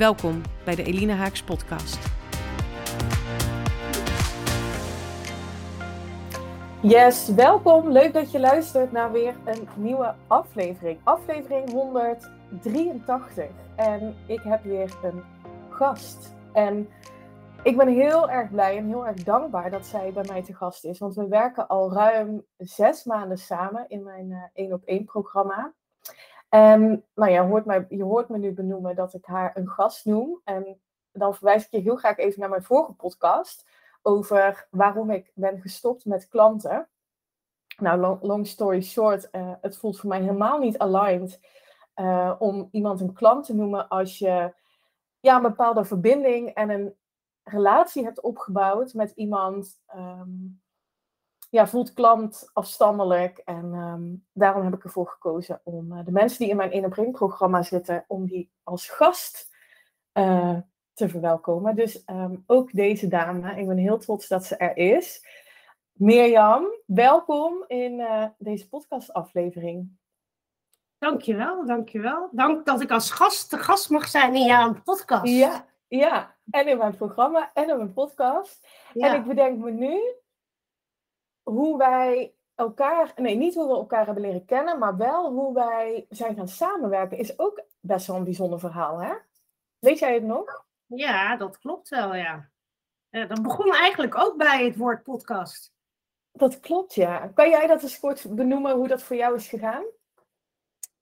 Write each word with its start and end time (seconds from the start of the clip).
Welkom 0.00 0.42
bij 0.64 0.74
de 0.74 0.82
Elina 0.82 1.14
Haaks 1.14 1.42
podcast. 1.42 1.98
Yes, 6.82 7.28
welkom. 7.28 7.90
Leuk 7.90 8.12
dat 8.12 8.30
je 8.30 8.40
luistert 8.40 8.92
naar 8.92 9.12
weer 9.12 9.36
een 9.44 9.68
nieuwe 9.76 10.14
aflevering. 10.26 10.98
Aflevering 11.02 11.70
183. 11.70 13.46
En 13.76 14.16
ik 14.26 14.40
heb 14.42 14.62
weer 14.62 14.98
een 15.02 15.22
gast. 15.70 16.34
En 16.52 16.88
ik 17.62 17.76
ben 17.76 17.88
heel 17.88 18.30
erg 18.30 18.50
blij 18.50 18.76
en 18.76 18.86
heel 18.86 19.06
erg 19.06 19.22
dankbaar 19.22 19.70
dat 19.70 19.86
zij 19.86 20.12
bij 20.12 20.24
mij 20.26 20.42
te 20.42 20.54
gast 20.54 20.84
is. 20.84 20.98
Want 20.98 21.14
we 21.14 21.28
werken 21.28 21.68
al 21.68 21.92
ruim 21.92 22.44
zes 22.56 23.04
maanden 23.04 23.38
samen 23.38 23.88
in 23.88 24.02
mijn 24.02 24.50
één 24.54 24.72
op 24.72 24.82
één 24.84 25.04
programma. 25.04 25.72
En 26.50 27.04
nou 27.14 27.30
ja, 27.30 27.46
hoort 27.46 27.84
je 27.88 28.02
hoort 28.02 28.28
me 28.28 28.38
nu 28.38 28.52
benoemen 28.52 28.94
dat 28.94 29.14
ik 29.14 29.24
haar 29.24 29.56
een 29.56 29.68
gast 29.68 30.04
noem. 30.04 30.40
En 30.44 30.80
dan 31.12 31.34
verwijs 31.34 31.64
ik 31.64 31.70
je 31.70 31.78
heel 31.78 31.96
graag 31.96 32.16
even 32.16 32.40
naar 32.40 32.48
mijn 32.48 32.62
vorige 32.62 32.92
podcast 32.92 33.68
over 34.02 34.66
waarom 34.70 35.10
ik 35.10 35.30
ben 35.34 35.60
gestopt 35.60 36.04
met 36.04 36.28
klanten. 36.28 36.88
Nou, 37.76 38.18
long, 38.20 38.46
story 38.46 38.82
short, 38.82 39.28
uh, 39.32 39.52
het 39.60 39.76
voelt 39.76 40.00
voor 40.00 40.08
mij 40.08 40.20
helemaal 40.20 40.58
niet 40.58 40.78
aligned 40.78 41.40
uh, 41.96 42.34
om 42.38 42.68
iemand 42.70 43.00
een 43.00 43.12
klant 43.12 43.44
te 43.44 43.54
noemen 43.54 43.88
als 43.88 44.18
je 44.18 44.54
ja, 45.20 45.36
een 45.36 45.42
bepaalde 45.42 45.84
verbinding 45.84 46.48
en 46.48 46.70
een 46.70 46.94
relatie 47.42 48.04
hebt 48.04 48.20
opgebouwd 48.20 48.94
met 48.94 49.10
iemand. 49.10 49.82
Um, 49.96 50.59
ja, 51.50 51.66
voelt 51.66 51.92
klant 51.92 52.50
afstandelijk. 52.52 53.38
En 53.38 53.64
um, 53.74 54.26
daarom 54.32 54.64
heb 54.64 54.74
ik 54.74 54.84
ervoor 54.84 55.08
gekozen 55.08 55.60
om 55.64 55.92
uh, 55.92 56.04
de 56.04 56.12
mensen 56.12 56.38
die 56.38 56.48
in 56.48 56.56
mijn 56.56 56.72
1 56.72 56.84
op 56.84 56.96
1 56.96 57.10
programma 57.10 57.62
zitten, 57.62 58.04
om 58.08 58.26
die 58.26 58.52
als 58.62 58.88
gast 58.88 59.56
uh, 60.12 60.58
te 60.94 61.08
verwelkomen. 61.08 61.74
Dus 61.74 62.02
um, 62.06 62.44
ook 62.46 62.72
deze 62.72 63.08
dame, 63.08 63.60
ik 63.60 63.66
ben 63.66 63.76
heel 63.76 63.98
trots 63.98 64.28
dat 64.28 64.44
ze 64.44 64.56
er 64.56 64.76
is. 64.76 65.26
Mirjam, 65.92 66.64
welkom 66.86 67.64
in 67.66 67.98
uh, 67.98 68.26
deze 68.38 68.68
podcastaflevering. 68.68 69.98
Dankjewel, 70.98 71.66
dankjewel. 71.66 72.28
Dank 72.32 72.66
dat 72.66 72.80
ik 72.80 72.90
als 72.90 73.10
gast 73.10 73.50
te 73.50 73.58
gast 73.58 73.90
mag 73.90 74.08
zijn 74.08 74.34
in 74.34 74.46
jouw 74.46 74.74
podcast. 74.84 75.32
Ja, 75.32 75.66
ja. 75.88 76.36
en 76.50 76.68
in 76.68 76.78
mijn 76.78 76.96
programma 76.96 77.50
en 77.54 77.68
in 77.68 77.76
mijn 77.76 77.92
podcast. 77.92 78.68
Ja. 78.94 79.08
En 79.08 79.20
ik 79.20 79.26
bedenk 79.26 79.58
me 79.58 79.70
nu, 79.70 80.00
hoe 81.50 81.78
wij 81.78 82.34
elkaar, 82.54 83.12
nee, 83.16 83.36
niet 83.36 83.54
hoe 83.54 83.66
we 83.66 83.74
elkaar 83.74 84.04
hebben 84.04 84.22
leren 84.22 84.44
kennen, 84.44 84.78
maar 84.78 84.96
wel 84.96 85.32
hoe 85.32 85.54
wij 85.54 86.06
zijn 86.08 86.36
gaan 86.36 86.48
samenwerken, 86.48 87.18
is 87.18 87.38
ook 87.38 87.64
best 87.80 88.06
wel 88.06 88.16
een 88.16 88.24
bijzonder 88.24 88.58
verhaal, 88.58 89.02
hè? 89.02 89.14
Weet 89.78 89.98
jij 89.98 90.14
het 90.14 90.22
nog? 90.22 90.66
Ja, 90.86 91.36
dat 91.36 91.58
klopt 91.58 91.88
wel, 91.88 92.14
ja. 92.14 92.50
ja 93.08 93.26
dat 93.26 93.42
begon 93.42 93.74
eigenlijk 93.74 94.18
ook 94.18 94.36
bij 94.36 94.64
het 94.64 94.76
woord 94.76 95.02
podcast. 95.02 95.74
Dat 96.32 96.60
klopt, 96.60 96.94
ja. 96.94 97.30
Kan 97.34 97.50
jij 97.50 97.66
dat 97.66 97.82
eens 97.82 98.00
kort 98.00 98.34
benoemen 98.34 98.76
hoe 98.76 98.88
dat 98.88 99.02
voor 99.02 99.16
jou 99.16 99.34
is 99.34 99.48
gegaan? 99.48 99.84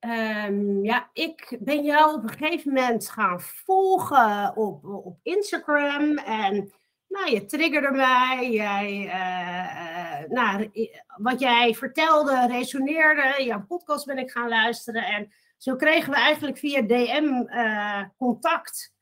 Um, 0.00 0.84
ja, 0.84 1.10
ik 1.12 1.56
ben 1.60 1.84
jou 1.84 2.14
op 2.14 2.22
een 2.22 2.28
gegeven 2.28 2.72
moment 2.72 3.10
gaan 3.10 3.40
volgen 3.40 4.56
op, 4.56 4.84
op 4.84 5.18
Instagram 5.22 6.18
en 6.18 6.72
nou, 7.08 7.30
je 7.30 7.44
triggerde 7.44 7.90
mij. 7.90 8.50
Jij, 8.50 8.90
uh, 8.90 10.22
uh, 10.22 10.28
nou, 10.28 10.70
wat 11.16 11.40
jij 11.40 11.74
vertelde 11.74 12.46
resoneerde. 12.46 13.44
Jouw 13.44 13.64
podcast 13.66 14.06
ben 14.06 14.18
ik 14.18 14.30
gaan 14.30 14.48
luisteren. 14.48 15.04
En 15.04 15.32
zo 15.56 15.76
kregen 15.76 16.10
we 16.10 16.16
eigenlijk 16.16 16.58
via 16.58 16.82
DM 16.82 17.46
uh, 17.46 18.02
contact. 18.16 18.94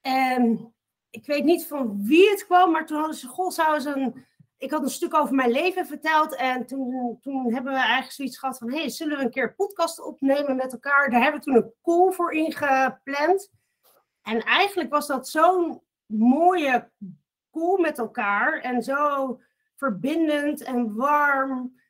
En 0.00 0.74
ik 1.10 1.26
weet 1.26 1.44
niet 1.44 1.66
van 1.66 2.04
wie 2.06 2.30
het 2.30 2.46
kwam, 2.46 2.70
maar 2.70 2.86
toen 2.86 2.98
hadden 2.98 3.16
ze, 3.16 3.26
goh, 3.26 3.50
zou 3.50 3.80
ze 3.80 3.90
een... 3.90 4.30
Ik 4.56 4.70
had 4.70 4.82
een 4.82 4.90
stuk 4.90 5.14
over 5.14 5.34
mijn 5.34 5.50
leven 5.50 5.86
verteld. 5.86 6.36
En 6.36 6.66
toen, 6.66 7.18
toen 7.20 7.52
hebben 7.52 7.72
we 7.72 7.78
eigenlijk 7.78 8.12
zoiets 8.12 8.38
gehad 8.38 8.58
van... 8.58 8.72
hey, 8.72 8.88
zullen 8.88 9.18
we 9.18 9.24
een 9.24 9.30
keer 9.30 9.54
podcast 9.54 10.00
opnemen 10.00 10.56
met 10.56 10.72
elkaar? 10.72 11.10
Daar 11.10 11.22
hebben 11.22 11.40
we 11.40 11.46
toen 11.46 11.56
een 11.56 11.72
call 11.82 12.12
voor 12.12 12.32
ingepland. 12.32 13.50
En 14.22 14.42
eigenlijk 14.42 14.90
was 14.90 15.06
dat 15.06 15.28
zo'n 15.28 15.82
mooie 16.06 16.90
cool 17.52 17.78
met 17.78 17.98
elkaar 17.98 18.60
en 18.60 18.82
zo 18.82 19.40
verbindend 19.76 20.62
en 20.62 20.94
warm. 20.94 21.80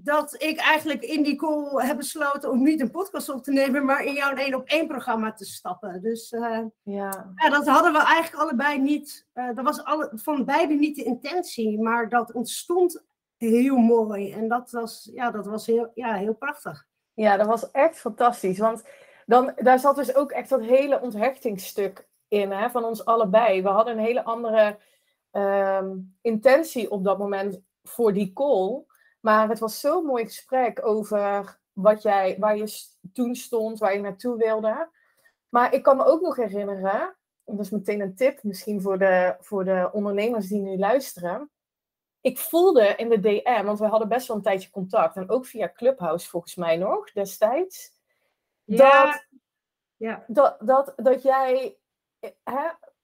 Dat 0.00 0.42
ik 0.42 0.58
eigenlijk 0.58 1.02
in 1.02 1.22
die 1.22 1.36
call 1.36 1.86
heb 1.86 1.96
besloten 1.96 2.50
om 2.50 2.62
niet 2.62 2.80
een 2.80 2.90
podcast 2.90 3.28
op 3.28 3.42
te 3.42 3.52
nemen, 3.52 3.84
maar 3.84 4.04
in 4.04 4.12
jouw 4.12 4.34
één 4.34 4.54
op 4.54 4.68
één 4.68 4.86
programma 4.86 5.32
te 5.32 5.44
stappen. 5.44 6.02
Dus 6.02 6.32
uh, 6.32 6.60
ja. 6.82 7.32
ja. 7.34 7.48
dat 7.48 7.66
hadden 7.66 7.92
we 7.92 7.98
eigenlijk 7.98 8.42
allebei 8.42 8.80
niet. 8.80 9.26
Uh, 9.34 9.54
dat 9.54 9.64
was 9.64 9.84
alle, 9.84 10.10
van 10.14 10.44
beide 10.44 10.74
niet 10.74 10.96
de 10.96 11.04
intentie, 11.04 11.80
maar 11.80 12.08
dat 12.08 12.32
ontstond 12.32 13.04
heel 13.36 13.76
mooi. 13.76 14.32
En 14.32 14.48
dat 14.48 14.70
was, 14.70 15.10
ja, 15.12 15.30
dat 15.30 15.46
was 15.46 15.66
heel, 15.66 15.90
ja, 15.94 16.14
heel 16.14 16.34
prachtig. 16.34 16.86
Ja, 17.14 17.36
dat 17.36 17.46
was 17.46 17.70
echt 17.70 17.98
fantastisch. 17.98 18.58
Want 18.58 18.82
dan, 19.26 19.52
daar 19.56 19.78
zat 19.78 19.96
dus 19.96 20.14
ook 20.14 20.30
echt 20.30 20.48
dat 20.48 20.60
hele 20.60 21.00
onthechtingsstuk 21.00 22.08
in, 22.28 22.50
hè, 22.50 22.70
van 22.70 22.84
ons 22.84 23.04
allebei. 23.04 23.62
We 23.62 23.68
hadden 23.68 23.98
een 23.98 24.04
hele 24.04 24.24
andere 24.24 24.78
um, 25.32 26.16
intentie 26.20 26.90
op 26.90 27.04
dat 27.04 27.18
moment 27.18 27.60
voor 27.82 28.12
die 28.12 28.32
call. 28.32 28.84
Maar 29.20 29.48
het 29.48 29.58
was 29.58 29.80
zo'n 29.80 30.04
mooi 30.04 30.24
gesprek 30.24 30.86
over 30.86 31.60
wat 31.72 32.02
jij, 32.02 32.36
waar 32.38 32.56
je 32.56 32.86
toen 33.12 33.34
stond, 33.34 33.78
waar 33.78 33.94
je 33.94 34.00
naartoe 34.00 34.36
wilde. 34.36 34.90
Maar 35.48 35.74
ik 35.74 35.82
kan 35.82 35.96
me 35.96 36.04
ook 36.04 36.20
nog 36.20 36.36
herinneren, 36.36 37.16
dat 37.44 37.60
is 37.60 37.70
meteen 37.70 38.00
een 38.00 38.14
tip 38.14 38.42
misschien 38.42 38.82
voor 38.82 38.98
de, 38.98 39.36
voor 39.40 39.64
de 39.64 39.90
ondernemers 39.92 40.48
die 40.48 40.60
nu 40.60 40.78
luisteren. 40.78 41.50
Ik 42.20 42.38
voelde 42.38 42.94
in 42.96 43.08
de 43.08 43.20
DM, 43.20 43.64
want 43.64 43.78
we 43.78 43.86
hadden 43.86 44.08
best 44.08 44.26
wel 44.26 44.36
een 44.36 44.42
tijdje 44.42 44.70
contact, 44.70 45.16
en 45.16 45.30
ook 45.30 45.46
via 45.46 45.72
Clubhouse 45.72 46.28
volgens 46.28 46.54
mij 46.54 46.76
nog 46.76 47.12
destijds, 47.12 47.92
ja. 48.64 49.04
Dat, 49.04 49.26
ja. 49.96 50.24
Dat, 50.26 50.56
dat, 50.60 50.92
dat 50.96 51.22
jij 51.22 51.78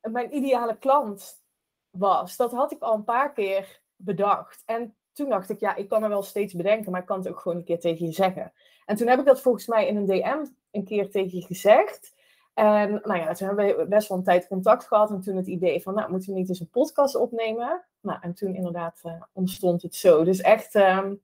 mijn 0.01 0.37
ideale 0.37 0.79
klant 0.79 1.43
was. 1.91 2.37
Dat 2.37 2.53
had 2.53 2.73
ik 2.73 2.83
al 2.83 2.95
een 2.95 3.05
paar 3.05 3.33
keer 3.33 3.81
bedacht. 3.97 4.63
En 4.67 4.97
toen 5.13 5.29
dacht 5.29 5.51
ik, 5.51 5.61
ja, 5.61 5.75
ik 5.75 5.89
kan 5.89 6.03
er 6.03 6.09
wel 6.09 6.23
steeds 6.23 6.55
bedenken, 6.55 6.93
maar 6.93 7.01
ik 7.01 7.07
kan 7.07 7.19
het 7.19 7.29
ook 7.29 7.41
gewoon 7.41 7.57
een 7.57 7.65
keer 7.65 7.81
tegen 7.81 8.07
je 8.07 8.13
zeggen. 8.13 8.53
En 8.87 8.97
toen 8.97 9.09
heb 9.09 9.19
ik 9.19 9.25
dat 9.25 9.41
volgens 9.41 9.67
mij 9.67 9.87
in 9.87 9.97
een 9.97 10.07
DM 10.07 10.45
een 10.71 10.85
keer 10.85 11.11
tegen 11.11 11.39
je 11.39 11.45
gezegd. 11.45 12.15
En 12.55 13.01
nou 13.05 13.19
ja, 13.19 13.33
toen 13.33 13.47
hebben 13.47 13.77
we 13.77 13.87
best 13.87 14.09
wel 14.09 14.19
een 14.19 14.25
tijd 14.25 14.47
contact 14.47 14.87
gehad. 14.87 15.11
En 15.11 15.21
toen 15.21 15.37
het 15.37 15.47
idee 15.47 15.83
van, 15.83 15.95
nou, 15.95 16.11
moeten 16.11 16.33
we 16.33 16.39
niet 16.39 16.49
eens 16.49 16.61
een 16.61 16.71
podcast 16.71 17.15
opnemen? 17.15 17.85
Nou, 18.01 18.19
en 18.21 18.35
toen 18.35 18.55
inderdaad 18.55 19.01
uh, 19.07 19.23
ontstond 19.33 19.83
het 19.83 19.95
zo. 19.95 20.25
Dus 20.25 20.41
echt, 20.41 20.75
um, 20.75 21.23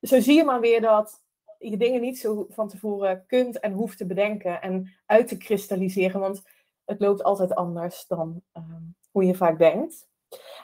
zo 0.00 0.20
zie 0.20 0.36
je 0.36 0.44
maar 0.44 0.60
weer 0.60 0.80
dat 0.80 1.22
je 1.58 1.76
dingen 1.76 2.00
niet 2.00 2.18
zo 2.18 2.46
van 2.50 2.68
tevoren 2.68 3.24
kunt 3.26 3.60
en 3.60 3.72
hoeft 3.72 3.98
te 3.98 4.06
bedenken 4.06 4.62
en 4.62 4.92
uit 5.06 5.28
te 5.28 5.36
kristalliseren. 5.36 6.20
Want 6.20 6.42
het 6.84 7.00
loopt 7.00 7.22
altijd 7.22 7.54
anders 7.54 8.06
dan 8.06 8.42
um, 8.56 8.94
hoe 9.10 9.24
je 9.24 9.34
vaak 9.34 9.58
denkt. 9.58 10.10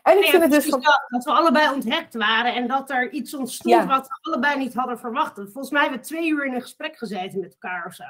En 0.03 0.19
ik 0.19 0.25
ja, 0.25 0.31
vind 0.31 0.43
het 0.43 0.53
dus 0.53 0.69
van... 0.69 0.83
dat 1.09 1.25
we 1.25 1.31
allebei 1.31 1.75
onthecht 1.75 2.15
waren 2.15 2.55
en 2.55 2.67
dat 2.67 2.91
er 2.91 3.11
iets 3.11 3.35
ontstond 3.35 3.75
ja. 3.75 3.87
wat 3.87 4.07
we 4.07 4.19
allebei 4.21 4.59
niet 4.59 4.75
hadden 4.75 4.99
verwacht. 4.99 5.35
Volgens 5.35 5.71
mij 5.71 5.81
hebben 5.81 6.01
we 6.01 6.07
twee 6.07 6.29
uur 6.29 6.47
in 6.47 6.55
een 6.55 6.63
gesprek 6.63 6.97
gezeten 6.97 7.41
met 7.41 7.53
elkaar 7.53 7.87
of 7.87 7.95
zo. 7.95 8.05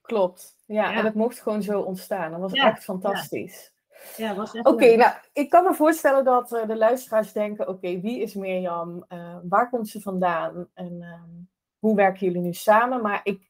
Klopt, 0.00 0.56
ja, 0.66 0.90
ja. 0.90 0.98
en 0.98 1.04
het 1.04 1.14
mocht 1.14 1.40
gewoon 1.40 1.62
zo 1.62 1.80
ontstaan. 1.80 2.30
Dat 2.30 2.40
was 2.40 2.52
echt 2.52 2.84
fantastisch. 2.84 3.72
Ja, 4.16 4.34
was 4.34 4.54
echt 4.54 4.66
Oké, 4.66 4.84
okay, 4.84 4.96
nou, 4.96 5.12
ik 5.32 5.50
kan 5.50 5.64
me 5.64 5.74
voorstellen 5.74 6.24
dat 6.24 6.52
uh, 6.52 6.66
de 6.66 6.76
luisteraars 6.76 7.32
denken: 7.32 7.68
oké, 7.68 7.76
okay, 7.76 8.00
wie 8.00 8.20
is 8.20 8.34
Mirjam? 8.34 9.04
Uh, 9.08 9.36
waar 9.42 9.70
komt 9.70 9.88
ze 9.88 10.00
vandaan? 10.00 10.68
En 10.74 10.92
uh, 10.92 11.46
hoe 11.78 11.96
werken 11.96 12.26
jullie 12.26 12.42
nu 12.42 12.52
samen? 12.52 13.02
Maar 13.02 13.20
ik 13.22 13.48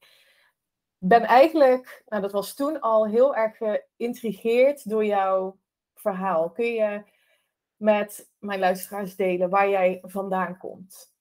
ben 1.00 1.22
eigenlijk, 1.22 2.02
nou 2.06 2.22
dat 2.22 2.32
was 2.32 2.54
toen 2.54 2.80
al 2.80 3.06
heel 3.06 3.36
erg 3.36 3.56
geïntrigeerd 3.56 4.88
door 4.88 5.04
jouw 5.04 5.58
verhaal. 5.94 6.50
Kun 6.50 6.72
je 6.72 7.02
met 7.76 8.30
mijn 8.38 8.60
luisteraars 8.60 9.16
delen 9.16 9.50
waar 9.50 9.68
jij 9.68 9.98
vandaan 10.02 10.56
komt? 10.58 11.12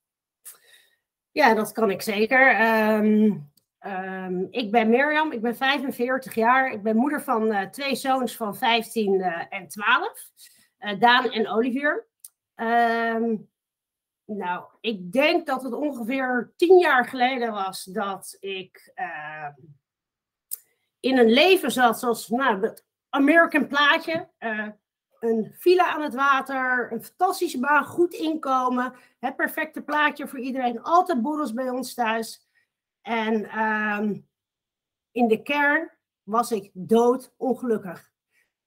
Ja, 1.31 1.53
dat 1.53 1.71
kan 1.71 1.91
ik 1.91 2.01
zeker. 2.01 2.61
Um, 2.97 3.51
Ehm, 3.79 4.45
ik 4.49 4.71
ben 4.71 4.89
Mirjam, 4.89 5.31
ik 5.31 5.41
ben 5.41 5.55
45 5.55 6.35
jaar. 6.35 6.71
Ik 6.71 6.83
ben 6.83 6.95
moeder 6.95 7.21
van 7.21 7.51
uh, 7.51 7.61
twee 7.61 7.95
zoons 7.95 8.35
van 8.35 8.55
15 8.55 9.13
uh, 9.13 9.43
en 9.49 9.67
12. 9.67 10.31
Uh, 10.79 10.99
Daan 10.99 11.31
en 11.31 11.49
Olivier. 11.49 12.07
Ehm, 12.55 13.35
nou, 14.29 14.65
ik 14.81 15.11
denk 15.11 15.45
dat 15.45 15.63
het 15.63 15.73
ongeveer 15.73 16.53
tien 16.55 16.79
jaar 16.79 17.05
geleden 17.05 17.51
was 17.51 17.83
dat 17.83 18.37
ik 18.39 18.91
ehm, 18.95 19.53
in 20.99 21.17
een 21.17 21.31
leven 21.31 21.71
zat 21.71 21.99
zoals 21.99 22.27
nou, 22.27 22.61
het 22.61 22.85
American 23.09 23.67
plaatje. 23.67 24.29
een 25.19 25.53
villa 25.57 25.87
aan 25.93 26.01
het 26.01 26.13
water, 26.13 26.91
een 26.91 27.03
fantastische 27.03 27.59
baan, 27.59 27.85
goed 27.85 28.13
inkomen. 28.13 28.93
Het 29.19 29.35
perfecte 29.35 29.81
plaatje 29.81 30.27
voor 30.27 30.39
iedereen. 30.39 30.81
Altijd 30.81 31.21
borrels 31.21 31.53
bij 31.53 31.69
ons 31.69 31.93
thuis. 31.93 32.47
En 33.01 33.45
ehm, 33.45 34.19
in 35.11 35.27
de 35.27 35.41
kern 35.41 35.91
was 36.23 36.51
ik 36.51 36.69
dood 36.73 37.33
ongelukkig. 37.37 38.11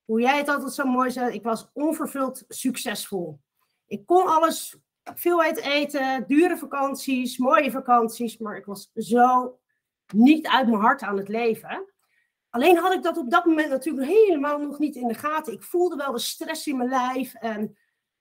Hoe 0.05 0.21
jij 0.21 0.39
het 0.39 0.49
altijd 0.49 0.73
zo 0.73 0.85
mooi 0.85 1.11
zei, 1.11 1.35
ik 1.35 1.43
was 1.43 1.71
onvervuld 1.73 2.45
succesvol. 2.49 3.41
Ik 3.87 4.07
kon 4.07 4.27
alles, 4.27 4.77
veelheid 5.15 5.61
eten, 5.61 6.25
dure 6.27 6.57
vakanties, 6.57 7.39
mooie 7.39 7.71
vakanties, 7.71 8.39
maar 8.39 8.57
ik 8.57 8.65
was 8.65 8.91
zo 8.95 9.59
niet 10.15 10.47
uit 10.47 10.69
mijn 10.69 10.81
hart 10.81 11.03
aan 11.03 11.17
het 11.17 11.29
leven. 11.29 11.93
Alleen 12.51 12.77
had 12.77 12.93
ik 12.93 13.03
dat 13.03 13.17
op 13.17 13.31
dat 13.31 13.45
moment 13.45 13.69
natuurlijk 13.69 14.07
helemaal 14.07 14.59
nog 14.59 14.79
niet 14.79 14.97
in 14.97 15.09
de 15.09 15.15
gaten. 15.15 15.53
Ik 15.53 15.63
voelde 15.63 15.97
wel 15.97 16.13
de 16.13 16.19
stress 16.19 16.67
in 16.67 16.77
mijn 16.77 16.89
lijf 16.89 17.35
en 17.35 17.77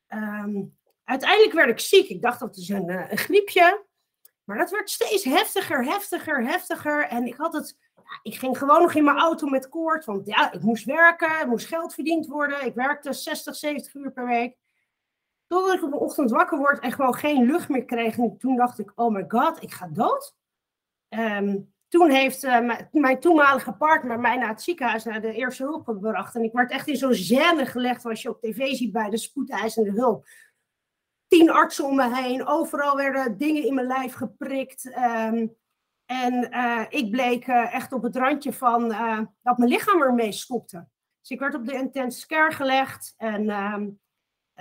ehm, 0.07 0.63
uiteindelijk 1.03 1.53
werd 1.53 1.69
ik 1.69 1.79
ziek. 1.79 2.09
Ik 2.09 2.21
dacht 2.21 2.39
dat 2.39 2.55
het 2.55 2.69
een, 2.69 2.89
eh, 2.89 3.11
een 3.11 3.17
griepje. 3.17 3.85
Maar 4.43 4.57
dat 4.57 4.71
werd 4.71 4.89
steeds 4.89 5.23
heftiger, 5.23 5.85
heftiger, 5.85 6.43
heftiger. 6.43 7.07
En 7.07 7.25
ik 7.25 7.35
had 7.35 7.53
het. 7.53 7.77
ik 8.21 8.35
ging 8.35 8.57
gewoon 8.57 8.81
nog 8.81 8.93
in 8.93 9.03
mijn 9.03 9.17
auto 9.17 9.47
met 9.47 9.69
koorts. 9.69 10.05
Want 10.05 10.27
ja, 10.27 10.51
ik 10.51 10.61
moest 10.61 10.85
werken, 10.85 11.39
er 11.39 11.47
moest 11.47 11.67
geld 11.67 11.93
verdiend 11.93 12.27
worden. 12.27 12.65
Ik 12.65 12.73
werkte 12.73 13.13
60, 13.13 13.55
70 13.55 13.93
uur 13.93 14.11
per 14.11 14.27
week. 14.27 14.57
Totdat 15.51 15.73
ik 15.73 15.83
op 15.83 15.91
een 15.91 15.99
ochtend 15.99 16.31
wakker 16.31 16.57
word 16.57 16.79
en 16.79 16.91
gewoon 16.91 17.15
geen 17.15 17.45
lucht 17.45 17.69
meer 17.69 17.85
kreeg. 17.85 18.17
En 18.17 18.37
toen 18.37 18.55
dacht 18.55 18.79
ik: 18.79 18.91
oh 18.95 19.13
my 19.13 19.25
god, 19.27 19.63
ik 19.63 19.71
ga 19.71 19.87
dood. 19.87 20.35
Ehm, 21.09 21.59
toen 21.87 22.09
heeft 22.09 22.43
uh, 22.43 22.77
mijn 22.91 23.19
toenmalige 23.19 23.73
partner 23.73 24.19
mij 24.19 24.37
naar 24.37 24.49
het 24.49 24.61
ziekenhuis, 24.61 25.03
naar 25.03 25.21
de 25.21 25.33
eerste 25.33 25.63
hulp 25.63 25.83
gebracht. 25.83 26.35
En 26.35 26.43
ik 26.43 26.51
werd 26.51 26.71
echt 26.71 26.87
in 26.87 26.95
zo'n 26.95 27.13
gêne 27.13 27.65
gelegd, 27.65 28.01
zoals 28.01 28.21
je 28.21 28.29
op 28.29 28.41
tv 28.41 28.73
ziet 28.73 28.91
bij 28.91 29.09
de 29.09 29.17
spoedeisende 29.17 29.91
hulp 29.91 30.25
tien 31.27 31.49
artsen 31.49 31.85
om 31.85 31.95
me 31.95 32.15
heen. 32.15 32.47
Overal 32.47 32.95
werden 32.95 33.37
dingen 33.37 33.65
in 33.65 33.73
mijn 33.73 33.87
lijf 33.87 34.13
geprikt. 34.13 34.91
Ehm, 34.91 35.47
en 36.05 36.47
uh, 36.53 36.85
ik 36.89 37.11
bleek 37.11 37.47
uh, 37.47 37.73
echt 37.73 37.93
op 37.93 38.03
het 38.03 38.15
randje 38.15 38.53
van 38.53 38.87
dat 39.41 39.57
mijn 39.57 39.69
lichaam 39.69 40.01
ermee 40.01 40.31
stopte. 40.31 40.87
Dus 41.21 41.29
ik 41.29 41.39
werd 41.39 41.55
op 41.55 41.65
de 41.65 41.73
intensive 41.73 42.27
care 42.27 42.51
gelegd. 42.51 43.13
En 43.17 43.49
ehm, 43.49 43.89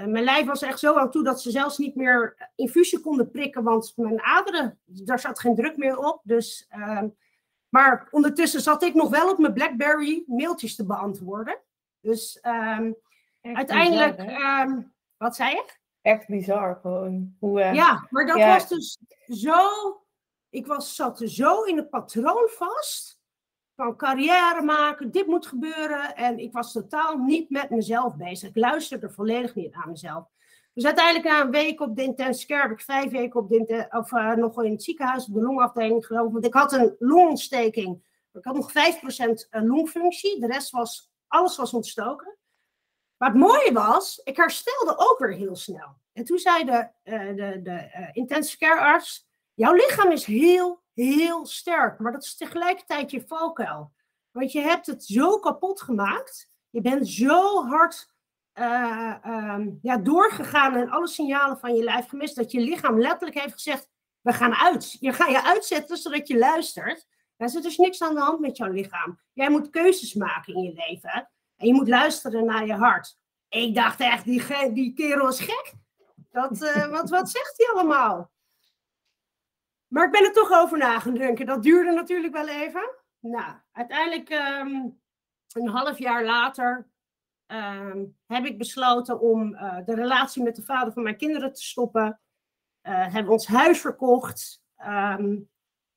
mijn 0.06 0.24
lijf 0.24 0.46
was 0.46 0.62
echt 0.62 0.78
zo 0.78 0.94
aan 0.94 1.10
toe 1.10 1.24
dat 1.24 1.42
ze 1.42 1.50
zelfs 1.50 1.78
niet 1.78 1.94
meer 1.94 2.50
infusie 2.54 3.00
konden 3.00 3.30
prikken. 3.30 3.62
Want 3.62 3.92
mijn 3.96 4.22
aderen, 4.22 4.78
daar 4.84 5.20
zat 5.20 5.40
geen 5.40 5.54
druk 5.54 5.76
meer 5.76 5.98
op. 5.98 6.20
Dus, 6.24 6.66
ehm, 6.68 7.08
maar 7.68 8.08
ondertussen 8.10 8.60
zat 8.60 8.82
ik 8.82 8.94
nog 8.94 9.10
wel 9.10 9.30
op 9.30 9.38
mijn 9.38 9.52
Blackberry 9.52 10.24
mailtjes 10.26 10.76
te 10.76 10.86
beantwoorden. 10.86 11.58
Dus 12.00 12.38
uiteindelijk, 13.42 14.22
wat 15.16 15.36
zei 15.36 15.54
je? 15.54 15.78
echt 16.02 16.28
bizar 16.28 16.78
gewoon. 16.82 17.36
Hoe, 17.38 17.60
uh, 17.60 17.74
ja, 17.74 18.06
maar 18.10 18.26
dat 18.26 18.36
was 18.36 18.68
dus 18.68 18.98
zo... 19.28 19.64
Ik 20.50 20.66
was, 20.66 20.94
zat 20.94 21.22
zo 21.24 21.62
in 21.62 21.76
het 21.76 21.90
patroon 21.90 22.48
vast. 22.48 23.19
Van 23.80 23.96
carrière 23.96 24.62
maken, 24.62 25.10
dit 25.10 25.26
moet 25.26 25.46
gebeuren. 25.46 26.16
En 26.16 26.38
ik 26.38 26.52
was 26.52 26.72
totaal 26.72 27.16
niet 27.16 27.50
met 27.50 27.70
mezelf 27.70 28.16
bezig. 28.16 28.48
Ik 28.48 28.56
luisterde 28.56 29.10
volledig 29.10 29.54
niet 29.54 29.72
aan 29.72 29.90
mezelf. 29.90 30.24
Dus 30.74 30.84
uiteindelijk 30.84 31.26
na 31.26 31.40
een 31.40 31.50
week 31.50 31.80
op 31.80 31.96
de 31.96 32.02
intensive 32.02 32.46
care 32.46 32.62
heb 32.62 32.70
ik 32.70 32.80
vijf 32.80 33.10
weken 33.10 33.40
op 33.40 33.48
de, 33.48 33.86
of, 33.90 34.12
uh, 34.12 34.34
nog 34.34 34.62
in 34.62 34.70
het 34.70 34.82
ziekenhuis 34.82 35.26
op 35.26 35.34
de 35.34 35.42
longafdeling 35.42 36.06
gelopen. 36.06 36.32
Want 36.32 36.44
ik 36.44 36.54
had 36.54 36.72
een 36.72 36.96
longontsteking. 36.98 38.02
Ik 38.32 38.44
had 38.44 38.54
nog 38.54 38.70
5% 38.70 38.74
eh, 39.50 39.62
longfunctie. 39.62 40.40
De 40.40 40.46
rest 40.46 40.70
was, 40.70 41.12
alles 41.26 41.56
was 41.56 41.74
ontstoken. 41.74 42.36
Maar 43.16 43.28
het 43.28 43.38
mooie 43.38 43.72
was, 43.72 44.20
ik 44.24 44.36
herstelde 44.36 44.94
ook 44.96 45.16
weer 45.18 45.32
heel 45.32 45.56
snel. 45.56 45.96
En 46.12 46.24
toen 46.24 46.38
zei 46.38 46.64
de, 46.64 46.88
uh, 47.04 47.36
de, 47.36 47.60
de 47.62 48.10
intensive 48.12 48.58
care 48.58 48.80
arts, 48.80 49.29
jouw 49.60 49.72
lichaam 49.72 50.10
is 50.10 50.24
heel, 50.24 50.82
heel 50.94 51.46
sterk, 51.46 51.98
maar 51.98 52.12
dat 52.12 52.24
is 52.24 52.36
tegelijkertijd 52.36 53.10
je 53.10 53.24
valkuil. 53.26 53.92
Want 54.30 54.52
je 54.52 54.60
hebt 54.60 54.86
het 54.86 55.04
zo 55.04 55.38
kapot 55.38 55.80
gemaakt, 55.80 56.50
je 56.70 56.80
bent 56.80 57.08
zo 57.08 57.66
hard 57.66 58.12
uh, 58.54 59.14
um, 59.26 59.78
ja, 59.82 59.96
doorgegaan 59.96 60.76
en 60.76 60.90
alle 60.90 61.08
signalen 61.08 61.58
van 61.58 61.74
je 61.74 61.82
lijf 61.82 62.08
gemist, 62.08 62.36
dat 62.36 62.52
je 62.52 62.60
lichaam 62.60 63.00
letterlijk 63.00 63.40
heeft 63.40 63.52
gezegd, 63.52 63.88
we 64.20 64.32
gaan 64.32 64.54
uit. 64.54 64.96
Je 65.00 65.12
gaat 65.12 65.30
je 65.30 65.44
uitzetten 65.44 65.96
zodat 65.96 66.28
je 66.28 66.38
luistert. 66.38 67.06
Er 67.36 67.48
zit 67.48 67.62
dus 67.62 67.76
niks 67.76 68.02
aan 68.02 68.14
de 68.14 68.20
hand 68.20 68.40
met 68.40 68.56
jouw 68.56 68.70
lichaam. 68.70 69.20
Jij 69.32 69.50
moet 69.50 69.70
keuzes 69.70 70.14
maken 70.14 70.54
in 70.54 70.62
je 70.62 70.72
leven. 70.88 71.30
En 71.56 71.66
je 71.66 71.74
moet 71.74 71.88
luisteren 71.88 72.44
naar 72.44 72.66
je 72.66 72.74
hart. 72.74 73.18
Ik 73.48 73.74
dacht 73.74 74.00
echt, 74.00 74.24
die, 74.24 74.72
die 74.72 74.92
kerel 74.92 75.28
is 75.28 75.40
gek. 75.40 75.72
Dat, 76.30 76.62
uh, 76.62 76.86
wat, 76.90 77.10
wat 77.10 77.30
zegt 77.30 77.54
hij 77.56 77.66
allemaal? 77.74 78.30
Maar 79.90 80.04
ik 80.04 80.12
ben 80.12 80.24
er 80.24 80.32
toch 80.32 80.52
over 80.52 80.78
na 80.78 80.98
denken. 80.98 81.46
Dat 81.46 81.62
duurde 81.62 81.90
natuurlijk 81.92 82.32
wel 82.32 82.48
even. 82.48 82.94
Nou, 83.18 83.54
uiteindelijk 83.72 84.30
um, 84.30 85.00
een 85.52 85.68
half 85.68 85.98
jaar 85.98 86.24
later 86.24 86.88
um, 87.46 88.16
heb 88.26 88.44
ik 88.44 88.58
besloten 88.58 89.20
om 89.20 89.54
uh, 89.54 89.78
de 89.84 89.94
relatie 89.94 90.42
met 90.42 90.56
de 90.56 90.62
vader 90.62 90.92
van 90.92 91.02
mijn 91.02 91.16
kinderen 91.16 91.52
te 91.52 91.62
stoppen. 91.62 92.20
Uh, 92.82 93.12
hebben 93.12 93.32
ons 93.32 93.46
huis 93.46 93.80
verkocht. 93.80 94.62
Um, 94.86 95.48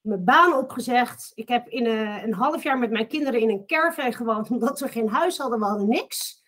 mijn 0.02 0.24
baan 0.24 0.54
opgezegd. 0.54 1.32
Ik 1.36 1.48
heb 1.48 1.68
in 1.68 1.86
een, 1.86 2.24
een, 2.24 2.34
half 2.34 2.64
jaar 2.64 2.80
met 2.80 2.92
mijn 2.92 3.08
kinderen 3.08 3.40
in 3.40 3.50
een 3.50 3.66
caravan 3.66 4.14
gewoond, 4.14 4.50
omdat 4.52 4.80
we 4.80 4.88
geen 4.88 5.10
huis 5.10 5.38
hadden, 5.38 5.60
we 5.60 5.66
hadden 5.66 5.90
niks. 5.90 6.44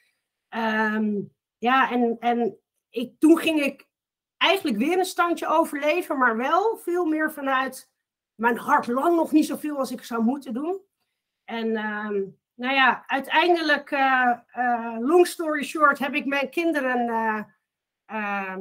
Ja, 1.58 1.92
en, 1.92 2.18
en 2.20 2.58
ik, 2.90 3.20
toen 3.20 3.38
ging 3.38 3.62
ik 3.62 3.88
eigenlijk 4.38 4.78
weer 4.78 4.98
een 4.98 5.06
standje 5.06 5.48
overleven, 5.48 6.18
maar 6.18 6.38
wel 6.38 6.78
veel 6.78 7.06
meer 7.06 7.32
vanuit 7.32 7.92
mijn 8.36 8.58
hart 8.58 8.88
lang 8.88 9.16
nog 9.16 9.32
niet 9.32 9.46
zoveel 9.46 9.78
als 9.78 9.92
ik 9.92 10.04
zou 10.04 10.24
moeten 10.24 10.54
doen. 10.54 10.82
En 11.44 11.68
um, 11.68 12.40
nou 12.54 12.74
ja, 12.74 13.04
uiteindelijk, 13.08 13.92
uh, 13.92 14.40
uh, 14.58 14.98
long 15.00 15.28
story 15.28 15.64
short, 15.64 16.00
heb 16.00 16.14
ik 16.14 16.26
mijn 16.26 16.50
kinderen 16.50 17.08
uh, 18.12 18.58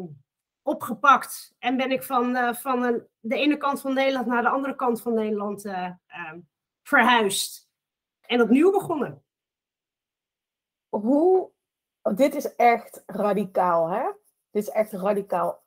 opgepakt. 0.62 1.54
En 1.58 1.76
ben 1.76 1.90
ik 1.90 2.02
van, 2.02 2.54
van 2.54 3.06
de 3.20 3.36
ene 3.36 3.56
kant 3.56 3.80
van 3.80 3.94
Nederland 3.94 4.26
naar 4.26 4.42
de 4.42 4.48
andere 4.48 4.74
kant 4.74 5.02
van 5.02 5.14
Nederland 5.14 5.68
verhuisd. 6.82 7.70
En 8.20 8.40
opnieuw 8.40 8.70
begonnen. 8.70 9.24
Hoe 10.88 11.50
dit 12.14 12.34
is 12.34 12.54
echt 12.54 13.02
radicaal, 13.06 13.88
hè? 13.88 14.10
Dit 14.50 14.62
is 14.62 14.68
echt 14.68 14.92
radicaal 14.92 15.63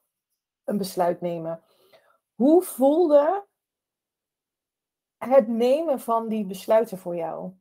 een 0.67 0.77
besluit 0.77 1.21
nemen. 1.21 1.61
Hoe 2.35 2.61
voelde 2.63 3.45
het 5.17 5.47
nemen 5.47 5.99
van 5.99 6.27
die 6.27 6.45
besluiten 6.45 6.97
voor 6.97 7.15
jou? 7.15 7.51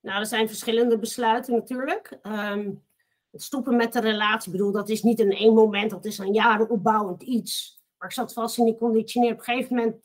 Nou, 0.00 0.18
er 0.20 0.26
zijn 0.26 0.48
verschillende 0.48 0.98
besluiten 0.98 1.54
natuurlijk. 1.54 2.18
Um, 2.22 2.84
het 3.30 3.42
stoppen 3.42 3.76
met 3.76 3.92
de 3.92 4.00
relatie, 4.00 4.52
ik 4.52 4.58
bedoel, 4.58 4.72
dat 4.72 4.88
is 4.88 5.02
niet 5.02 5.20
in 5.20 5.32
één 5.32 5.54
moment, 5.54 5.90
dat 5.90 6.04
is 6.04 6.18
een 6.18 6.32
jaren 6.32 6.70
opbouwend 6.70 7.22
iets. 7.22 7.82
Maar 7.98 8.08
ik 8.08 8.14
zat 8.14 8.32
vast 8.32 8.58
in 8.58 8.64
die 8.64 8.76
conditioneer. 8.76 9.32
Op 9.32 9.38
een 9.38 9.44
gegeven 9.44 9.76
moment 9.76 10.02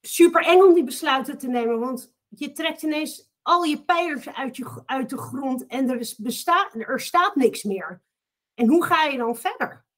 super 0.00 0.46
eng 0.46 0.60
om 0.60 0.74
die 0.74 0.84
besluiten 0.84 1.38
te 1.38 1.48
nemen, 1.48 1.78
want 1.78 2.14
je 2.28 2.52
trekt 2.52 2.82
ineens 2.82 3.30
al 3.42 3.62
je 3.62 3.84
pijlers 3.84 4.28
uit, 4.28 4.56
je, 4.56 4.82
uit 4.86 5.10
de 5.10 5.18
grond 5.18 5.66
en 5.66 5.90
er, 5.90 5.98
is 5.98 6.18
er 6.72 7.00
staat 7.00 7.34
niks 7.34 7.62
meer. 7.62 8.02
En 8.54 8.68
hoe 8.68 8.84
ga 8.84 9.04
je 9.04 9.16
dan 9.18 9.36
verder? 9.36 9.88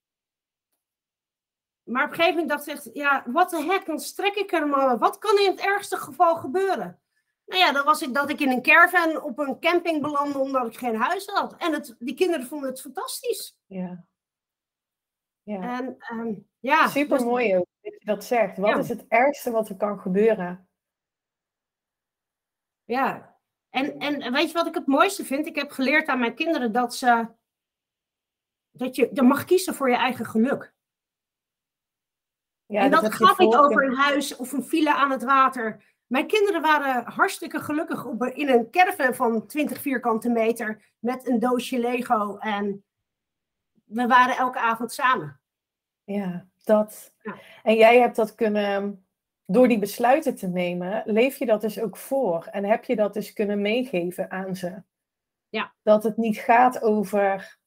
Maar 1.85 2.05
op 2.05 2.11
een 2.11 2.17
gegeven 2.17 2.41
moment 2.41 2.67
dacht 2.67 2.87
ik, 2.87 2.95
ja, 2.95 3.23
wat 3.27 3.51
de 3.51 3.63
hek, 3.63 3.87
dan 3.87 3.99
strek 3.99 4.35
ik 4.35 4.53
er 4.53 4.69
maar. 4.69 4.99
Wat 4.99 5.19
kan 5.19 5.39
in 5.39 5.51
het 5.51 5.61
ergste 5.61 5.97
geval 5.97 6.37
gebeuren? 6.37 7.01
Nou 7.47 7.61
ja, 7.61 7.73
dan 7.73 7.85
was 7.85 8.03
ik 8.03 8.15
dat 8.15 8.31
ik 8.31 8.41
in 8.41 8.51
een 8.51 8.63
caravan 8.63 9.23
op 9.23 9.39
een 9.39 9.61
camping 9.61 10.03
belandde 10.03 10.39
omdat 10.39 10.67
ik 10.67 10.77
geen 10.77 10.97
huis 10.97 11.27
had. 11.27 11.57
En 11.57 11.73
het, 11.73 11.97
die 11.99 12.15
kinderen 12.15 12.47
vonden 12.47 12.71
het 12.71 12.81
fantastisch. 12.81 13.59
Ja. 13.67 14.05
ja. 15.43 15.79
En, 15.79 15.97
um, 16.13 16.49
ja 16.59 16.89
Super 16.89 17.19
dus 17.19 17.27
mooi 17.27 17.57
ook 17.57 17.67
dat 17.81 17.93
je 17.99 18.05
dat 18.05 18.25
zegt. 18.25 18.59
Wat 18.59 18.79
is 18.79 18.89
het 18.89 19.05
ergste 19.09 19.51
wat 19.51 19.69
er 19.69 19.77
kan 19.77 19.99
gebeuren? 19.99 20.69
Ja, 22.85 23.33
en, 23.71 23.99
en 23.99 24.33
weet 24.33 24.47
je 24.47 24.53
wat 24.53 24.67
ik 24.67 24.75
het 24.75 24.87
mooiste 24.87 25.25
vind? 25.25 25.47
Ik 25.47 25.57
heb 25.57 25.71
geleerd 25.71 26.09
aan 26.09 26.19
mijn 26.19 26.35
kinderen 26.35 26.73
dat 26.73 26.95
ze. 26.95 27.29
Dat 28.71 28.97
je, 28.97 29.11
je 29.13 29.23
mag 29.23 29.45
kiezen 29.45 29.75
voor 29.75 29.91
je 29.91 29.97
eigen 29.97 30.25
geluk. 30.25 30.75
Ja, 32.73 32.83
en 32.83 32.91
dat 32.91 33.03
dat 33.03 33.15
gaat 33.15 33.39
niet 33.39 33.57
over 33.57 33.85
een 33.85 33.95
huis 33.95 34.37
of 34.37 34.53
een 34.53 34.65
villa 34.65 34.95
aan 34.95 35.11
het 35.11 35.23
water. 35.23 35.85
Mijn 36.07 36.27
kinderen 36.27 36.63
waren 36.63 37.05
hartstikke 37.05 37.61
gelukkig 37.61 38.05
op, 38.05 38.25
in 38.25 38.49
een 38.49 38.71
caravan 38.71 39.15
van 39.15 39.47
20 39.47 39.81
vierkante 39.81 40.29
meter 40.29 40.93
met 40.99 41.29
een 41.29 41.39
doosje 41.39 41.79
Lego. 41.79 42.37
En 42.37 42.85
we 43.85 44.07
waren 44.07 44.37
elke 44.37 44.59
avond 44.59 44.93
samen. 44.93 45.41
Ja, 46.05 46.47
dat. 46.65 47.15
Ja. 47.19 47.35
En 47.63 47.75
jij 47.75 48.01
hebt 48.01 48.17
dat 48.17 48.35
kunnen, 48.35 49.07
door 49.47 49.69
die 49.69 49.79
besluiten 49.79 50.37
te 50.37 50.49
nemen, 50.49 51.03
leef 51.05 51.37
je 51.37 51.47
dat 51.47 51.61
dus 51.61 51.81
ook 51.81 51.97
voor. 51.97 52.47
En 52.51 52.65
heb 52.65 52.85
je 52.85 52.97
dat 52.97 53.15
dus 53.15 53.33
kunnen 53.33 53.61
meegeven 53.61 54.31
aan 54.31 54.57
ze. 54.57 54.83
Ja. 55.49 55.75
Dat 55.83 56.03
het 56.03 56.17
niet 56.17 56.39
gaat 56.39 56.83
over. 56.83 57.59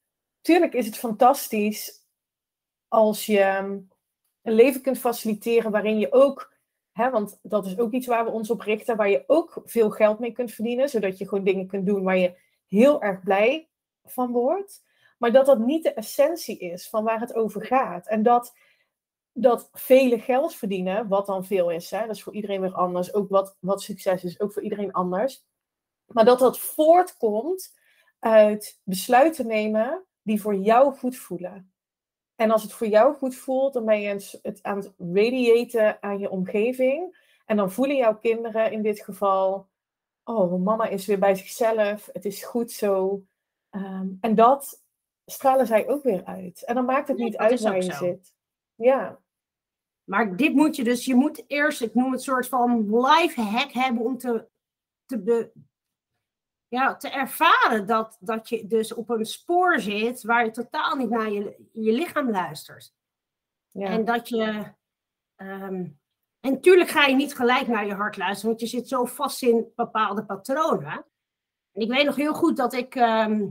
Tuurlijk 0.42 0.74
is 0.74 0.86
het 0.86 0.98
fantastisch 0.98 2.06
als 2.88 3.26
je 3.26 3.84
een 4.46 4.54
leven 4.54 4.82
kunt 4.82 4.98
faciliteren 4.98 5.72
waarin 5.72 6.00
je 6.00 6.12
ook, 6.12 6.54
hè, 6.92 7.10
want 7.10 7.40
dat 7.42 7.66
is 7.66 7.78
ook 7.78 7.92
iets 7.92 8.08
waar 8.08 8.26
we 8.26 8.32
ons 8.32 8.50
op 8.50 8.62
richten, 8.62 8.98
waar 8.98 9.10
je 9.10 9.24
ook 9.28 9.62
veel 9.66 9.90
geld 9.90 10.20
mee 10.20 10.32
kunt 10.32 10.52
verdienen, 10.52 10.90
zodat 10.90 11.18
je 11.18 11.28
gewoon 11.28 11.44
dingen 11.44 11.68
kunt 11.68 11.86
doen 11.86 12.04
waar 12.04 12.18
je 12.18 12.38
heel 12.68 13.02
erg 13.02 13.24
blij 13.24 13.70
van 14.04 14.32
wordt. 14.32 14.84
Maar 15.18 15.32
dat 15.32 15.46
dat 15.46 15.60
niet 15.60 15.84
de 15.84 15.94
essentie 15.94 16.58
is 16.58 16.90
van 16.90 17.04
waar 17.04 17.20
het 17.20 17.34
over 17.34 17.66
gaat. 17.66 18.08
En 18.08 18.24
dat, 18.24 18.56
dat 19.32 19.70
vele 19.74 20.20
geld 20.20 20.56
verdienen, 20.56 21.08
wat 21.08 21.26
dan 21.26 21.46
veel 21.46 21.72
is, 21.72 21.92
hè, 21.92 22.00
dat 22.00 22.16
is 22.16 22.24
voor 22.24 22.34
iedereen 22.34 22.62
weer 22.62 22.74
anders. 22.74 23.14
Ook 23.14 23.30
wat, 23.30 23.58
wat 23.60 23.82
succes 23.82 24.24
is, 24.24 24.40
ook 24.40 24.54
voor 24.54 24.64
iedereen 24.64 24.92
anders. 24.92 25.46
Maar 26.06 26.26
dat 26.26 26.40
dat 26.40 26.60
voortkomt 26.60 27.74
uit 28.20 28.82
besluiten 28.84 29.48
nemen 29.48 30.06
die 30.22 30.42
voor 30.42 30.56
jou 30.56 30.96
goed 30.96 31.18
voelen. 31.18 31.75
En 32.36 32.52
als 32.52 32.64
het 32.64 32.74
voor 32.74 32.88
jou 32.88 33.16
goed 33.16 33.36
voelt, 33.36 33.74
dan 33.74 33.86
ben 33.86 34.02
je 34.02 34.08
het- 34.42 34.60
aan 34.64 34.78
het 34.78 34.92
radiaten 34.98 36.02
aan 36.04 36.20
je 36.20 36.30
omgeving. 36.30 37.24
En 37.46 37.58
dan 37.58 37.72
voelen 37.72 37.96
jouw 37.96 38.18
kinderen 38.18 38.72
in 38.72 38.82
dit 38.82 39.00
geval, 39.04 39.68
oh, 40.24 40.64
mama 40.64 40.88
is 40.88 41.06
weer 41.06 41.20
bij 41.20 41.36
zichzelf, 41.36 42.10
het 42.14 42.26
is 42.26 42.44
goed 42.44 42.72
zo. 42.72 43.24
Ehm, 43.70 44.08
en 44.22 44.36
dat 44.36 44.84
stralen 45.26 45.68
zij 45.68 45.88
ook 45.88 46.04
weer 46.04 46.26
uit. 46.26 46.64
En 46.66 46.76
dan 46.76 46.86
maakt 46.86 47.08
het 47.08 47.18
Nee, 47.18 47.26
niet 47.26 47.38
uit 47.38 47.62
waar 47.62 47.76
je 47.76 47.82
zo. 47.82 48.06
zit. 48.06 48.34
Ja, 48.76 49.20
Maar 50.04 50.36
dit 50.36 50.54
moet 50.54 50.76
je 50.76 50.84
dus, 50.84 51.06
je 51.06 51.16
moet 51.16 51.44
eerst, 51.48 51.82
ik 51.82 51.94
noem 51.94 52.12
het 52.12 52.22
soort 52.22 52.48
van 52.48 53.00
life 53.06 53.42
hack 53.42 53.72
hebben 53.72 54.04
om 54.04 54.18
te, 54.18 54.48
te, 55.06 55.20
be- 55.22 55.52
ja, 56.68 56.96
te 56.96 57.10
ervaren 57.10 57.86
dat, 57.88 58.18
dat 58.20 58.50
je 58.50 58.68
dus 58.68 58.94
op 58.94 59.10
een 59.10 59.26
spoor 59.26 59.80
zit 59.80 60.24
waar 60.24 60.46
je 60.46 60.52
totaal 60.52 60.96
niet 60.96 61.10
naar 61.10 61.30
je, 61.32 61.70
je 61.72 61.92
lichaam 61.92 62.32
luistert. 62.32 62.94
ja. 63.70 63.88
En 63.88 64.06
dat 64.06 64.30
je. 64.30 64.74
ehm, 65.36 65.86
en 66.40 66.52
natuurlijk 66.52 66.90
ga 66.90 67.06
je 67.06 67.16
niet 67.16 67.36
gelijk 67.36 67.68
naar 67.68 67.86
je 67.86 67.94
hart 67.94 68.18
luisteren, 68.18 68.50
want 68.50 68.62
je 68.62 68.78
zit 68.78 68.88
zo 68.88 69.06
vast 69.06 69.42
in 69.42 69.72
bepaalde 69.76 70.26
patronen. 70.26 71.06
En 71.72 71.82
ik 71.82 71.90
weet 71.90 72.06
nog 72.06 72.16
heel 72.16 72.34
goed 72.34 72.58
dat 72.58 72.74
ik. 72.74 72.96
ehm, 72.96 73.48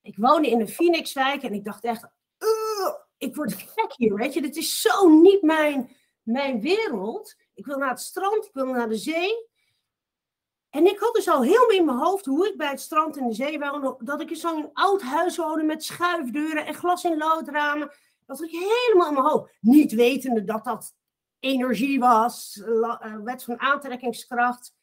ik 0.00 0.16
woonde 0.16 0.48
in 0.50 0.58
de 0.58 0.68
Phoenixwijk 0.68 1.42
en 1.42 1.52
ik 1.52 1.64
dacht 1.64 1.84
echt. 1.84 2.08
"Ugh, 2.38 2.94
ik 3.16 3.36
word 3.36 3.52
gek 3.54 3.92
hier, 3.96 4.14
weet 4.14 4.34
je. 4.34 4.40
Dit 4.42 4.56
is 4.56 4.80
zo 4.80 5.08
niet 5.08 5.42
mijn, 5.42 5.96
mijn 6.22 6.60
wereld. 6.60 7.36
Ik 7.54 7.66
wil 7.66 7.78
naar 7.78 7.88
het 7.88 8.00
strand, 8.00 8.44
ik 8.44 8.52
wil 8.54 8.66
naar 8.66 8.88
de 8.88 8.96
zee. 8.96 9.48
En 10.76 10.86
ik 10.86 10.98
had 10.98 11.14
dus 11.14 11.28
al 11.28 11.42
heel 11.42 11.68
in 11.68 11.84
mijn 11.84 11.98
hoofd 11.98 12.24
hoe 12.24 12.48
ik 12.48 12.56
bij 12.56 12.68
het 12.68 12.80
strand 12.80 13.16
en 13.16 13.28
de 13.28 13.34
zee 13.34 13.58
woonde. 13.58 13.96
Dat 13.98 14.20
ik 14.20 14.30
in 14.30 14.36
zo'n 14.36 14.70
oud 14.72 15.02
huis 15.02 15.36
woonde 15.36 15.62
met 15.62 15.84
schuifdeuren 15.84 16.66
en 16.66 16.74
glas 16.74 17.04
in 17.04 17.16
loodramen. 17.16 17.90
Dat 18.26 18.42
ik 18.42 18.50
helemaal 18.50 19.08
in 19.08 19.14
mijn 19.14 19.26
hoofd. 19.26 19.56
Niet 19.60 19.92
wetende 19.92 20.44
dat 20.44 20.64
dat 20.64 20.94
energie 21.38 21.98
was, 21.98 22.62
eh, 22.64 23.16
wet 23.16 23.44
van 23.44 23.60
aantrekkingskracht. 23.60 24.74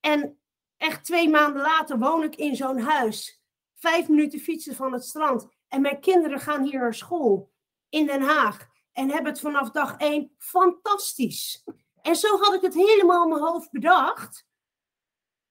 En 0.00 0.38
echt 0.76 1.04
twee 1.04 1.28
maanden 1.28 1.62
later 1.62 1.98
woon 1.98 2.22
ik 2.22 2.36
in 2.36 2.56
zo'n 2.56 2.80
huis. 2.80 3.42
Vijf 3.74 4.08
minuten 4.08 4.40
fietsen 4.40 4.74
van 4.74 4.92
het 4.92 5.04
strand. 5.04 5.48
En 5.68 5.80
mijn 5.80 6.00
kinderen 6.00 6.40
gaan 6.40 6.62
hier 6.62 6.80
naar 6.80 6.94
school 6.94 7.52
in 7.88 8.06
Den 8.06 8.22
Haag. 8.22 8.68
En 8.92 9.10
hebben 9.10 9.32
het 9.32 9.40
vanaf 9.40 9.70
dag 9.70 9.96
één 9.96 10.34
fantastisch. 10.38 11.64
En 12.02 12.16
zo 12.16 12.38
had 12.38 12.54
ik 12.54 12.62
het 12.62 12.74
helemaal 12.74 13.22
in 13.22 13.28
mijn 13.28 13.42
hoofd 13.42 13.70
bedacht. 13.70 14.47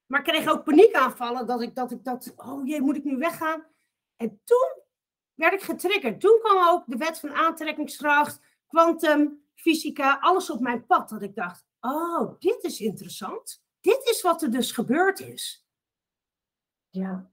Maar 0.08 0.20
ik 0.20 0.26
kreeg 0.26 0.50
ook 0.50 0.64
paniekaanvallen 0.64 1.46
dat 1.46 1.62
ik 1.62 1.76
dat, 1.76 1.92
ik 1.92 2.04
dat 2.04 2.34
oh 2.36 2.68
jee, 2.68 2.82
moet 2.82 2.96
ik 2.96 3.04
nu 3.04 3.18
weggaan? 3.18 3.66
En 4.16 4.42
toen 4.44 4.82
werd 5.34 5.54
ik 5.54 5.62
getriggerd. 5.62 6.20
Toen 6.22 6.40
kwam 6.40 6.68
ook 6.68 6.84
de 6.86 6.98
wet 6.98 7.20
van 7.20 7.34
aantrekkingskracht, 7.34 8.42
kwantum, 8.68 9.42
fysica, 9.56 10.18
alles 10.22 10.50
op 10.50 10.60
mijn 10.60 10.86
pad. 10.86 11.10
Dat 11.10 11.22
ik 11.22 11.36
dacht, 11.36 11.66
oh, 11.80 12.40
dit 12.40 12.64
is 12.64 12.80
interessant. 12.80 13.64
Dit 13.82 14.10
is 14.10 14.22
wat 14.22 14.42
er 14.42 14.52
dus 14.52 14.72
gebeurd 14.72 15.20
is. 15.20 15.66
ja. 16.90 17.30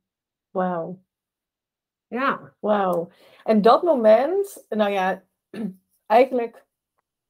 Wauw. 0.51 1.03
Ja, 2.07 2.55
Wauw. 2.61 3.09
En 3.45 3.63
dat 3.63 3.83
moment, 3.83 4.65
nou 4.69 4.91
ja, 4.91 5.25
eigenlijk 6.07 6.67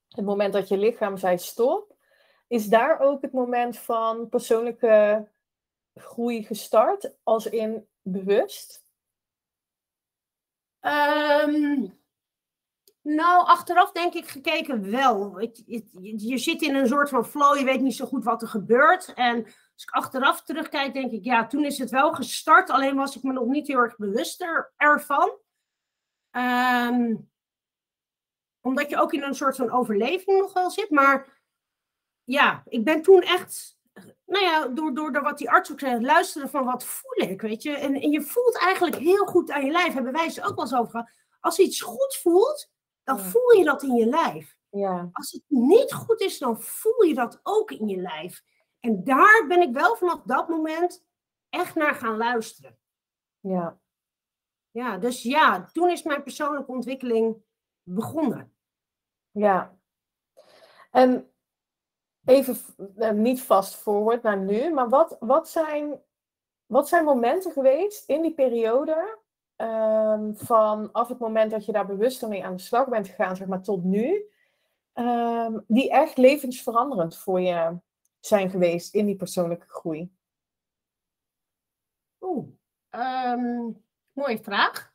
het 0.08 0.24
moment 0.24 0.52
dat 0.52 0.68
je 0.68 0.78
lichaam 0.78 1.16
zei 1.16 1.38
stop, 1.38 1.96
is 2.46 2.66
daar 2.66 3.00
ook 3.00 3.22
het 3.22 3.32
moment 3.32 3.78
van 3.78 4.28
persoonlijke 4.28 5.28
groei 5.94 6.44
gestart, 6.44 7.16
als 7.22 7.46
in 7.46 7.88
bewust? 8.02 8.84
Ehm, 10.80 11.86
nou, 13.02 13.46
achteraf 13.46 13.92
denk 13.92 14.14
ik 14.14 14.28
gekeken 14.28 14.90
wel. 14.90 15.40
Je, 15.66 16.38
zit 16.38 16.62
in 16.62 16.74
een 16.74 16.88
soort 16.88 17.08
van 17.08 17.26
flow, 17.26 17.58
je 17.58 17.64
weet 17.64 17.80
niet 17.80 17.96
zo 17.96 18.06
goed 18.06 18.24
wat 18.24 18.42
er 18.42 18.48
gebeurt. 18.48 19.12
En 19.14 19.44
als 19.44 19.82
ik 19.82 19.90
achteraf 19.90 20.42
terugkijk, 20.42 20.92
denk 20.92 21.12
ik, 21.12 21.24
ja, 21.24 21.46
toen 21.46 21.64
is 21.64 21.78
het 21.78 21.90
wel 21.90 22.12
gestart. 22.12 22.70
Alleen 22.70 22.96
was 22.96 23.16
ik 23.16 23.22
me 23.22 23.32
nog 23.32 23.46
niet 23.46 23.66
heel 23.66 23.78
erg 23.78 23.96
bewust 23.96 24.40
er- 24.42 24.72
ervan. 24.76 25.38
Ehm, 26.30 27.14
omdat 28.60 28.90
je 28.90 29.00
ook 29.00 29.12
in 29.12 29.22
een 29.22 29.34
soort 29.34 29.56
van 29.56 29.70
overleving 29.70 30.40
nog 30.40 30.52
wel 30.52 30.70
zit. 30.70 30.90
Maar 30.90 31.42
ja, 32.24 32.62
ik 32.66 32.84
ben 32.84 33.02
toen 33.02 33.22
echt, 33.22 33.73
nou 34.26 34.44
ja, 34.44 34.66
door, 34.68 34.94
door, 34.94 35.12
door 35.12 35.22
wat 35.22 35.38
die 35.38 35.50
arts 35.50 35.72
ook 35.72 35.80
zei, 35.80 36.00
luisteren 36.04 36.50
van 36.50 36.64
wat 36.64 36.84
voel 36.84 37.28
ik, 37.28 37.40
weet 37.40 37.62
je. 37.62 37.70
En, 37.76 37.94
en 37.94 38.10
je 38.10 38.22
voelt 38.22 38.58
eigenlijk 38.58 38.96
heel 38.96 39.24
goed 39.26 39.50
aan 39.50 39.64
je 39.64 39.70
lijf, 39.70 39.92
hebben 39.94 40.12
wij 40.12 40.24
het 40.26 40.40
ook 40.42 40.54
wel 40.54 40.64
eens 40.64 40.74
over 40.74 40.90
gehad. 40.90 41.10
Als 41.40 41.58
iets 41.58 41.80
goed 41.80 42.18
voelt, 42.22 42.70
dan 43.04 43.16
Ja. 43.16 43.22
voel 43.22 43.52
je 43.58 43.64
dat 43.64 43.82
in 43.82 43.94
je 43.94 44.06
lijf. 44.06 44.56
Ja, 44.68 45.08
Als 45.12 45.30
het 45.32 45.42
niet 45.48 45.92
goed 45.92 46.20
is, 46.20 46.38
dan 46.38 46.62
voel 46.62 47.02
je 47.02 47.14
dat 47.14 47.40
ook 47.42 47.70
in 47.70 47.88
je 47.88 47.96
lijf. 48.00 48.42
En 48.80 49.04
daar 49.04 49.44
ben 49.48 49.60
ik 49.62 49.72
wel 49.72 49.96
vanaf 49.96 50.22
dat 50.24 50.48
moment 50.48 51.04
echt 51.48 51.74
naar 51.74 51.94
gaan 51.94 52.16
luisteren. 52.16 52.78
ja, 53.40 53.78
Ja, 54.70 54.98
dus 54.98 55.22
ja, 55.22 55.64
toen 55.72 55.90
is 55.90 56.02
mijn 56.02 56.22
persoonlijke 56.22 56.72
ontwikkeling 56.72 57.36
begonnen. 57.82 58.54
ja. 59.30 59.78
En 60.90 61.33
even 62.24 62.56
eh, 62.96 63.10
niet 63.10 63.42
fast 63.42 63.74
forward 63.74 64.22
naar 64.22 64.38
nu, 64.38 64.72
maar 64.72 64.88
wat, 64.88 65.16
wat, 65.20 65.48
zijn, 65.48 66.00
wat 66.66 66.88
zijn 66.88 67.04
momenten 67.04 67.52
geweest 67.52 68.08
in 68.08 68.22
die 68.22 68.34
periode 68.34 69.18
ehm, 69.56 70.32
vanaf 70.34 71.08
het 71.08 71.18
moment 71.18 71.50
dat 71.50 71.64
je 71.64 71.72
daar 71.72 71.86
bewuster 71.86 72.28
mee 72.28 72.44
aan 72.44 72.56
de 72.56 72.62
slag 72.62 72.88
bent 72.88 73.08
gegaan, 73.08 73.36
zeg 73.36 73.46
maar, 73.46 73.62
tot 73.62 73.84
nu, 73.84 74.30
ehm, 74.92 75.58
die 75.66 75.90
echt 75.90 76.16
levensveranderend 76.16 77.16
voor 77.16 77.40
je 77.40 77.78
zijn 78.20 78.50
geweest 78.50 78.94
in 78.94 79.06
die 79.06 79.16
persoonlijke 79.16 79.68
groei? 79.68 80.12
Oeh, 82.20 82.48
ehm, 82.90 83.70
mooie 84.12 84.38
vraag. 84.42 84.92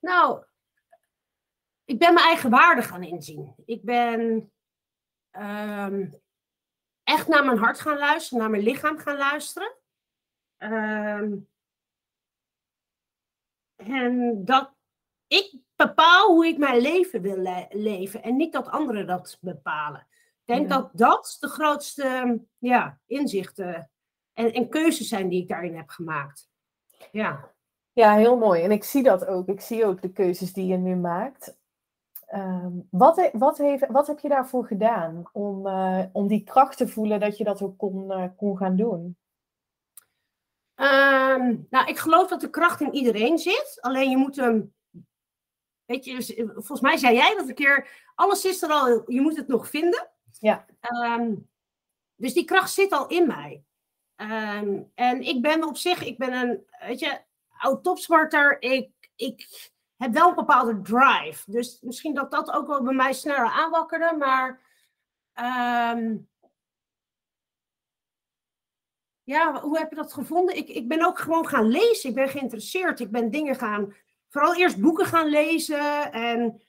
Nou, 0.00 0.44
ik 1.88 1.98
ben 1.98 2.14
mijn 2.14 2.26
eigen 2.26 2.50
waarde 2.50 2.82
gaan 2.82 3.02
inzien. 3.02 3.54
Ik 3.64 3.82
ben 3.84 4.52
ehm, 5.30 6.10
echt 7.02 7.28
naar 7.28 7.44
mijn 7.44 7.58
hart 7.58 7.80
gaan 7.80 7.98
luisteren, 7.98 8.38
naar 8.38 8.50
mijn 8.50 8.62
lichaam 8.62 8.98
gaan 8.98 9.16
luisteren. 9.16 9.74
Ehm, 10.56 11.36
en 13.76 14.44
dat 14.44 14.74
ik 15.26 15.56
bepaal 15.76 16.26
hoe 16.34 16.46
ik 16.46 16.58
mijn 16.58 16.80
leven 16.80 17.22
wil 17.22 17.36
le- 17.36 17.66
leven 17.70 18.22
en 18.22 18.36
niet 18.36 18.52
dat 18.52 18.68
anderen 18.68 19.06
dat 19.06 19.38
bepalen. 19.40 20.06
Ik 20.10 20.54
denk 20.54 20.68
Ja. 20.68 20.76
dat 20.76 20.90
dat 20.92 21.36
de 21.40 21.48
grootste 21.48 22.40
ja, 22.58 23.00
inzichten 23.06 23.90
en, 24.32 24.52
en 24.52 24.68
keuzes 24.68 25.08
zijn 25.08 25.28
die 25.28 25.42
ik 25.42 25.48
daarin 25.48 25.76
heb 25.76 25.88
gemaakt. 25.88 26.48
Ja. 27.12 27.54
Ja, 27.92 28.14
heel 28.16 28.36
mooi. 28.36 28.62
En 28.62 28.70
ik 28.70 28.84
zie 28.84 29.02
dat 29.02 29.26
ook. 29.26 29.48
Ik 29.48 29.60
zie 29.60 29.84
ook 29.84 30.02
de 30.02 30.12
keuzes 30.12 30.52
die 30.52 30.66
je 30.66 30.76
nu 30.76 30.96
maakt. 30.96 31.56
Ehm, 32.28 32.72
wat, 32.90 33.30
wat, 33.32 33.58
heeft, 33.58 33.86
wat 33.86 34.06
heb 34.06 34.18
je 34.18 34.28
daarvoor 34.28 34.66
gedaan 34.66 35.28
om, 35.32 35.66
eh, 35.66 36.04
om 36.12 36.28
die 36.28 36.44
kracht 36.44 36.76
te 36.76 36.88
voelen 36.88 37.20
dat 37.20 37.38
je 37.38 37.44
dat 37.44 37.62
ook 37.62 37.78
kon, 37.78 38.12
eh, 38.12 38.28
kon 38.36 38.56
gaan 38.56 38.76
doen? 38.76 39.16
Ehm, 40.74 41.56
nou, 41.70 41.86
ik 41.86 41.98
geloof 41.98 42.28
dat 42.28 42.40
de 42.40 42.50
kracht 42.50 42.80
in 42.80 42.94
iedereen 42.94 43.38
zit. 43.38 43.78
Alleen 43.80 44.10
je 44.10 44.16
moet 44.16 44.36
hem. 44.36 44.74
Weet 45.84 46.04
je, 46.04 46.44
volgens 46.54 46.80
mij 46.80 46.96
zei 46.96 47.14
jij 47.14 47.34
dat 47.34 47.48
een 47.48 47.54
keer. 47.54 47.88
Alles 48.14 48.44
is 48.44 48.62
er 48.62 48.70
al, 48.70 49.12
je 49.12 49.20
moet 49.20 49.36
het 49.36 49.48
nog 49.48 49.68
vinden. 49.68 50.08
Ja. 50.38 50.66
Ehm, 50.80 51.34
dus 52.14 52.34
die 52.34 52.44
kracht 52.44 52.72
zit 52.72 52.92
al 52.92 53.06
in 53.06 53.26
mij. 53.26 53.62
En 54.94 55.20
ik 55.20 55.42
ben 55.42 55.64
op 55.64 55.76
zich, 55.76 56.04
ik 56.04 56.18
ben 56.18 56.32
een, 56.32 56.66
weet 56.86 57.00
je, 57.00 57.20
oud 57.58 57.84
topsporter. 57.84 58.62
Ik, 58.62 58.90
ik 59.16 59.70
heb 59.98 60.12
wel 60.12 60.28
een 60.28 60.34
bepaalde 60.34 60.80
drive. 60.80 61.50
Dus 61.50 61.80
misschien 61.80 62.14
dat 62.14 62.30
dat 62.30 62.50
ook 62.50 62.66
wel 62.66 62.82
bij 62.82 62.94
mij 62.94 63.12
sneller 63.12 63.50
aanwakkerde. 63.50 64.16
Maar 64.18 64.60
ja, 69.22 69.60
hoe 69.60 69.78
heb 69.78 69.90
je 69.90 69.96
dat 69.96 70.12
gevonden? 70.12 70.56
Ik, 70.56 70.68
ik 70.68 70.88
ben 70.88 71.06
ook 71.06 71.18
gewoon 71.18 71.46
gaan 71.46 71.68
lezen. 71.68 72.08
Ik 72.08 72.14
ben 72.14 72.28
geïnteresseerd. 72.28 73.00
Ik 73.00 73.10
ben 73.10 73.30
dingen 73.30 73.56
gaan, 73.56 73.94
vooral 74.28 74.54
eerst 74.54 74.80
boeken 74.80 75.06
gaan 75.06 75.26
lezen 75.26 76.12
en 76.12 76.62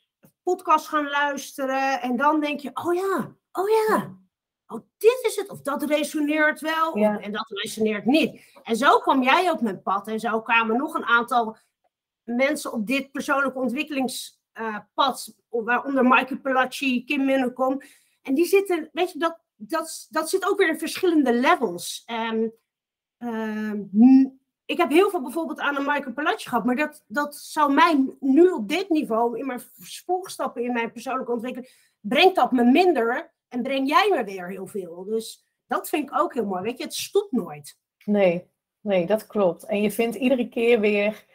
podcasts 0.43 0.87
gaan 0.87 1.09
luisteren. 1.09 2.01
En 2.01 2.15
dan 2.15 2.39
denk 2.39 2.59
je, 2.59 2.71
oh 2.73 2.93
ja, 2.93 3.35
oh 3.51 3.69
ja, 3.69 4.17
oh 4.67 4.81
dit 4.97 5.19
is 5.25 5.35
het. 5.35 5.49
Of 5.49 5.61
dat 5.61 5.83
resoneert 5.83 6.59
wel 6.59 6.93
en 6.95 7.31
dat 7.31 7.49
resoneert 7.49 8.05
niet. 8.05 8.41
En 8.63 8.75
zo 8.75 8.99
kwam 8.99 9.23
jij 9.23 9.51
op 9.51 9.61
mijn 9.61 9.81
pad. 9.81 10.07
En 10.07 10.19
zo 10.19 10.41
kwamen 10.41 10.77
nog 10.77 10.93
een 10.93 11.05
aantal 11.05 11.57
mensen 12.35 12.73
op 12.73 12.87
dit 12.87 13.11
persoonlijke 13.11 13.59
ontwikkelingspad. 13.59 15.33
Uh, 15.51 15.63
waaronder 15.63 16.05
Maaike 16.05 16.39
Pelacci, 16.39 17.05
Kim 17.05 17.25
Minnekom. 17.25 17.81
En 18.21 18.33
die 18.33 18.45
zitten, 18.45 18.89
weet 18.93 19.11
je, 19.11 19.19
dat, 19.19 19.39
dat, 19.55 20.07
dat 20.09 20.29
zit 20.29 20.49
ook 20.49 20.57
weer 20.57 20.69
in 20.69 20.79
verschillende 20.79 21.33
levels. 21.33 22.03
Ehm, 22.05 22.47
ik 24.65 24.77
heb 24.77 24.89
heel 24.89 25.09
veel 25.09 25.21
bijvoorbeeld 25.21 25.59
aan 25.59 25.75
een 25.75 25.85
Michael 25.85 26.13
Palacci 26.13 26.49
gehad, 26.49 26.65
maar 26.65 26.75
dat, 26.75 27.03
dat 27.07 27.35
zou 27.35 27.73
mij 27.73 28.05
nu 28.19 28.49
op 28.49 28.67
dit 28.67 28.89
niveau, 28.89 29.39
in 29.39 29.45
mijn 29.45 29.61
volgstappen 30.05 30.63
in 30.63 30.73
mijn 30.73 30.91
persoonlijke 30.91 31.31
ontwikkeling, 31.31 31.71
brengt 31.99 32.35
dat 32.35 32.51
me 32.51 32.63
minder 32.63 33.33
en 33.47 33.61
breng 33.61 33.87
jij 33.87 34.09
me 34.11 34.23
weer 34.23 34.49
heel 34.49 34.67
veel. 34.67 35.03
Dus 35.03 35.45
dat 35.67 35.89
vind 35.89 36.09
ik 36.09 36.19
ook 36.19 36.33
heel 36.33 36.45
mooi. 36.45 36.61
Weet 36.61 36.77
je, 36.77 36.83
het 36.83 36.93
stopt 36.93 37.31
nooit. 37.31 37.77
Nee, 38.05 38.49
nee, 38.81 39.05
dat 39.05 39.27
klopt. 39.27 39.65
En 39.65 39.81
je 39.81 39.91
vindt 39.91 40.15
iedere 40.15 40.49
keer 40.49 40.79
weer 40.79 41.25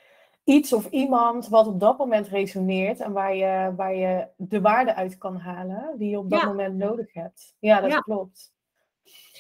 iets 0.44 0.72
of 0.72 0.90
iemand 0.90 1.48
wat 1.48 1.66
op 1.66 1.80
dat 1.80 1.98
moment 1.98 2.28
resoneert 2.28 3.00
en 3.00 3.12
waar 3.12 3.34
je, 3.34 3.72
waar 3.76 3.94
je 3.94 4.28
de 4.36 4.60
waarde 4.60 4.94
uit 4.94 5.18
kan 5.18 5.36
halen 5.36 5.94
die 5.98 6.10
je 6.10 6.18
op 6.18 6.30
dat 6.30 6.44
moment 6.44 6.76
nodig 6.76 7.12
hebt. 7.12 7.54
Ja, 7.58 7.80
dat 7.80 8.00
klopt. 8.00 8.52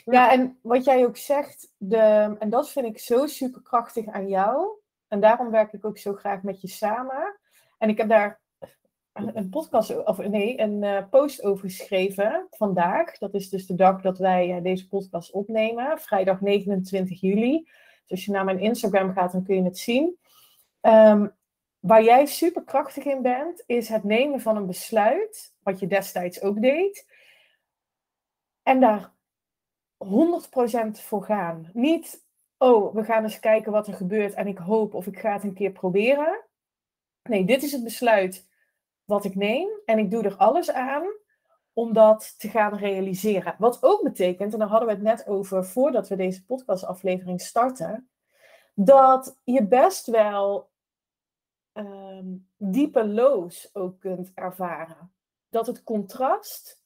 Ja. 0.04 0.32
en 0.32 0.58
wat 0.62 0.84
jij 0.84 1.06
ook 1.06 1.16
zegt, 1.16 1.72
de, 1.76 2.36
en 2.38 2.50
dat 2.50 2.70
vind 2.70 2.86
ik 2.86 2.98
zo 2.98 3.26
superkrachtig 3.26 4.06
aan 4.06 4.28
jou. 4.28 4.68
En 5.08 5.20
daarom 5.20 5.50
werk 5.50 5.72
ik 5.72 5.84
ook 5.84 5.98
zo 5.98 6.12
graag 6.12 6.42
met 6.42 6.60
je 6.60 6.68
samen. 6.68 7.38
En 7.78 7.88
ik 7.88 7.98
heb 7.98 8.08
daar 8.08 8.40
een 9.12 9.48
podcast, 9.48 10.04
of 10.04 10.18
nee, 10.18 10.60
een 10.60 10.82
uh, 10.82 11.02
post 11.10 11.42
over 11.42 11.68
geschreven 11.68 12.46
vandaag. 12.50 13.18
Dat 13.18 13.34
is 13.34 13.48
dus 13.48 13.66
de 13.66 13.74
dag 13.74 14.00
dat 14.00 14.18
wij 14.18 14.56
uh, 14.56 14.62
deze 14.62 14.88
podcast 14.88 15.32
opnemen, 15.32 15.98
vrijdag 15.98 16.40
29 16.40 17.20
juli. 17.20 17.62
Dus 17.62 18.10
als 18.10 18.24
je 18.24 18.32
naar 18.32 18.44
mijn 18.44 18.60
Instagram 18.60 19.12
gaat, 19.12 19.32
dan 19.32 19.44
kun 19.44 19.56
je 19.56 19.62
het 19.62 19.78
zien. 19.78 20.18
Um, 20.86 21.34
waar 21.78 22.02
jij 22.02 22.26
super 22.26 22.64
krachtig 22.64 23.04
in 23.04 23.22
bent, 23.22 23.62
is 23.66 23.88
het 23.88 24.04
nemen 24.04 24.40
van 24.40 24.56
een 24.56 24.66
besluit, 24.66 25.54
wat 25.62 25.80
je 25.80 25.86
destijds 25.86 26.42
ook 26.42 26.60
deed. 26.60 27.06
En 28.62 28.80
daar 28.80 29.12
100% 30.04 30.06
voor 30.90 31.24
gaan. 31.24 31.70
Niet, 31.72 32.24
oh, 32.58 32.94
we 32.94 33.04
gaan 33.04 33.22
eens 33.22 33.40
kijken 33.40 33.72
wat 33.72 33.86
er 33.86 33.94
gebeurt 33.94 34.34
en 34.34 34.46
ik 34.46 34.58
hoop 34.58 34.94
of 34.94 35.06
ik 35.06 35.18
ga 35.18 35.32
het 35.32 35.42
een 35.42 35.54
keer 35.54 35.72
proberen. 35.72 36.44
Nee, 37.22 37.44
dit 37.44 37.62
is 37.62 37.72
het 37.72 37.84
besluit 37.84 38.48
wat 39.04 39.24
ik 39.24 39.34
neem 39.34 39.68
en 39.84 39.98
ik 39.98 40.10
doe 40.10 40.22
er 40.22 40.36
alles 40.36 40.70
aan 40.70 41.04
om 41.72 41.92
dat 41.92 42.34
te 42.38 42.48
gaan 42.48 42.76
realiseren. 42.76 43.54
Wat 43.58 43.82
ook 43.82 44.02
betekent, 44.02 44.52
en 44.52 44.58
daar 44.58 44.68
hadden 44.68 44.88
we 44.88 44.94
het 44.94 45.02
net 45.02 45.26
over 45.26 45.64
voordat 45.64 46.08
we 46.08 46.16
deze 46.16 46.44
podcastaflevering 46.44 47.40
starten, 47.40 48.08
dat 48.74 49.40
je 49.44 49.66
best 49.66 50.06
wel 50.06 50.72
um, 51.74 52.48
diepe 52.56 53.06
lows 53.06 53.70
ook 53.72 54.00
kunt 54.00 54.30
ervaren. 54.34 55.12
Dat 55.48 55.66
het 55.66 55.82
contrast 55.82 56.82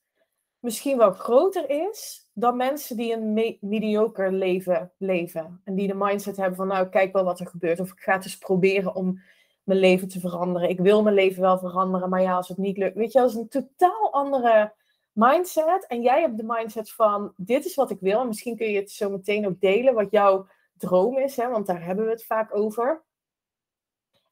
misschien 0.58 0.98
wel 0.98 1.12
groter 1.12 1.70
is 1.88 2.30
dan 2.32 2.56
mensen 2.56 2.96
die 2.96 3.12
een 3.12 3.32
me 3.32 3.58
mediocre 3.60 4.32
leven 4.32 4.92
leven. 4.98 5.60
En 5.64 5.74
die 5.74 5.86
de 5.86 5.94
mindset 5.94 6.36
hebben 6.36 6.56
van, 6.56 6.66
nou, 6.66 6.88
kijk 6.88 7.12
wel 7.12 7.24
wat 7.24 7.40
er 7.40 7.46
gebeurt. 7.46 7.80
Of 7.80 7.92
ik 7.92 8.00
ga 8.00 8.12
het 8.12 8.24
eens 8.24 8.38
proberen 8.38 8.94
om 8.94 9.20
mijn 9.62 9.80
leven 9.80 10.08
te 10.08 10.20
veranderen. 10.20 10.68
Ik 10.68 10.80
wil 10.80 11.02
mijn 11.02 11.14
leven 11.14 11.42
wel 11.42 11.58
veranderen, 11.58 12.08
maar 12.08 12.22
ja, 12.22 12.34
als 12.34 12.48
het 12.48 12.58
niet 12.58 12.76
lukt. 12.76 12.96
Weet 12.96 13.12
je, 13.12 13.18
dat 13.18 13.30
is 13.30 13.36
een 13.36 13.48
totaal 13.48 14.12
andere 14.12 14.74
mindset. 15.12 15.86
En 15.86 16.02
jij 16.02 16.20
hebt 16.20 16.36
de 16.36 16.44
mindset 16.46 16.90
van, 16.90 17.32
dit 17.36 17.64
is 17.64 17.74
wat 17.74 17.90
ik 17.90 18.00
wil. 18.00 18.20
En 18.20 18.26
misschien 18.26 18.56
kun 18.56 18.70
je 18.70 18.78
het 18.78 18.90
zo 18.90 19.10
meteen 19.10 19.46
ook 19.46 19.60
delen, 19.60 19.94
wat 19.94 20.10
jouw 20.10 20.46
droom 20.76 21.18
is. 21.18 21.36
Hè? 21.36 21.48
Want 21.48 21.66
daar 21.66 21.84
hebben 21.84 22.04
we 22.04 22.10
het 22.10 22.24
vaak 22.24 22.54
over. 22.54 23.04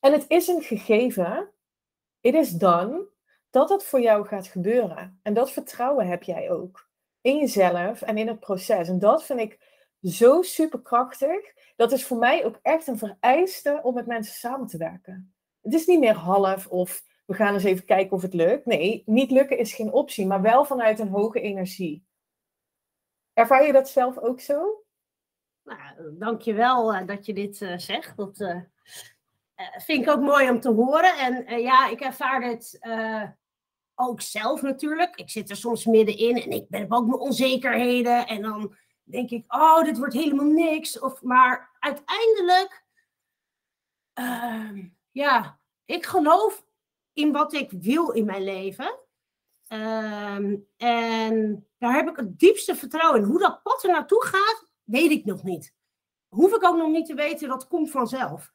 En 0.07 0.13
het 0.13 0.25
is 0.29 0.49
een 0.49 0.63
gegeven, 0.63 1.51
it 2.21 2.35
is 2.35 2.51
done, 2.51 3.09
dat 3.51 3.69
het 3.69 3.85
voor 3.85 4.01
jou 4.01 4.27
gaat 4.27 4.47
gebeuren. 4.47 5.21
En 5.23 5.35
dat 5.35 5.53
vertrouwen 5.53 6.07
heb 6.07 6.23
jij 6.23 6.51
ook 6.51 6.89
in 7.21 7.39
jezelf 7.39 8.03
en 8.03 8.19
in 8.19 8.29
het 8.29 8.41
proces. 8.41 8.89
En 8.89 8.99
dat 8.99 9.25
vind 9.25 9.41
ik 9.41 9.61
zo 10.03 10.43
superkrachtig. 10.43 11.55
Dat 11.77 11.93
is 11.93 12.07
voor 12.07 12.19
mij 12.19 12.45
ook 12.45 12.59
echt 12.63 12.87
een 12.87 12.99
vereiste 12.99 13.81
om 13.83 13.95
met 13.95 14.07
mensen 14.07 14.35
samen 14.35 14.67
te 14.67 14.79
werken. 14.79 15.35
Het 15.61 15.75
is 15.75 15.87
niet 15.87 15.99
meer 15.99 16.15
half 16.15 16.67
of 16.67 17.05
we 17.25 17.35
gaan 17.35 17.55
eens 17.55 17.65
even 17.65 17.85
kijken 17.85 18.17
of 18.17 18.23
het 18.23 18.35
lukt. 18.35 18.67
Nee, 18.67 19.03
niet 19.07 19.31
lukken 19.31 19.59
is 19.59 19.75
geen 19.75 19.93
optie, 19.93 20.27
maar 20.27 20.43
wel 20.43 20.65
vanuit 20.65 20.99
een 20.99 21.09
hoge 21.09 21.41
energie. 21.41 22.07
Ervaar 23.33 23.67
je 23.67 23.73
dat 23.73 23.89
zelf 23.89 24.19
ook 24.19 24.41
zo? 24.41 24.85
Nou, 25.63 26.17
dankjewel 26.19 26.95
uh, 26.95 27.07
dat 27.07 27.27
je 27.27 27.35
dit 27.35 27.61
uh, 27.61 27.79
zegt. 27.79 28.17
Dat, 28.17 28.41
uh, 28.41 28.61
vind 29.77 30.03
ik 30.03 30.09
ook 30.09 30.21
mooi 30.21 30.51
om 30.51 30.61
te 30.61 30.71
horen. 30.71 31.19
En 31.19 31.53
uh, 31.53 31.63
ja, 31.63 31.89
ik 31.89 32.01
ervaar 32.01 32.43
het 32.43 32.79
uh, 32.81 33.23
ook 33.95 34.21
zelf 34.21 34.63
natuurlijk. 34.63 35.17
Ik 35.17 35.31
zit 35.31 35.51
er 35.51 35.57
soms 35.57 35.85
middenin 35.85 36.43
en 36.43 36.51
ik 36.51 36.67
heb 36.71 36.93
ook 36.93 37.07
mijn 37.07 37.21
onzekerheden. 37.21 38.27
En 38.27 38.43
dan 38.43 38.75
denk 39.03 39.31
ik, 39.31 39.55
oh, 39.55 39.85
dit 39.85 39.99
wordt 39.99 40.15
helemaal 40.15 40.47
niks. 40.47 40.99
Of, 40.99 41.23
maar 41.23 41.77
uiteindelijk, 41.79 42.85
ehm, 44.13 44.89
ja, 45.11 45.61
ik 45.85 46.07
geloof 46.07 46.65
in 47.13 47.33
wat 47.33 47.53
ik 47.53 47.71
wil 47.71 48.11
in 48.11 48.25
mijn 48.25 48.45
leven. 48.45 48.99
Ehm, 49.67 50.57
en 50.77 51.67
daar 51.79 51.95
heb 51.95 52.09
ik 52.09 52.17
het 52.17 52.39
diepste 52.39 52.77
vertrouwen 52.77 53.21
in. 53.21 53.27
Hoe 53.27 53.39
dat 53.39 53.63
pad 53.63 53.85
er 53.85 53.91
naartoe 53.91 54.25
gaat, 54.25 54.71
weet 54.85 55.11
ik 55.11 55.25
nog 55.25 55.43
niet. 55.43 55.75
Hoef 56.29 56.55
ik 56.55 56.65
ook 56.65 56.77
nog 56.77 56.91
niet 56.91 57.07
te 57.07 57.15
weten, 57.15 57.49
dat 57.49 57.67
komt 57.67 57.91
vanzelf. 57.91 58.53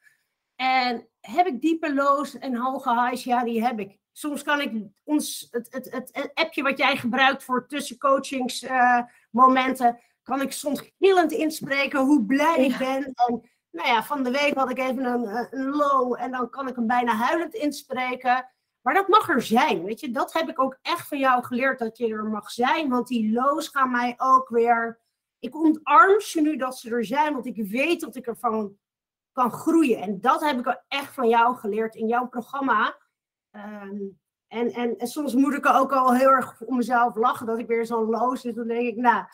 En 0.62 1.08
heb 1.20 1.46
ik 1.46 1.60
diepe 1.60 1.94
lows 1.94 2.38
en 2.38 2.56
hoge 2.56 2.90
highs? 2.90 3.24
Ja, 3.24 3.44
die 3.44 3.64
heb 3.64 3.80
ik. 3.80 3.98
Soms 4.12 4.42
kan 4.42 4.60
ik 4.60 4.72
ons, 5.04 5.48
het, 5.50 5.66
het, 5.70 5.90
het, 5.90 6.30
appje 6.34 6.62
wat 6.62 6.78
jij 6.78 6.96
gebruikt 6.96 7.44
voor 7.44 7.66
tussencoachingsmomenten, 7.66 9.86
uh, 9.86 9.92
kan 10.22 10.40
ik 10.40 10.52
soms 10.52 10.92
gillend 10.98 11.32
inspreken 11.32 12.00
hoe 12.00 12.24
blij 12.24 12.64
ik 12.64 12.78
ben. 12.78 13.04
En 13.04 13.50
nou 13.70 13.88
ja, 13.88 14.04
van 14.04 14.22
de 14.22 14.30
week 14.30 14.54
had 14.54 14.70
ik 14.70 14.78
even 14.78 15.04
een, 15.04 15.48
een 15.50 15.70
low 15.70 16.20
en 16.20 16.30
dan 16.30 16.50
kan 16.50 16.68
ik 16.68 16.76
hem 16.76 16.86
bijna 16.86 17.14
huilend 17.14 17.54
inspreken. 17.54 18.50
Maar 18.80 18.94
dat 18.94 19.08
mag 19.08 19.28
er 19.28 19.42
zijn, 19.42 19.84
weet 19.84 20.00
je. 20.00 20.10
Dat 20.10 20.32
heb 20.32 20.48
ik 20.48 20.60
ook 20.60 20.78
echt 20.82 21.08
van 21.08 21.18
jou 21.18 21.44
geleerd, 21.44 21.78
dat 21.78 21.98
je 21.98 22.08
er 22.08 22.24
mag 22.24 22.50
zijn. 22.50 22.88
Want 22.88 23.08
die 23.08 23.32
lows 23.32 23.68
gaan 23.68 23.90
mij 23.90 24.14
ook 24.16 24.48
weer... 24.48 25.00
Ik 25.38 25.56
ontarm 25.56 26.20
ze 26.20 26.40
nu 26.40 26.56
dat 26.56 26.78
ze 26.78 26.90
er 26.90 27.04
zijn, 27.04 27.32
want 27.32 27.46
ik 27.46 27.56
weet 27.56 28.00
dat 28.00 28.16
ik 28.16 28.26
ervan 28.26 28.76
kan 29.32 29.50
groeien. 29.50 30.00
En 30.00 30.20
dat 30.20 30.40
heb 30.40 30.58
ik 30.58 30.82
echt 30.88 31.14
van 31.14 31.28
jou 31.28 31.56
geleerd 31.56 31.94
in 31.94 32.06
jouw 32.06 32.26
programma. 32.26 32.96
Ehm, 33.50 34.00
en, 34.46 34.72
en, 34.72 35.06
soms 35.06 35.34
moet 35.34 35.54
ik 35.54 35.66
ook 35.66 35.92
al 35.92 36.14
heel 36.14 36.28
erg 36.28 36.60
om 36.60 36.76
mezelf 36.76 37.16
lachen 37.16 37.46
dat 37.46 37.58
ik 37.58 37.66
weer 37.66 37.84
zo 37.84 38.04
loos 38.04 38.40
zit. 38.40 38.54
Dan 38.54 38.66
denk 38.66 38.86
ik, 38.86 38.96
nou, 38.96 39.24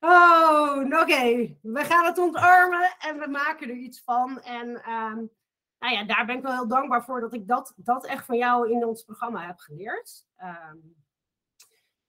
oh, 0.00 1.00
oké, 1.00 1.56
we 1.62 1.84
gaan 1.84 2.04
het 2.04 2.18
ontarmen 2.18 2.96
en 2.98 3.18
we 3.18 3.28
maken 3.30 3.68
er 3.68 3.76
iets 3.76 4.02
van. 4.02 4.40
En 4.40 4.68
um, 4.68 5.30
nou 5.78 5.94
ja, 5.94 6.04
daar 6.04 6.26
ben 6.26 6.36
ik 6.36 6.42
wel 6.42 6.52
heel 6.52 6.68
dankbaar 6.68 7.04
voor 7.04 7.20
dat 7.20 7.34
ik 7.34 7.48
dat, 7.48 7.72
dat 7.76 8.06
echt 8.06 8.24
van 8.24 8.36
jou 8.36 8.70
in 8.70 8.84
ons 8.84 9.02
programma 9.02 9.46
heb 9.46 9.58
geleerd. 9.58 10.26
Um, 10.42 10.96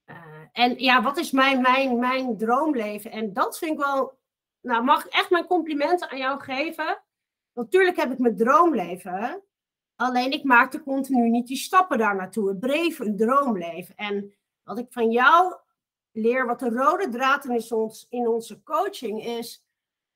uh, 0.05 0.15
en 0.51 0.79
ja, 0.79 1.01
wat 1.01 1.17
is 1.17 1.31
mijn, 1.31 1.61
mijn, 1.61 1.99
mijn 1.99 2.37
droomleven? 2.37 3.11
En 3.11 3.33
dat 3.33 3.57
vind 3.57 3.71
ik 3.71 3.85
wel 3.85 4.19
nou, 4.65 4.83
mag 4.83 5.05
ik 5.05 5.11
echt 5.11 5.29
mijn 5.29 5.45
complimenten 5.45 6.09
aan 6.09 6.17
jou 6.17 6.39
geven? 6.39 7.03
Natuurlijk 7.53 7.97
heb 7.97 8.11
ik 8.11 8.19
mijn 8.19 8.35
droomleven. 8.35 9.43
Alleen 9.95 10.31
ik 10.31 10.43
maakte 10.43 10.83
continu 10.83 11.29
niet 11.29 11.47
die 11.47 11.57
stappen 11.57 11.97
daar 11.97 12.15
naartoe. 12.15 12.49
Het 12.49 12.59
breef 12.59 12.99
een 12.99 13.17
droomleven. 13.17 13.95
En 13.95 14.33
wat 14.63 14.77
ik 14.77 14.87
van 14.89 15.11
jou 15.11 15.55
leer, 16.11 16.45
wat 16.45 16.59
de 16.59 16.69
rode 16.69 17.09
draad 17.09 17.45
is 17.45 17.71
ons, 17.71 18.05
in 18.09 18.27
onze 18.27 18.63
coaching 18.63 19.25
is. 19.25 19.65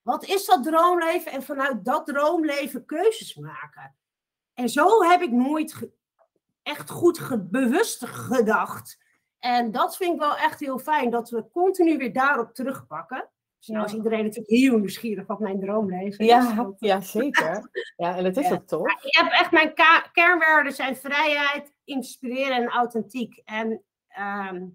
Wat 0.01 0.25
is 0.25 0.45
dat 0.45 0.63
droomleven? 0.63 1.31
En 1.31 1.43
vanuit 1.43 1.85
dat 1.85 2.05
droomleven 2.05 2.85
keuzes 2.85 3.35
maken. 3.35 3.95
En 4.53 4.69
zo 4.69 5.03
heb 5.03 5.21
ik 5.21 5.31
nooit 5.31 5.89
echt 6.63 6.89
goed 6.89 7.49
bewust 7.51 8.05
gedacht. 8.05 8.97
En 9.39 9.71
dat 9.71 9.97
vind 9.97 10.13
ik 10.13 10.19
wel 10.19 10.37
echt 10.37 10.59
heel 10.59 10.79
fijn, 10.79 11.09
dat 11.09 11.29
we 11.29 11.49
continu 11.51 11.97
weer 11.97 12.13
daarop 12.13 12.53
terugpakken. 12.53 13.29
Dus 13.59 13.67
nou 13.67 13.85
is 13.85 13.93
iedereen 13.93 14.23
natuurlijk 14.23 14.49
heel 14.49 14.77
nieuwsgierig 14.77 15.27
wat 15.27 15.39
mijn 15.39 15.59
droomleven 15.59 16.19
is. 16.19 16.25
Ja, 16.25 16.73
ja 16.77 17.01
zeker. 17.01 17.69
Ja, 17.95 18.17
en 18.17 18.25
het 18.25 18.37
is 18.37 18.51
ook 18.51 18.67
toch? 18.67 18.87
ik 18.87 19.15
heb 19.15 19.31
echt 19.31 19.51
mijn 19.51 19.73
kernwaarden 20.11 20.73
zijn 20.73 20.95
vrijheid, 20.95 21.73
inspireren 21.83 22.55
en 22.55 22.67
authentiek. 22.67 23.41
En 23.45 23.83
ehm, 24.07 24.65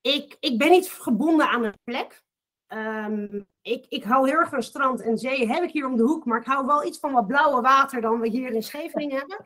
ik, 0.00 0.36
ik 0.40 0.58
ben 0.58 0.70
niet 0.70 0.90
gebonden 0.90 1.48
aan 1.48 1.64
een 1.64 1.78
plek. 1.84 2.24
Ehm, 2.66 3.42
ik, 3.62 3.86
ik 3.88 4.04
hou 4.04 4.28
heel 4.28 4.38
erg 4.38 4.48
van 4.48 4.62
strand 4.62 5.00
en 5.00 5.18
zee. 5.18 5.48
Heb 5.48 5.62
ik 5.62 5.70
hier 5.70 5.86
om 5.86 5.96
de 5.96 6.02
hoek, 6.02 6.24
maar 6.24 6.40
ik 6.40 6.46
hou 6.46 6.66
wel 6.66 6.84
iets 6.84 6.98
van 6.98 7.12
wat 7.12 7.26
blauwe 7.26 7.60
water 7.60 8.00
dan 8.00 8.20
we 8.20 8.28
hier 8.28 8.50
in 8.52 8.62
Scheveningen 8.62 9.18
hebben. 9.18 9.36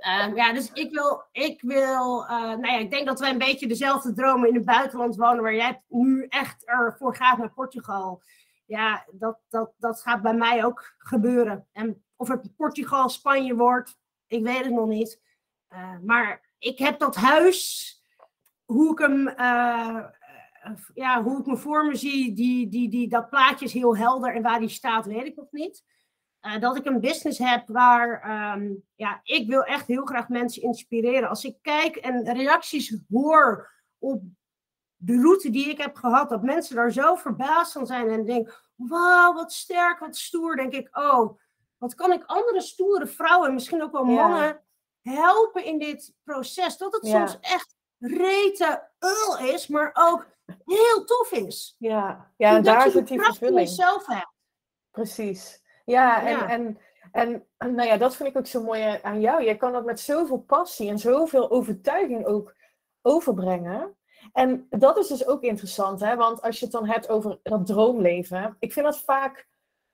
Um, 0.00 0.36
ja, 0.36 0.52
dus 0.52 0.72
ik 0.72 0.90
wil, 0.92 1.22
ik 1.32 1.62
wil, 1.62 2.22
uh, 2.22 2.28
nou 2.28 2.66
ja, 2.66 2.78
ik 2.78 2.90
denk 2.90 3.06
dat 3.06 3.20
wij 3.20 3.30
een 3.30 3.38
beetje 3.38 3.66
dezelfde 3.66 4.12
dromen 4.12 4.48
in 4.48 4.54
het 4.54 4.64
buitenland 4.64 5.16
wonen, 5.16 5.42
waar 5.42 5.54
jij 5.54 5.82
nu 5.88 6.26
echt 6.28 6.66
ervoor 6.66 7.16
gaat 7.16 7.38
naar 7.38 7.52
Portugal. 7.52 8.22
Ja, 8.66 9.06
dat, 9.12 9.38
dat, 9.48 9.72
dat 9.78 10.02
gaat 10.02 10.22
bij 10.22 10.34
mij 10.34 10.64
ook 10.64 10.94
gebeuren. 10.98 11.66
En 11.72 12.04
of 12.16 12.28
het 12.28 12.56
Portugal, 12.56 13.08
Spanje 13.08 13.54
wordt, 13.54 13.98
ik 14.26 14.42
weet 14.42 14.64
het 14.64 14.72
nog 14.72 14.88
niet. 14.88 15.20
Uh, 15.72 15.98
maar 16.04 16.54
ik 16.58 16.78
heb 16.78 16.98
dat 16.98 17.16
huis, 17.16 17.94
hoe 18.64 18.92
ik 18.92 18.98
hem, 18.98 19.28
uh, 19.28 20.04
ja, 20.94 21.22
hoe 21.22 21.40
ik 21.40 21.46
me 21.46 21.56
voor 21.56 21.86
me 21.86 21.96
zie, 21.96 22.34
die, 22.34 22.68
die, 22.68 22.88
die, 22.88 23.08
dat 23.08 23.30
plaatje 23.30 23.64
is 23.64 23.72
heel 23.72 23.96
helder 23.96 24.34
en 24.34 24.42
waar 24.42 24.60
die 24.60 24.68
staat, 24.68 25.06
weet 25.06 25.26
ik 25.26 25.36
nog 25.36 25.50
niet. 25.50 25.84
Uh, 26.42 26.58
dat 26.58 26.76
ik 26.76 26.84
een 26.84 27.00
business 27.00 27.38
heb 27.38 27.68
waar 27.68 28.30
um, 28.56 28.84
ja, 28.94 29.20
ik 29.22 29.48
wil 29.48 29.62
echt 29.62 29.86
heel 29.86 30.04
graag 30.04 30.28
mensen 30.28 30.62
inspireren. 30.62 31.28
Als 31.28 31.44
ik 31.44 31.56
kijk 31.62 31.96
en 31.96 32.32
reacties 32.32 32.96
hoor 33.10 33.70
op 33.98 34.22
de 34.96 35.20
route 35.20 35.50
die 35.50 35.68
ik 35.68 35.78
heb 35.78 35.96
gehad, 35.96 36.28
dat 36.28 36.42
mensen 36.42 36.76
daar 36.76 36.92
zo 36.92 37.14
verbaasd 37.14 37.72
van 37.72 37.86
zijn 37.86 38.08
en 38.08 38.24
denken: 38.24 38.54
wauw, 38.74 39.32
wat 39.32 39.52
sterk, 39.52 39.98
wat 39.98 40.16
stoer. 40.16 40.56
Denk 40.56 40.72
ik: 40.72 40.98
oh, 40.98 41.38
wat 41.78 41.94
kan 41.94 42.12
ik 42.12 42.24
andere 42.24 42.60
stoere 42.60 43.06
vrouwen, 43.06 43.54
misschien 43.54 43.82
ook 43.82 43.92
wel 43.92 44.04
mannen, 44.04 44.62
helpen 45.02 45.64
in 45.64 45.78
dit 45.78 46.14
proces? 46.24 46.76
Dat 46.76 46.92
het 46.92 47.06
soms 47.06 47.38
echt 47.40 47.74
rete 47.98 48.88
ul 48.98 49.38
is, 49.38 49.66
maar 49.66 49.90
ook 49.92 50.26
heel 50.64 51.04
tof 51.04 51.32
is. 51.32 51.76
Ja, 51.78 52.32
ja 52.36 52.56
en 52.56 52.62
daar 52.62 52.90
zit 52.90 53.08
die 53.08 53.22
vervulling. 53.22 53.68
zelf 53.68 54.06
hebt. 54.06 54.32
Precies. 54.90 55.59
Ja, 55.90 56.26
en, 56.26 56.78
En, 57.12 57.44
en 57.58 57.74
nou 57.74 57.88
ja, 57.88 57.96
dat 57.96 58.16
vind 58.16 58.28
ik 58.28 58.36
ook 58.36 58.46
zo 58.46 58.62
mooi 58.62 58.98
aan 59.02 59.20
jou. 59.20 59.44
Jij 59.44 59.56
kan 59.56 59.72
dat 59.72 59.84
met 59.84 60.00
zoveel 60.00 60.38
passie 60.38 60.88
en 60.88 60.98
zoveel 60.98 61.50
overtuiging 61.50 62.26
ook 62.26 62.54
overbrengen. 63.02 63.96
En 64.32 64.66
dat 64.70 64.98
is 64.98 65.06
dus 65.06 65.26
ook 65.26 65.42
interessant, 65.42 66.00
hè? 66.00 66.16
want 66.16 66.42
als 66.42 66.58
je 66.58 66.64
het 66.64 66.74
dan 66.74 66.86
hebt 66.86 67.08
over 67.08 67.38
dat 67.42 67.66
droomleven, 67.66 68.56
ik 68.58 68.72
vind 68.72 68.86
dat 68.86 69.00
vaak, 69.00 69.48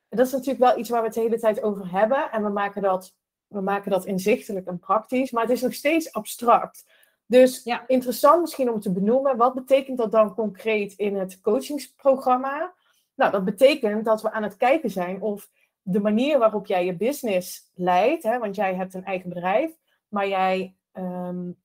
dat 0.08 0.26
is 0.26 0.32
natuurlijk 0.32 0.58
wel 0.58 0.78
iets 0.78 0.88
waar 0.88 1.00
we 1.00 1.06
het 1.06 1.14
de 1.14 1.20
hele 1.20 1.38
tijd 1.38 1.62
over 1.62 1.90
hebben 1.90 2.30
en 2.30 2.42
we 2.42 2.48
maken 2.48 2.82
dat, 2.82 3.14
we 3.46 3.60
maken 3.60 3.90
dat 3.90 4.04
inzichtelijk 4.04 4.66
en 4.66 4.78
praktisch, 4.78 5.30
maar 5.30 5.42
het 5.42 5.52
is 5.52 5.62
nog 5.62 5.74
steeds 5.74 6.12
abstract. 6.12 6.84
Dus 7.26 7.64
ja. 7.64 7.84
interessant 7.86 8.40
misschien 8.40 8.70
om 8.70 8.80
te 8.80 8.92
benoemen, 8.92 9.36
wat 9.36 9.54
betekent 9.54 9.98
dat 9.98 10.12
dan 10.12 10.34
concreet 10.34 10.92
in 10.92 11.16
het 11.16 11.40
coachingsprogramma? 11.40 12.74
Nou, 13.14 13.32
dat 13.32 13.44
betekent 13.44 14.04
dat 14.04 14.22
we 14.22 14.30
aan 14.30 14.42
het 14.42 14.56
kijken 14.56 14.90
zijn 14.90 15.20
of 15.20 15.48
de 15.88 16.00
manier 16.00 16.38
waarop 16.38 16.66
jij 16.66 16.84
je 16.84 16.96
business 16.96 17.70
leidt, 17.74 18.22
hè, 18.22 18.38
want 18.38 18.56
jij 18.56 18.74
hebt 18.74 18.94
een 18.94 19.04
eigen 19.04 19.28
bedrijf, 19.28 19.70
maar 20.08 20.28
jij 20.28 20.74
um, 20.92 21.56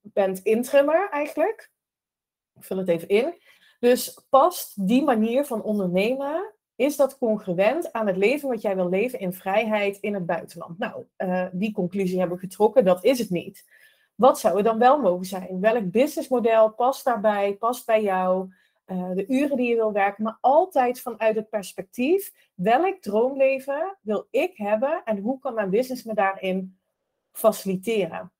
bent 0.00 0.42
intrimmer 0.42 1.08
eigenlijk. 1.10 1.70
Ik 2.54 2.64
vul 2.64 2.76
het 2.76 2.88
even 2.88 3.08
in. 3.08 3.34
Dus 3.80 4.20
past 4.28 4.88
die 4.88 5.02
manier 5.02 5.44
van 5.44 5.62
ondernemen, 5.62 6.52
is 6.76 6.96
dat 6.96 7.18
congruent 7.18 7.92
aan 7.92 8.06
het 8.06 8.16
leven 8.16 8.48
wat 8.48 8.62
jij 8.62 8.76
wil 8.76 8.88
leven 8.88 9.18
in 9.18 9.32
vrijheid 9.32 9.96
in 9.96 10.14
het 10.14 10.26
buitenland? 10.26 10.78
Nou, 10.78 11.04
uh, 11.18 11.46
die 11.52 11.72
conclusie 11.72 12.18
hebben 12.18 12.36
we 12.36 12.46
getrokken, 12.46 12.84
dat 12.84 13.04
is 13.04 13.18
het 13.18 13.30
niet. 13.30 13.64
Wat 14.14 14.38
zou 14.38 14.56
er 14.56 14.62
dan 14.62 14.78
wel 14.78 15.00
mogen 15.00 15.26
zijn? 15.26 15.60
Welk 15.60 15.90
businessmodel 15.90 16.70
past 16.70 17.04
daarbij, 17.04 17.54
past 17.54 17.86
bij 17.86 18.02
jou? 18.02 18.52
Eh, 18.84 19.10
de 19.14 19.26
uren 19.26 19.56
die 19.56 19.68
je 19.68 19.74
wil 19.74 19.92
werken, 19.92 20.24
maar 20.24 20.38
altijd 20.40 21.00
vanuit 21.00 21.36
het 21.36 21.48
perspectief, 21.48 22.32
welk 22.54 23.00
droomleven 23.00 23.98
wil 24.00 24.26
ik 24.30 24.56
hebben 24.56 25.02
en 25.04 25.18
hoe 25.18 25.38
kan 25.38 25.54
mijn 25.54 25.70
business 25.70 26.04
me 26.04 26.14
daarin 26.14 26.78
faciliteren? 27.32 28.32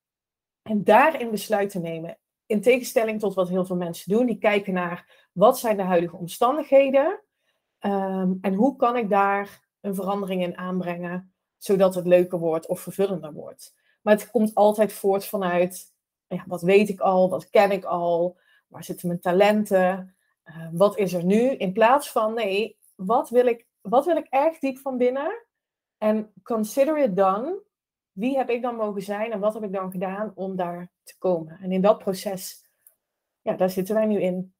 En 0.61 0.83
daarin 0.83 1.31
besluiten 1.31 1.81
nemen. 1.81 2.17
In 2.45 2.61
tegenstelling 2.61 3.19
tot 3.19 3.33
wat 3.33 3.49
heel 3.49 3.65
veel 3.65 3.75
mensen 3.75 4.11
doen, 4.11 4.25
die 4.25 4.37
kijken 4.37 4.73
naar 4.73 5.27
wat 5.31 5.59
zijn 5.59 5.77
de 5.77 5.83
huidige 5.83 6.15
omstandigheden 6.15 7.19
um, 7.79 8.37
en 8.41 8.53
hoe 8.53 8.75
kan 8.75 8.97
ik 8.97 9.09
daar 9.09 9.67
een 9.81 9.95
verandering 9.95 10.43
in 10.43 10.57
aanbrengen, 10.57 11.33
zodat 11.57 11.95
het 11.95 12.07
leuker 12.07 12.39
wordt 12.39 12.67
of 12.67 12.79
vervullender 12.79 13.33
wordt. 13.33 13.75
Maar 14.01 14.13
het 14.13 14.31
komt 14.31 14.55
altijd 14.55 14.93
voort 14.93 15.25
vanuit, 15.25 15.93
ja, 16.27 16.43
wat 16.47 16.61
weet 16.61 16.89
ik 16.89 16.99
al, 16.99 17.29
wat 17.29 17.49
ken 17.49 17.71
ik 17.71 17.83
al, 17.83 18.37
waar 18.67 18.83
zitten 18.83 19.07
mijn 19.07 19.19
talenten, 19.19 20.14
uh, 20.45 20.67
wat 20.71 20.97
is 20.97 21.13
er 21.13 21.23
nu? 21.23 21.41
In 21.41 21.73
plaats 21.73 22.11
van, 22.11 22.33
nee, 22.33 22.77
wat 22.95 23.29
wil 23.29 23.45
ik, 23.45 23.65
wat 23.81 24.05
wil 24.05 24.17
ik 24.17 24.27
echt 24.29 24.61
diep 24.61 24.77
van 24.77 24.97
binnen? 24.97 25.45
En 25.97 26.33
consider 26.43 26.97
it 26.97 27.15
done. 27.15 27.63
Wie 28.11 28.37
heb 28.37 28.49
ik 28.49 28.61
dan 28.61 28.75
mogen 28.75 29.01
zijn 29.01 29.31
en 29.31 29.39
wat 29.39 29.53
heb 29.53 29.63
ik 29.63 29.73
dan 29.73 29.91
gedaan 29.91 30.31
om 30.35 30.55
daar 30.55 30.91
te 31.03 31.17
komen? 31.17 31.59
En 31.61 31.71
in 31.71 31.81
dat 31.81 31.97
proces, 31.97 32.65
ja, 33.41 33.53
daar 33.53 33.69
zitten 33.69 33.95
wij 33.95 34.05
nu 34.05 34.21
in. 34.21 34.53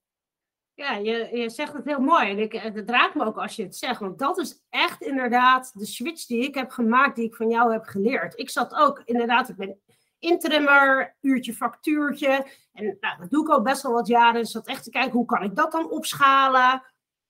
Ja, 0.73 0.95
je, 0.95 1.29
je 1.31 1.49
zegt 1.49 1.73
het 1.73 1.85
heel 1.85 1.99
mooi. 1.99 2.29
En 2.29 2.39
ik, 2.39 2.53
het 2.53 2.89
raakt 2.89 3.15
me 3.15 3.25
ook 3.25 3.37
als 3.37 3.55
je 3.55 3.63
het 3.63 3.75
zegt. 3.75 3.99
Want 3.99 4.19
dat 4.19 4.37
is 4.37 4.63
echt 4.69 5.01
inderdaad 5.01 5.71
de 5.73 5.85
switch 5.85 6.25
die 6.25 6.43
ik 6.43 6.55
heb 6.55 6.69
gemaakt, 6.69 7.15
die 7.15 7.25
ik 7.25 7.35
van 7.35 7.49
jou 7.49 7.71
heb 7.71 7.83
geleerd. 7.83 8.39
Ik 8.39 8.49
zat 8.49 8.73
ook 8.73 9.01
inderdaad, 9.05 9.49
ik 9.49 9.55
ben 9.55 9.79
intrimmer, 10.19 11.15
uurtje 11.21 11.53
factuurtje. 11.53 12.47
En 12.73 12.97
nou, 12.99 13.19
dat 13.19 13.29
doe 13.29 13.43
ik 13.43 13.49
al 13.49 13.61
best 13.61 13.81
wel 13.81 13.91
wat 13.91 14.07
jaren. 14.07 14.41
Dus 14.41 14.51
dat 14.51 14.67
echt 14.67 14.83
te 14.83 14.89
kijken, 14.89 15.11
hoe 15.11 15.25
kan 15.25 15.43
ik 15.43 15.55
dat 15.55 15.71
dan 15.71 15.91
opschalen? 15.91 16.83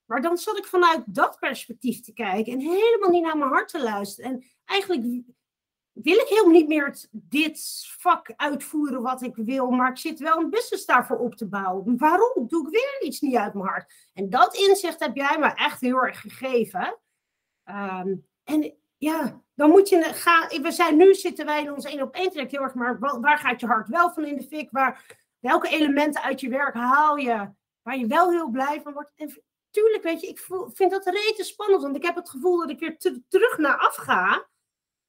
Maar 0.05 0.21
dan 0.21 0.37
zat 0.37 0.57
ik 0.57 0.65
vanuit 0.65 1.03
dat 1.05 1.39
perspectief 1.39 2.01
te 2.01 2.13
kijken 2.13 2.53
en 2.53 2.59
helemaal 2.59 3.09
niet 3.09 3.23
naar 3.23 3.37
mijn 3.37 3.51
hart 3.51 3.69
te 3.69 3.83
luisteren. 3.83 4.31
En 4.31 4.43
eigenlijk 4.65 5.23
wil 5.91 6.17
ik 6.17 6.27
helemaal 6.27 6.51
niet 6.51 6.67
meer 6.67 7.07
dit 7.11 7.85
vak 7.97 8.33
uitvoeren 8.35 9.01
wat 9.01 9.21
ik 9.21 9.35
wil, 9.35 9.69
maar 9.69 9.89
ik 9.89 9.97
zit 9.97 10.19
wel 10.19 10.37
een 10.37 10.49
business 10.49 10.85
daarvoor 10.85 11.17
op 11.17 11.35
te 11.35 11.47
bouwen. 11.47 11.97
Waarom? 11.97 12.47
Doe 12.47 12.67
ik 12.67 12.73
weer 12.73 13.03
iets 13.03 13.21
niet 13.21 13.35
uit 13.35 13.53
mijn 13.53 13.67
hart? 13.67 14.09
En 14.13 14.29
dat 14.29 14.55
inzicht 14.55 14.99
heb 14.99 15.15
jij 15.15 15.37
me 15.39 15.53
echt 15.53 15.81
heel 15.81 16.03
erg 16.03 16.21
gegeven. 16.21 16.99
Um, 17.69 18.27
en 18.43 18.73
ja, 19.05 19.41
dan 19.55 19.69
moet 19.69 19.89
je 19.89 20.03
gaan. 20.03 20.61
We 20.61 20.71
zijn 20.71 20.97
nu 20.97 21.13
zitten 21.13 21.45
wij 21.45 21.61
in 21.61 21.73
ons 21.73 21.85
één 21.85 22.01
op 22.01 22.15
één 22.15 22.29
traject 22.29 22.51
heel 22.51 22.61
erg, 22.61 22.73
maar 22.73 22.99
waar 22.99 23.37
gaat 23.37 23.59
je 23.59 23.65
hart 23.65 23.87
wel 23.87 24.11
van 24.13 24.25
in 24.25 24.35
de 24.35 24.43
fik? 24.43 24.71
Waar, 24.71 25.17
welke 25.39 25.67
elementen 25.67 26.21
uit 26.21 26.41
je 26.41 26.49
werk 26.49 26.73
haal 26.73 27.15
je 27.15 27.49
waar 27.81 27.97
je 27.97 28.07
wel 28.07 28.31
heel 28.31 28.49
blij 28.49 28.81
van 28.81 28.93
wordt? 28.93 29.11
En 29.15 29.43
tuurlijk, 29.69 30.03
weet 30.03 30.21
je, 30.21 30.27
ik 30.27 30.39
voel, 30.39 30.69
vind 30.69 30.91
dat 30.91 31.05
rete 31.05 31.43
spannend, 31.43 31.81
want 31.81 31.95
ik 31.95 32.03
heb 32.03 32.15
het 32.15 32.29
gevoel 32.29 32.57
dat 32.57 32.69
ik 32.69 32.79
weer 32.79 32.97
terug 33.27 33.57
naar 33.57 33.77
af 33.77 33.95
ga, 33.95 34.47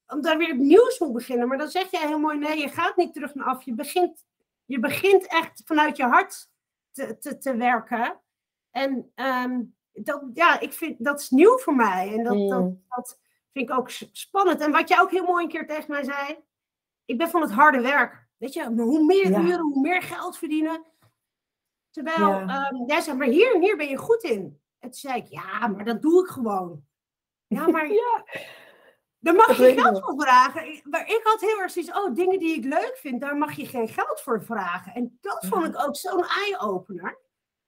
om 0.07 0.21
daar 0.21 0.39
weer 0.39 0.57
nieuws 0.57 0.99
moet 0.99 1.13
beginnen. 1.13 1.49
Maar 1.49 1.59
dan 1.59 1.69
zeg 1.69 1.91
jij 1.91 2.07
heel 2.07 2.19
mooi, 2.19 2.39
nee, 2.39 2.59
je 2.59 2.69
gaat 2.69 2.97
niet 2.97 3.13
terug 3.13 3.35
naar 3.35 3.47
af. 3.47 3.63
Je 3.63 3.75
begint, 3.75 4.25
je 4.65 4.79
begint 4.79 5.27
echt 5.27 5.63
vanuit 5.65 5.97
je 5.97 6.05
hart 6.05 6.49
te, 6.93 7.19
te, 7.19 7.39
te 7.39 7.57
werken. 7.57 8.21
En 8.71 9.13
um, 9.15 9.77
dat, 9.93 10.23
ja, 10.33 10.61
ik 10.61 10.73
vind, 10.73 11.05
dat 11.05 11.21
is 11.21 11.31
nieuw 11.31 11.59
voor 11.59 11.75
mij. 11.75 12.15
En 12.15 12.25
dat, 12.25 12.49
dat, 12.49 12.61
mm. 12.61 12.85
dat 12.89 13.19
Vind 13.57 13.71
ik 13.71 13.77
ook 13.77 13.91
spannend. 14.13 14.61
En 14.61 14.73
wat 14.73 14.89
jij 14.89 15.01
ook 15.01 15.11
heel 15.11 15.25
mooi 15.25 15.45
een 15.45 15.51
keer 15.51 15.67
tegen 15.67 15.91
mij 15.91 16.05
zei. 16.05 16.39
Ik 17.05 17.19
ben 17.19 17.29
van 17.29 17.41
het 17.41 17.51
harde 17.51 17.81
werk. 17.81 18.27
Weet 18.37 18.53
je, 18.53 18.65
hoe 18.65 19.05
meer 19.05 19.27
uren, 19.27 19.61
hoe 19.61 19.81
meer 19.81 20.03
geld 20.03 20.39
verdienen. 20.39 20.85
Terwijl 21.91 22.33
ehm, 22.33 22.85
jij 22.87 23.01
zei, 23.01 23.17
maar 23.17 23.27
hier, 23.27 23.59
hier 23.59 23.77
ben 23.77 23.89
je 23.89 23.97
goed 23.97 24.23
in. 24.23 24.61
En 24.79 24.91
toen 24.91 24.93
zei 24.93 25.21
ik, 25.21 25.27
ja, 25.27 25.67
maar 25.67 25.85
dat 25.85 26.03
doe 26.03 26.23
ik 26.23 26.31
gewoon. 26.31 26.85
Ja, 27.47 27.69
maar 27.75 27.93
ja. 27.93 28.25
daar 29.19 29.35
mag 29.35 29.57
je 29.57 29.73
geld 29.73 30.05
voor 30.05 30.15
vragen. 30.21 30.81
Maar 30.85 31.09
ik 31.09 31.21
had 31.23 31.41
heel 31.41 31.61
erg 31.61 31.71
zoiets, 31.71 31.93
oh, 31.93 32.15
dingen 32.15 32.39
die 32.39 32.57
ik 32.57 32.65
leuk 32.65 32.99
vind, 33.01 33.21
daar 33.21 33.37
mag 33.37 33.53
je 33.53 33.67
geen 33.67 33.89
geld 33.89 34.21
voor 34.21 34.45
vragen. 34.45 34.95
En 34.95 35.19
dat 35.21 35.47
vond 35.47 35.67
ik 35.67 35.87
ook 35.87 35.97
zo'n 35.97 36.25
eye-opener. 36.25 37.19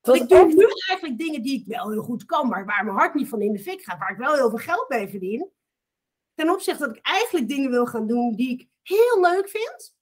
Ik 0.03 0.29
doe 0.29 0.47
nu 0.47 0.67
eigenlijk 0.89 1.19
dingen 1.19 1.43
die 1.43 1.61
ik 1.61 1.67
wel 1.67 1.91
heel 1.91 2.03
goed 2.03 2.25
kan, 2.25 2.49
maar 2.49 2.65
waar 2.65 2.85
mijn 2.85 2.97
hart 2.97 3.15
niet 3.15 3.29
van 3.29 3.41
in 3.41 3.53
de 3.53 3.59
fik 3.59 3.83
gaat, 3.83 3.99
waar 3.99 4.11
ik 4.11 4.19
wel 4.19 4.35
heel 4.35 4.49
veel 4.49 4.59
geld 4.59 4.89
mee 4.89 5.09
verdien 5.09 5.57
ten 6.39 6.51
opzichte 6.51 6.87
dat 6.87 6.97
ik 6.97 7.07
eigenlijk 7.07 7.49
dingen 7.49 7.71
wil 7.71 7.87
gaan 7.87 8.07
doen 8.07 8.35
die 8.35 8.51
ik 8.51 8.69
heel 8.83 9.21
leuk 9.21 9.49
vind. 9.49 9.95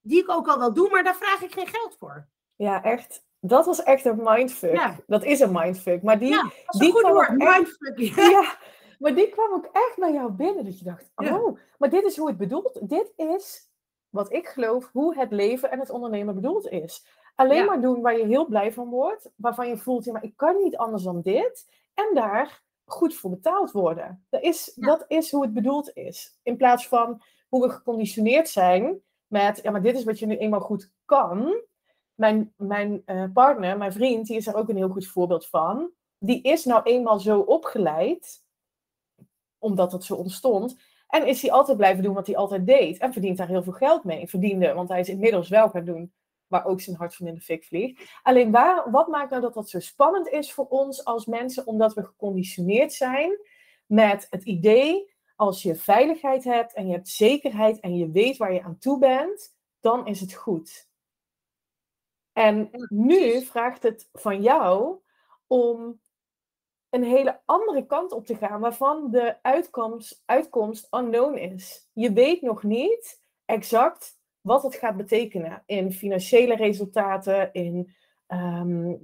Die 0.00 0.20
ik 0.22 0.30
ook 0.30 0.48
al 0.48 0.58
wel 0.58 0.72
doe, 0.72 0.88
maar 0.90 1.04
daar 1.04 1.16
vraag 1.16 1.42
ik 1.42 1.52
geen 1.52 1.66
geld 1.66 1.96
voor. 1.98 2.28
Ja, 2.56 2.82
echt. 2.82 3.24
Dat 3.40 3.66
was 3.66 3.82
echt 3.82 4.04
een 4.04 4.20
mindfuck. 4.22 4.74
Ja. 4.74 4.96
Dat 5.06 5.24
is 5.24 5.40
een 5.40 5.52
mindfuck. 5.52 6.02
Maar 6.02 6.18
die, 6.18 6.28
Ja, 6.28 6.50
die 6.78 6.92
kwam 6.94 7.12
woord. 7.12 7.40
echt- 7.40 7.76
ja, 8.30 8.56
maar 8.98 9.14
die 9.14 9.28
kwam 9.28 9.52
ook 9.52 9.68
echt 9.72 9.96
bij 9.96 10.12
jou 10.12 10.30
binnen. 10.32 10.64
Dat 10.64 10.78
je 10.78 10.84
dacht, 10.84 11.10
oh, 11.14 11.58
maar 11.78 11.90
dit 11.90 12.04
is 12.04 12.16
hoe 12.16 12.28
het 12.28 12.36
bedoeld 12.36 12.78
Dit 12.88 13.12
is 13.16 13.68
wat 14.08 14.32
ik 14.32 14.48
geloof, 14.48 14.90
hoe 14.92 15.14
het 15.18 15.30
leven 15.30 15.70
en 15.70 15.78
het 15.80 15.90
ondernemen 15.90 16.34
bedoeld 16.34 16.68
is. 16.68 17.06
Alleen 17.34 17.64
maar 17.66 17.80
doen 17.80 18.00
waar 18.00 18.18
je 18.18 18.26
heel 18.26 18.46
blij 18.46 18.72
van 18.72 18.88
wordt. 18.88 19.30
Waarvan 19.36 19.68
je 19.68 19.76
voelt, 19.76 20.04
ja, 20.04 20.12
maar 20.12 20.24
ik 20.24 20.36
kan 20.36 20.56
niet 20.62 20.76
anders 20.76 21.02
dan 21.02 21.20
dit. 21.20 21.66
En 21.94 22.14
daar 22.14 22.62
goed 22.92 23.14
voor 23.14 23.30
betaald 23.30 23.70
worden. 23.70 24.26
Dat 24.28 24.42
is, 24.42 24.72
Ja. 24.74 24.86
dat 24.86 25.04
is 25.08 25.30
hoe 25.30 25.42
het 25.42 25.52
bedoeld 25.52 25.90
is. 25.96 26.38
In 26.42 26.56
plaats 26.56 26.88
van 26.88 27.22
hoe 27.48 27.62
we 27.62 27.70
geconditioneerd 27.72 28.48
zijn 28.48 29.00
met, 29.26 29.60
ja, 29.62 29.70
maar 29.70 29.82
dit 29.82 29.96
is 29.96 30.04
wat 30.04 30.18
je 30.18 30.26
nu 30.26 30.36
eenmaal 30.36 30.60
goed 30.60 30.90
kan. 31.04 31.62
Mijn, 32.14 32.52
mijn 32.56 33.02
eh, 33.04 33.24
partner, 33.32 33.76
mijn 33.76 33.92
vriend, 33.92 34.26
die 34.26 34.36
is 34.36 34.44
daar 34.44 34.54
ook 34.54 34.68
een 34.68 34.76
heel 34.76 34.88
goed 34.88 35.06
voorbeeld 35.06 35.46
van. 35.46 35.90
Die 36.18 36.42
is 36.42 36.64
nou 36.64 36.82
eenmaal 36.82 37.18
zo 37.18 37.40
opgeleid, 37.40 38.44
omdat 39.58 39.92
het 39.92 40.04
zo 40.04 40.14
ontstond. 40.14 40.76
En 41.08 41.26
is 41.26 41.42
hij 41.42 41.52
altijd 41.52 41.76
blijven 41.76 42.02
doen 42.02 42.14
wat 42.14 42.26
hij 42.26 42.36
altijd 42.36 42.66
deed. 42.66 42.98
En 42.98 43.12
verdient 43.12 43.36
daar 43.36 43.48
heel 43.48 43.62
veel 43.62 43.72
geld 43.72 44.04
mee. 44.04 44.28
Verdiende, 44.28 44.72
want 44.72 44.88
hij 44.88 45.00
is 45.00 45.08
inmiddels 45.08 45.48
wel 45.48 45.68
gaan 45.68 45.84
doen 45.84 46.12
waar 46.50 46.64
ook 46.64 46.80
zijn 46.80 46.96
hart 46.96 47.14
van 47.14 47.26
in 47.26 47.34
de 47.34 47.40
fik 47.40 47.64
vliegt. 47.64 48.20
Alleen 48.22 48.50
waar, 48.50 48.90
wat 48.90 49.08
maakt 49.08 49.30
nou 49.30 49.42
dat 49.42 49.54
dat 49.54 49.68
zo 49.68 49.80
spannend 49.80 50.28
is 50.28 50.52
voor 50.52 50.66
ons 50.66 51.04
als 51.04 51.26
mensen? 51.26 51.66
Omdat 51.66 51.94
we 51.94 52.04
geconditioneerd 52.04 52.92
zijn 52.92 53.38
met 53.86 54.26
het 54.30 54.44
idee, 54.44 55.14
als 55.36 55.62
je 55.62 55.74
veiligheid 55.74 56.44
hebt 56.44 56.74
en 56.74 56.86
je 56.86 56.92
hebt 56.92 57.08
zekerheid 57.08 57.80
en 57.80 57.96
je 57.96 58.10
weet 58.10 58.36
waar 58.36 58.52
je 58.52 58.62
aan 58.62 58.78
toe 58.78 58.98
bent, 58.98 59.56
dan 59.80 60.06
is 60.06 60.20
het 60.20 60.34
goed. 60.34 60.88
En 62.32 62.70
nu 62.88 63.42
vraagt 63.42 63.82
het 63.82 64.08
van 64.12 64.42
jou 64.42 64.98
om 65.46 66.00
een 66.90 67.04
hele 67.04 67.40
andere 67.44 67.86
kant 67.86 68.12
op 68.12 68.26
te 68.26 68.36
gaan, 68.36 68.60
waarvan 68.60 69.10
de 69.10 69.42
uitkomst, 69.42 70.22
uitkomst 70.24 70.86
unknown 70.90 71.34
is. 71.34 71.88
Je 71.92 72.12
weet 72.12 72.42
nog 72.42 72.62
niet 72.62 73.22
exact 73.44 74.19
wat 74.40 74.62
het 74.62 74.74
gaat 74.74 74.96
betekenen 74.96 75.62
in 75.66 75.92
financiële 75.92 76.54
resultaten, 76.56 77.52
in, 77.52 77.94
ehm, 78.26 78.94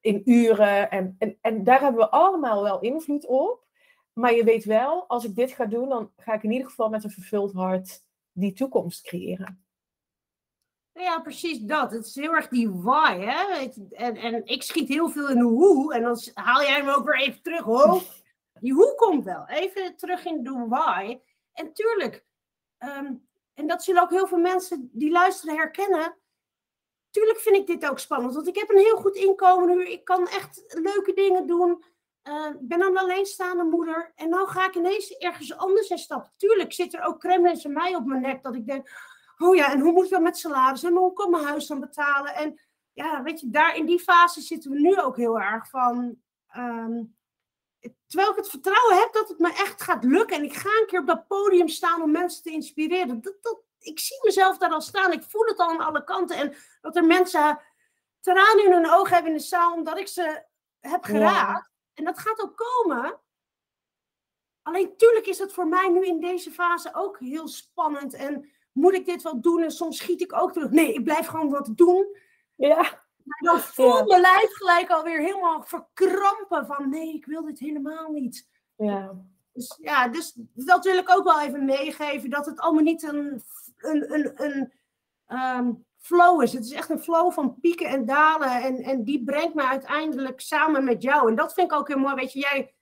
in 0.00 0.22
uren. 0.24 0.90
En, 0.90 1.16
en, 1.18 1.38
en 1.40 1.64
daar 1.64 1.80
hebben 1.80 2.00
we 2.00 2.10
allemaal 2.10 2.62
wel 2.62 2.80
invloed 2.80 3.26
op. 3.26 3.64
Maar 4.12 4.34
je 4.34 4.44
weet 4.44 4.64
wel, 4.64 5.08
als 5.08 5.24
ik 5.24 5.34
dit 5.34 5.52
ga 5.52 5.66
doen, 5.66 5.88
dan 5.88 6.12
ga 6.16 6.34
ik 6.34 6.42
in 6.42 6.50
ieder 6.50 6.68
geval 6.68 6.88
met 6.88 7.04
een 7.04 7.10
vervuld 7.10 7.52
hart 7.52 8.04
die 8.32 8.52
toekomst 8.52 9.02
creëren. 9.02 9.64
Ja, 10.92 11.20
precies 11.20 11.58
dat. 11.58 11.90
Het 11.90 12.06
is 12.06 12.14
heel 12.14 12.34
erg 12.34 12.48
die 12.48 12.70
why, 12.70 13.18
hè. 13.18 13.68
En, 13.90 14.16
en 14.16 14.46
ik 14.46 14.62
schiet 14.62 14.88
heel 14.88 15.08
veel 15.08 15.28
in 15.30 15.38
de 15.38 15.44
hoe. 15.44 15.94
En 15.94 16.02
dan 16.02 16.18
haal 16.34 16.62
jij 16.62 16.76
hem 16.76 16.88
ook 16.88 17.04
weer 17.04 17.20
even 17.20 17.42
terug. 17.42 17.62
Ho, 17.62 18.00
die 18.60 18.72
hoe 18.72 18.94
komt 18.94 19.24
wel. 19.24 19.48
Even 19.48 19.96
terug 19.96 20.24
in 20.24 20.42
de 20.42 20.66
why. 20.68 21.18
En 21.52 21.72
tuurlijk, 21.72 22.24
ehm, 22.78 23.14
en 23.56 23.66
dat 23.66 23.84
zullen 23.84 24.02
ook 24.02 24.10
heel 24.10 24.26
veel 24.26 24.38
mensen 24.38 24.88
die 24.92 25.10
luisteren 25.10 25.56
herkennen. 25.56 26.16
Tuurlijk 27.10 27.38
vind 27.38 27.56
ik 27.56 27.66
dit 27.66 27.90
ook 27.90 27.98
spannend. 27.98 28.34
Want 28.34 28.46
ik 28.48 28.56
heb 28.56 28.70
een 28.70 28.78
heel 28.78 28.96
goed 28.96 29.16
inkomen 29.16 29.68
nu. 29.76 29.88
Ik 29.88 30.04
kan 30.04 30.28
echt 30.28 30.62
leuke 30.82 31.12
dingen 31.12 31.46
doen. 31.46 31.84
Eh, 32.22 32.46
Ik 32.60 32.68
ben 32.68 32.82
een 32.82 32.98
alleenstaande 32.98 33.64
moeder. 33.64 34.12
En 34.14 34.28
nou 34.28 34.48
ga 34.48 34.66
ik 34.66 34.74
ineens 34.74 35.10
ergens 35.10 35.56
anders 35.56 35.88
in 35.88 35.98
stappen. 35.98 36.32
Tuurlijk 36.36 36.72
zit 36.72 36.94
er 36.94 37.02
ook 37.04 37.20
kremlins 37.20 37.64
en 37.64 37.72
mij 37.72 37.94
op 37.94 38.04
mijn 38.04 38.20
nek. 38.22 38.42
Dat 38.42 38.54
ik 38.54 38.66
denk, 38.66 38.88
oh 39.38 39.54
ja, 39.54 39.72
en 39.72 39.80
hoe 39.80 39.92
moet 39.92 40.04
ik 40.04 40.10
dan 40.10 40.22
met 40.22 40.38
salaris? 40.38 40.82
En 40.82 40.92
hoe 40.96 41.12
kan 41.12 41.30
mijn 41.30 41.44
huis 41.44 41.66
dan 41.66 41.80
betalen? 41.80 42.34
En 42.34 42.60
ja, 42.92 43.22
weet 43.22 43.40
je, 43.40 43.50
daar 43.50 43.76
in 43.76 43.86
die 43.86 44.00
fase 44.00 44.40
zitten 44.40 44.70
we 44.70 44.80
nu 44.80 45.00
ook 45.00 45.16
heel 45.16 45.40
erg 45.40 45.68
van. 45.68 46.16
ehm, 46.46 47.02
terwijl 48.06 48.30
ik 48.30 48.36
het 48.36 48.48
vertrouwen 48.48 48.98
heb 48.98 49.12
dat 49.12 49.28
het 49.28 49.38
me 49.38 49.48
echt 49.48 49.82
gaat 49.82 50.04
lukken. 50.04 50.36
En 50.36 50.44
ik 50.44 50.54
ga 50.54 50.68
een 50.68 50.86
keer 50.86 51.00
op 51.00 51.06
dat 51.06 51.26
podium 51.26 51.68
staan 51.68 52.02
om 52.02 52.10
mensen 52.10 52.42
te 52.42 52.50
inspireren. 52.50 53.20
Dat, 53.20 53.36
dat, 53.40 53.60
ik 53.78 53.98
zie 53.98 54.20
mezelf 54.22 54.58
daar 54.58 54.70
al 54.70 54.80
staan. 54.80 55.12
Ik 55.12 55.22
voel 55.22 55.44
het 55.44 55.58
al 55.58 55.68
aan 55.68 55.86
alle 55.86 56.04
kanten. 56.04 56.36
En 56.36 56.54
dat 56.80 56.96
er 56.96 57.04
mensen 57.04 57.60
tranen 58.20 58.64
in 58.64 58.72
hun 58.72 58.90
ogen 58.90 59.14
hebben 59.14 59.32
in 59.32 59.38
de 59.38 59.44
zaal 59.44 59.72
omdat 59.72 59.98
ik 59.98 60.08
ze 60.08 60.44
heb 60.80 61.04
geraakt. 61.04 61.70
En 61.94 62.04
dat 62.04 62.18
gaat 62.18 62.40
ook 62.40 62.56
komen. 62.56 63.20
Alleen 64.62 64.96
tuurlijk 64.96 65.26
is 65.26 65.38
het 65.38 65.52
voor 65.52 65.68
mij 65.68 65.88
nu 65.88 66.06
in 66.06 66.20
deze 66.20 66.50
fase 66.50 66.94
ook 66.94 67.18
heel 67.18 67.48
spannend. 67.48 68.14
En 68.14 68.50
moet 68.72 68.94
ik 68.94 69.06
dit 69.06 69.22
wel 69.22 69.40
doen? 69.40 69.62
En 69.62 69.70
soms 69.70 69.96
schiet 69.96 70.20
ik 70.20 70.32
ook 70.32 70.52
terug. 70.52 70.70
Nee, 70.70 70.92
ik 70.92 71.04
blijf 71.04 71.26
gewoon 71.26 71.50
wat 71.50 71.70
doen. 71.76 72.16
Ja, 72.54 73.05
dan 73.26 73.60
voelt 73.60 74.08
mijn 74.08 74.20
lijf 74.20 74.52
gelijk 74.52 74.90
alweer 74.90 75.20
helemaal 75.20 75.62
verkrampen 75.62 76.66
van 76.66 76.90
nee, 76.90 77.14
ik 77.14 77.26
wil 77.26 77.44
dit 77.44 77.58
helemaal 77.58 78.10
niet. 78.10 78.48
ja. 78.76 79.14
Dus 79.52 79.78
ja, 79.80 80.08
dus 80.08 80.32
dat 80.54 80.84
wil 80.84 80.96
ik 80.96 81.10
ook 81.10 81.24
wel 81.24 81.40
even 81.40 81.64
meegeven. 81.64 82.30
Dat 82.30 82.46
het 82.46 82.60
allemaal 82.60 82.82
niet 82.82 83.02
een, 83.02 83.42
een, 83.76 84.14
een, 84.14 84.44
een 84.44 84.72
ehm, 85.26 85.72
flow 85.98 86.42
is. 86.42 86.52
Het 86.52 86.64
is 86.64 86.72
echt 86.72 86.90
een 86.90 87.02
flow 87.02 87.32
van 87.32 87.60
pieken 87.60 87.88
en 87.88 88.06
dalen. 88.06 88.62
En, 88.62 88.76
en 88.76 89.04
die 89.04 89.24
brengt 89.24 89.54
me 89.54 89.68
uiteindelijk 89.68 90.40
samen 90.40 90.84
met 90.84 91.02
jou. 91.02 91.28
En 91.28 91.34
dat 91.36 91.52
vind 91.52 91.70
ik 91.72 91.78
ook 91.78 91.88
heel 91.88 91.98
mooi. 91.98 92.14
Weet 92.14 92.32
je, 92.32 92.38
jij 92.38 92.74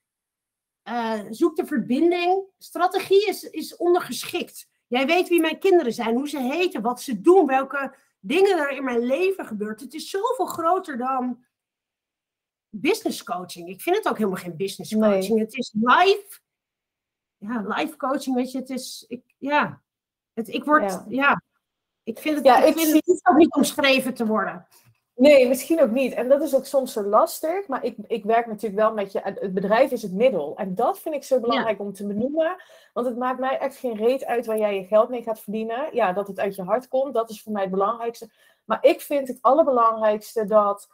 eh, 0.83 1.21
zoekt 1.31 1.57
de 1.57 1.67
verbinding. 1.67 2.45
Strategie 2.59 3.27
is, 3.27 3.43
is 3.43 3.77
ondergeschikt. 3.77 4.69
Jij 4.87 5.07
weet 5.07 5.29
wie 5.29 5.41
mijn 5.41 5.59
kinderen 5.59 5.93
zijn, 5.93 6.17
hoe 6.17 6.29
ze 6.29 6.41
heten, 6.41 6.83
wat 6.83 7.03
ze 7.03 7.21
doen, 7.21 7.47
welke 7.47 7.95
dingen 8.27 8.59
er 8.59 8.71
in 8.71 8.85
mijn 8.85 8.99
leven 9.01 9.47
gebeurt. 9.47 9.81
Het 9.81 9.95
is 9.95 10.11
zoveel 10.11 10.47
groter 10.47 10.99
dan 10.99 11.45
business 12.69 13.23
coaching. 13.25 13.69
Ik 13.69 13.81
vind 13.83 13.97
het 13.97 14.09
ook 14.09 14.17
helemaal 14.19 14.39
geen 14.41 14.57
business 14.57 14.91
Nee. 14.91 15.11
coaching. 15.13 15.39
Het 15.39 15.55
is 15.55 15.73
live. 15.81 16.41
Ja, 17.37 17.65
live 17.67 17.97
coaching, 17.97 18.37
weet 18.37 18.51
je, 18.53 18.59
het 18.59 18.71
is, 18.71 19.05
ik, 19.09 19.35
ja, 19.39 19.83
het, 20.33 20.49
ik 20.49 20.65
word, 20.65 20.91
Ja. 20.93 21.05
ja. 21.09 21.43
ik 22.03 22.19
vind 22.19 22.37
het, 22.37 22.45
Ja, 22.45 22.57
ik 22.63 22.69
ik 22.69 22.75
vind 22.79 22.89
zie- 23.05 23.15
het 23.15 23.27
ook 23.27 23.37
niet 23.37 23.55
omschreven 23.55 24.15
te 24.15 24.27
worden. 24.27 24.67
Nee, 25.17 25.49
misschien 25.49 25.83
ook 25.83 25.91
niet. 25.91 26.13
En 26.15 26.29
dat 26.29 26.43
is 26.43 26.55
ook 26.57 26.65
soms 26.67 26.93
zo 26.93 27.03
lastig. 27.03 27.69
Maar 27.69 27.85
ik, 27.85 27.97
ik 28.07 28.25
werk 28.25 28.47
natuurlijk 28.47 28.81
wel 28.83 28.93
met 28.95 29.13
je. 29.13 29.21
Het 29.23 29.55
bedrijf 29.55 29.91
is 29.91 30.03
het 30.03 30.13
middel. 30.13 30.57
En 30.57 30.75
dat 30.75 30.99
vind 30.99 31.15
ik 31.15 31.25
zo 31.25 31.41
belangrijk 31.41 31.81
om 31.81 31.93
te 31.93 32.07
benoemen. 32.07 32.57
Want 32.93 33.07
het 33.07 33.17
maakt 33.17 33.39
mij 33.39 33.59
echt 33.59 33.77
geen 33.77 33.97
reet 33.97 34.25
uit 34.25 34.47
waar 34.47 34.59
jij 34.59 34.75
je 34.75 34.85
geld 34.87 35.09
mee 35.09 35.23
gaat 35.23 35.41
verdienen. 35.41 35.95
Ja, 35.95 36.13
dat 36.13 36.27
het 36.27 36.39
uit 36.39 36.55
je 36.55 36.63
hart 36.63 36.89
komt. 36.89 37.15
Dat 37.15 37.31
is 37.31 37.43
voor 37.43 37.53
mij 37.53 37.63
het 37.63 37.71
belangrijkste. 37.71 38.31
Maar 38.65 38.79
ik 38.85 39.01
vind 39.01 39.29
het 39.29 39.39
allerbelangrijkste 39.41 40.45
dat 40.47 40.89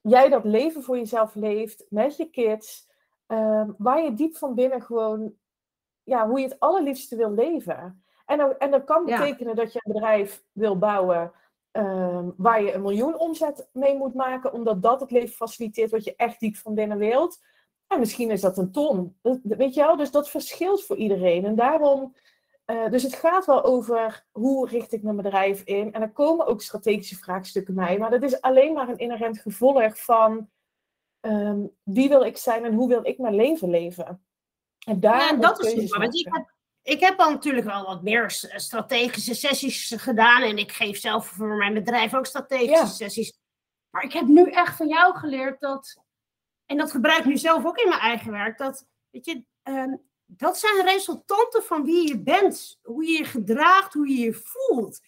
jij 0.00 0.28
dat 0.28 0.44
leven 0.44 0.82
voor 0.82 0.96
jezelf 0.96 1.34
leeft. 1.34 1.84
Met 1.88 2.16
je 2.16 2.24
kids. 2.30 2.92
ehm, 3.26 3.70
waar 3.78 4.02
je 4.02 4.14
diep 4.14 4.36
van 4.36 4.54
binnen 4.54 4.82
gewoon. 4.82 5.34
Ja, 6.02 6.28
hoe 6.28 6.38
je 6.40 6.46
het 6.46 6.60
allerliefste 6.60 7.16
wil 7.16 7.30
leven. 7.30 8.04
En, 8.26 8.58
en 8.58 8.70
dat 8.70 8.84
kan 8.84 9.06
Ja. 9.06 9.18
betekenen 9.18 9.56
dat 9.56 9.72
je 9.72 9.80
een 9.84 9.92
bedrijf 9.92 10.42
wil 10.52 10.78
bouwen 10.78 11.32
ehm, 11.74 12.30
waar 12.36 12.62
je 12.62 12.72
een 12.72 12.82
miljoen 12.82 13.18
omzet 13.18 13.68
mee 13.72 13.96
moet 13.96 14.14
maken, 14.14 14.52
omdat 14.52 14.82
dat 14.82 15.00
het 15.00 15.10
leven 15.10 15.34
faciliteert 15.34 15.90
wat 15.90 16.04
je 16.04 16.16
echt 16.16 16.40
diep 16.40 16.56
van 16.56 16.74
binnen 16.74 16.98
wilt. 16.98 17.40
En 17.86 17.98
misschien 17.98 18.30
is 18.30 18.40
dat 18.40 18.58
een 18.58 18.72
ton. 18.72 19.16
Dat- 19.22 19.38
weet 19.42 19.74
je 19.74 19.80
wel? 19.80 19.96
Dus 19.96 20.10
dat 20.10 20.30
verschilt 20.30 20.84
voor 20.84 20.96
iedereen. 20.96 21.44
En 21.44 21.54
daarom, 21.54 22.14
eh, 22.64 22.90
dus 22.90 23.02
het 23.02 23.14
gaat 23.14 23.46
wel 23.46 23.64
over 23.64 24.26
hoe 24.32 24.68
richt 24.68 24.92
ik 24.92 25.02
mijn 25.02 25.16
bedrijf 25.16 25.62
in. 25.62 25.92
En 25.92 26.02
er 26.02 26.12
komen 26.12 26.46
ook 26.46 26.62
strategische 26.62 27.16
vraagstukken 27.16 27.74
bij, 27.74 27.98
maar 27.98 28.10
dat 28.10 28.22
is 28.22 28.40
alleen 28.40 28.72
maar 28.72 28.88
een 28.88 28.98
inherent 28.98 29.38
gevolg 29.38 30.04
van 30.04 30.48
ehm, 31.20 31.60
wie 31.82 32.08
wil 32.08 32.22
ik 32.22 32.36
zijn 32.36 32.64
en 32.64 32.74
hoe 32.74 32.88
wil 32.88 33.06
ik 33.06 33.18
mijn 33.18 33.34
leven 33.34 33.70
leven. 33.70 34.24
En 34.86 35.00
daar 35.00 35.18
Ja, 35.18 35.28
en 35.30 35.40
dat 35.40 35.64
is 35.64 35.72
het. 35.72 35.96
Want. 35.96 36.53
Ik 36.84 37.00
heb 37.00 37.18
al 37.18 37.30
natuurlijk 37.30 37.66
wel 37.66 37.84
wat 37.84 38.02
meer 38.02 38.30
strategische 38.56 39.34
sessies 39.34 39.94
gedaan. 39.96 40.42
En 40.42 40.58
ik 40.58 40.72
geef 40.72 40.98
zelf 40.98 41.26
voor 41.26 41.56
mijn 41.56 41.74
bedrijf 41.74 42.14
ook 42.14 42.26
strategische 42.26 42.70
Ja. 42.74 42.86
sessies. 42.86 43.38
Maar 43.90 44.02
ik 44.02 44.12
heb 44.12 44.26
nu 44.26 44.50
echt 44.50 44.76
van 44.76 44.88
jou 44.88 45.16
geleerd 45.16 45.60
dat. 45.60 46.02
En 46.66 46.76
dat 46.76 46.90
gebruik 46.90 47.18
ik 47.18 47.24
nu 47.24 47.36
zelf 47.36 47.64
ook 47.66 47.78
in 47.78 47.88
mijn 47.88 48.00
eigen 48.00 48.30
werk. 48.32 48.58
Dat, 48.58 48.86
weet 49.10 49.24
je, 49.24 49.44
ehm, 49.62 49.96
dat 50.26 50.58
zijn 50.58 50.84
resultanten 50.84 51.62
van 51.62 51.84
wie 51.84 52.08
je 52.08 52.22
bent. 52.22 52.78
Hoe 52.82 53.04
je 53.04 53.18
je 53.18 53.24
gedraagt, 53.24 53.92
hoe 53.94 54.08
je 54.08 54.18
je 54.24 54.42
voelt. 54.44 55.00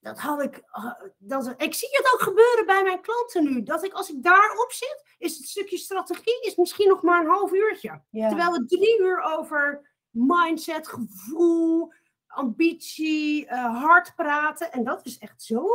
Dat 0.00 0.18
had 0.18 0.42
ik. 0.42 0.62
ah, 0.66 1.00
dat, 1.18 1.54
ik 1.56 1.74
zie 1.74 1.88
het 1.92 2.12
ook 2.14 2.20
gebeuren 2.20 2.66
bij 2.66 2.82
mijn 2.82 3.00
klanten 3.00 3.44
nu. 3.44 3.62
Dat 3.62 3.84
ik 3.84 3.92
als 3.92 4.10
ik 4.10 4.22
daarop 4.22 4.72
zit, 4.72 5.14
is 5.18 5.36
het 5.36 5.46
stukje 5.48 5.78
strategie 5.78 6.40
is 6.40 6.56
misschien 6.56 6.88
nog 6.88 7.02
maar 7.02 7.20
een 7.20 7.30
half 7.30 7.52
uurtje. 7.52 8.02
Ja. 8.10 8.28
Terwijl 8.28 8.52
we 8.52 8.64
drie 8.66 9.00
uur 9.00 9.20
over 9.22 9.94
mindset, 10.16 10.88
gevoel, 10.88 11.92
ambitie, 12.26 13.46
eh, 13.46 13.82
hard 13.82 14.12
praten. 14.16 14.72
En 14.72 14.84
dat 14.84 15.06
is 15.06 15.18
echt 15.18 15.42
zo. 15.42 15.66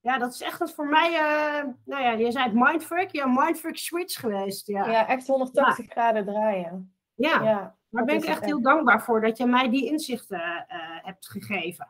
Ja, 0.00 0.18
dat 0.18 0.32
is 0.32 0.40
echt 0.42 0.58
wat 0.58 0.72
voor 0.74 0.86
mij. 0.86 1.12
eh, 1.12 1.64
nou 1.84 2.02
ja, 2.02 2.10
je 2.12 2.30
zei 2.30 2.44
het 2.44 2.54
mindfuck. 2.54 3.10
Ja, 3.10 3.26
mindfuck 3.26 3.76
switch 3.76 4.20
geweest. 4.20 4.66
Ja, 4.66 4.84
ja. 4.84 4.90
ja, 4.92 5.06
echt 5.08 5.26
180 5.26 5.86
graden 5.90 6.24
draaien. 6.24 6.94
Ja, 7.14 7.38
daar 7.38 7.76
dat 7.90 8.04
ben 8.06 8.16
ik 8.16 8.24
echt 8.24 8.44
heel 8.44 8.62
dankbaar 8.62 9.02
voor 9.02 9.20
dat 9.20 9.38
je 9.38 9.46
mij 9.46 9.70
die 9.70 9.86
inzichten 9.86 10.40
eh, 10.68 10.78
hebt 11.02 11.28
gegeven. 11.28 11.88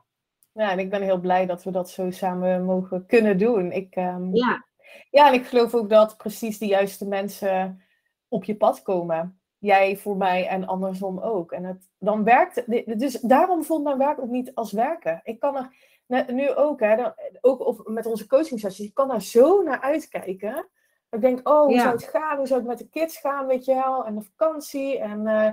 Ja, 0.53 0.71
en 0.71 0.79
ik 0.79 0.91
ben 0.91 1.03
heel 1.03 1.21
blij 1.21 1.47
dat 1.47 1.65
we 1.65 1.71
dat 1.71 1.91
zo 1.91 2.11
samen 2.11 2.65
mogen 2.65 3.07
kunnen 3.07 3.39
doen. 3.39 3.73
Ik, 3.73 3.95
ehm, 3.95 4.35
Ja, 4.35 4.65
Ja, 5.11 5.27
en 5.29 5.35
ik 5.35 5.47
geloof 5.47 5.75
ook 5.75 5.89
dat 5.91 6.17
precies 6.17 6.59
de 6.59 6.67
juiste 6.67 7.09
mensen 7.09 7.83
op 8.29 8.45
je 8.45 8.57
pad 8.57 8.83
komen. 8.83 9.38
Jij 9.59 9.97
voor 9.97 10.17
mij 10.17 10.47
en 10.47 10.67
andersom 10.67 11.19
ook. 11.21 11.53
En 11.53 11.65
het, 11.65 11.89
dan 11.99 12.25
werkt 12.25 12.63
Dus 12.99 13.21
daarom 13.21 13.65
voelt 13.65 13.83
mijn 13.83 13.99
werk 13.99 14.21
ook 14.21 14.29
niet 14.29 14.55
als 14.55 14.73
werken. 14.73 15.21
Ik 15.25 15.39
kan 15.41 15.71
er 16.07 16.33
nu 16.33 16.55
ook, 16.55 16.81
hè, 16.81 16.97
dan, 16.97 17.13
ook 17.41 17.67
of 17.67 17.85
met 17.85 18.07
onze 18.07 18.27
coaching 18.27 18.61
sessies, 18.61 18.87
ik 18.87 18.95
kan 18.95 19.09
daar 19.09 19.23
zo 19.23 19.63
naar 19.63 19.81
uitkijken. 19.81 20.69
Ik 21.11 21.21
denk, 21.21 21.49
oh, 21.49 21.65
hoe 21.65 21.79
zou 21.79 21.93
het 21.93 22.05
gaan? 22.05 22.37
Hoe 22.37 22.47
zou 22.47 22.61
het 22.61 22.69
met 22.69 22.79
de 22.79 22.89
kids 22.89 23.17
gaan, 23.17 23.47
weet 23.47 23.65
je 23.65 23.75
wel? 23.75 24.05
En 24.05 24.15
de 24.15 24.23
vakantie. 24.23 24.99
En 24.99 25.19
uh, 25.19 25.51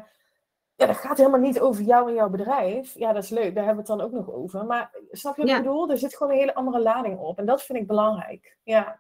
ja, 0.76 0.86
dat 0.86 0.98
gaat 0.98 1.18
helemaal 1.18 1.40
niet 1.40 1.60
over 1.60 1.84
jou 1.84 2.10
en 2.10 2.16
jouw 2.16 2.30
bedrijf. 2.30 2.94
Ja, 2.94 3.14
dat 3.14 3.24
is 3.24 3.30
leuk, 3.30 3.56
daar 3.56 3.66
hebben 3.66 3.86
we 3.86 3.92
het 3.92 4.00
dan 4.00 4.02
ook 4.02 4.12
nog 4.12 4.32
over. 4.32 4.66
Maar 4.66 4.92
snap 5.12 5.36
je 5.36 5.42
wat 5.42 5.52
ik 5.52 5.58
bedoel? 5.58 5.90
Er 5.90 5.98
zit 5.98 6.16
gewoon 6.16 6.34
een 6.34 6.40
hele 6.40 6.56
andere 6.56 6.80
lading 6.80 7.20
op. 7.20 7.38
En 7.38 7.46
dat 7.46 7.64
vind 7.64 7.80
ik 7.80 7.88
belangrijk. 7.88 8.58
Ja. 8.64 9.00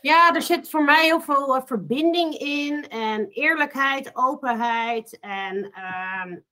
Ja, 0.00 0.34
er 0.34 0.42
zit 0.42 0.70
voor 0.70 0.84
mij 0.84 1.04
heel 1.04 1.20
veel 1.20 1.56
uh, 1.56 1.62
verbinding 1.64 2.34
in. 2.34 2.88
En 2.88 3.28
eerlijkheid, 3.28 4.10
openheid. 4.16 5.18
En 5.20 5.72
um, 6.24 6.44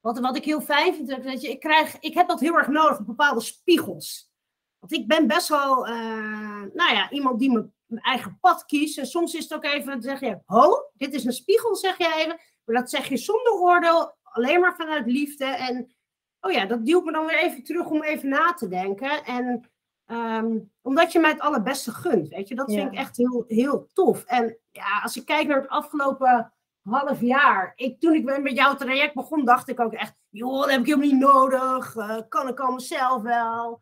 wat, 0.00 0.18
wat 0.18 0.36
ik 0.36 0.44
heel 0.44 0.60
fijn 0.60 0.94
vind, 0.94 1.40
je, 1.42 1.48
ik, 1.48 1.60
krijg, 1.60 1.98
ik 2.00 2.14
heb 2.14 2.28
dat 2.28 2.40
heel 2.40 2.56
erg 2.56 2.68
nodig, 2.68 3.04
bepaalde 3.04 3.40
spiegels. 3.40 4.32
Want 4.78 4.92
ik 4.92 5.06
ben 5.06 5.26
best 5.26 5.48
wel, 5.48 5.88
uh, 5.88 6.62
nou 6.72 6.94
ja, 6.94 7.10
iemand 7.10 7.38
die 7.38 7.52
mijn 7.52 8.02
eigen 8.02 8.38
pad 8.40 8.64
kiest. 8.64 8.98
En 8.98 9.06
soms 9.06 9.34
is 9.34 9.42
het 9.42 9.54
ook 9.54 9.64
even, 9.64 9.90
dan 9.90 10.02
zeg 10.02 10.20
je, 10.20 10.38
ho, 10.44 10.90
dit 10.94 11.14
is 11.14 11.24
een 11.24 11.32
spiegel, 11.32 11.76
zeg 11.76 11.98
je 11.98 12.14
even. 12.14 12.40
Maar 12.64 12.76
dat 12.76 12.90
zeg 12.90 13.08
je 13.08 13.16
zonder 13.16 13.52
oordeel, 13.52 14.16
alleen 14.22 14.60
maar 14.60 14.76
vanuit 14.76 15.06
liefde. 15.06 15.44
En 15.44 15.94
oh 16.40 16.52
ja, 16.52 16.66
dat 16.66 16.86
duwt 16.86 17.04
me 17.04 17.12
dan 17.12 17.26
weer 17.26 17.38
even 17.38 17.62
terug 17.62 17.86
om 17.86 18.02
even 18.02 18.28
na 18.28 18.52
te 18.52 18.68
denken. 18.68 19.24
En 19.24 19.70
um, 20.06 20.72
omdat 20.82 21.12
je 21.12 21.18
mij 21.18 21.30
het 21.30 21.40
allerbeste 21.40 21.90
gunt, 21.90 22.28
weet 22.28 22.48
je. 22.48 22.54
Dat 22.54 22.72
vind 22.72 22.92
ik 22.92 22.98
echt 22.98 23.16
heel, 23.16 23.44
heel 23.48 23.88
tof. 23.92 24.24
En 24.24 24.58
ja, 24.70 25.00
als 25.02 25.16
ik 25.16 25.24
kijk 25.24 25.46
naar 25.46 25.60
het 25.60 25.68
afgelopen 25.68 26.52
half 26.82 27.20
jaar. 27.20 27.72
Ik, 27.76 28.00
toen 28.00 28.14
ik 28.14 28.40
met 28.40 28.56
jouw 28.56 28.74
traject 28.74 29.14
begon, 29.14 29.44
dacht 29.44 29.68
ik 29.68 29.80
ook 29.80 29.92
echt... 29.92 30.14
joh, 30.28 30.60
dat 30.60 30.70
heb 30.70 30.80
ik 30.80 30.86
helemaal 30.86 31.08
niet 31.08 31.18
nodig. 31.18 31.94
Uh, 31.94 32.18
kan 32.28 32.48
ik 32.48 32.60
al 32.60 32.72
mezelf 32.72 33.22
wel. 33.22 33.80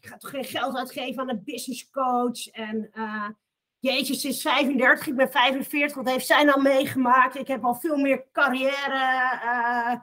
ik 0.00 0.06
ga 0.06 0.16
toch 0.16 0.30
geen 0.30 0.44
geld 0.44 0.76
uitgeven 0.76 1.22
aan 1.22 1.28
een 1.28 1.44
business 1.44 1.90
coach. 1.90 2.46
En... 2.46 2.90
Uh, 2.92 3.28
Jeetje, 3.80 4.28
is 4.28 4.40
35, 4.42 5.06
ik 5.06 5.16
ben 5.16 5.30
45. 5.30 5.96
Wat 5.96 6.08
heeft 6.08 6.26
zij 6.26 6.44
nou 6.44 6.62
meegemaakt? 6.62 7.34
Ik 7.34 7.48
heb 7.48 7.64
al 7.64 7.74
veel 7.74 7.96
meer 7.96 8.24
carrière 8.32 10.02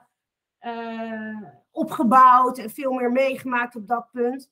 opgebouwd 1.70 2.58
en 2.58 2.70
veel 2.70 2.92
meer 2.92 3.12
meegemaakt 3.12 3.76
op 3.76 3.88
dat 3.88 4.08
punt. 4.12 4.50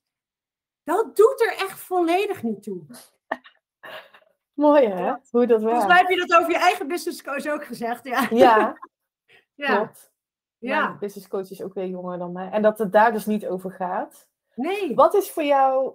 Dat 0.85 1.17
doet 1.17 1.41
er 1.41 1.53
echt 1.57 1.79
volledig 1.79 2.43
niet 2.43 2.63
toe. 2.63 2.85
Mooi 4.55 4.87
hè, 4.87 5.15
hoe 5.31 5.47
dat 5.47 5.63
werkt. 5.63 5.63
Volgens 5.63 5.87
mij 5.87 5.97
heb 5.99 6.09
je 6.09 6.27
dat 6.27 6.39
over 6.39 6.51
je 6.51 6.59
eigen 6.59 6.89
business 6.89 7.23
coach 7.23 7.47
ook 7.47 7.65
gezegd. 7.65 8.05
Ja, 8.05 8.29
ja, 8.31 8.79
ja. 9.55 9.77
klopt. 9.77 10.13
Ja. 10.59 10.87
Mijn 10.87 10.99
business 10.99 11.29
coach 11.29 11.51
is 11.51 11.63
ook 11.63 11.75
weer 11.75 11.87
jonger 11.87 12.19
dan 12.19 12.33
mij. 12.33 12.51
En 12.51 12.63
dat 12.63 12.79
het 12.79 12.93
daar 12.93 13.13
dus 13.13 13.27
niet 13.27 13.47
over 13.47 13.71
gaat. 13.71 14.29
Nee. 14.55 14.95
Wat 14.95 15.15
is 15.15 15.31
voor 15.31 15.43
jou 15.43 15.95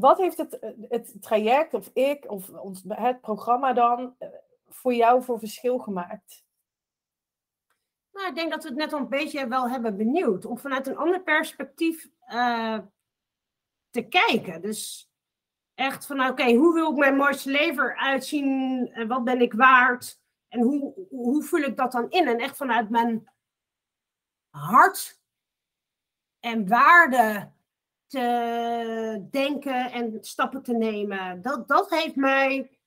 wat 0.00 0.18
heeft 0.18 0.36
het, 0.36 0.58
het 0.88 1.22
traject 1.22 1.74
of 1.74 1.90
ik 1.92 2.30
of 2.30 2.50
ons, 2.50 2.82
het 2.88 3.20
programma 3.20 3.72
dan 3.72 4.14
eh, 4.18 4.28
voor 4.68 4.94
jou 4.94 5.22
voor 5.22 5.38
verschil 5.38 5.78
gemaakt? 5.78 6.44
Nou, 8.12 8.28
ik 8.28 8.34
denk 8.34 8.50
dat 8.50 8.62
we 8.62 8.68
het 8.68 8.78
net 8.78 8.92
al 8.92 8.98
een 8.98 9.08
beetje 9.08 9.48
wel 9.48 9.68
hebben 9.68 9.96
benieuwd. 9.96 10.44
Om 10.44 10.58
vanuit 10.58 10.86
een 10.86 10.96
ander 10.96 11.22
perspectief 11.22 12.08
uh, 12.28 12.78
te 13.94 14.02
kijken. 14.02 14.62
Dus 14.62 15.10
echt 15.74 16.06
van, 16.06 16.26
oké, 16.26 16.52
hoe 16.52 16.74
wil 16.74 16.90
ik 16.90 16.96
mijn 16.96 17.16
mooiste 17.16 17.50
leven 17.50 17.96
uitzien? 17.96 18.90
En 18.92 19.08
wat 19.08 19.24
ben 19.24 19.40
ik 19.40 19.52
waard? 19.52 20.22
En 20.48 20.60
hoe, 20.60 21.06
hoe 21.08 21.42
vul 21.42 21.60
ik 21.60 21.76
dat 21.76 21.92
dan 21.92 22.10
in? 22.10 22.28
En 22.28 22.38
echt 22.38 22.56
vanuit 22.56 22.90
mijn 22.90 23.28
hart 24.50 25.20
en 26.40 26.68
waarde 26.68 27.52
te 28.06 29.26
denken 29.30 29.92
en 29.92 30.18
stappen 30.20 30.62
te 30.62 30.72
nemen. 30.72 31.42
Dat, 31.42 31.68
dat 31.68 31.90
heeft 31.90 32.16
mij 32.16 32.78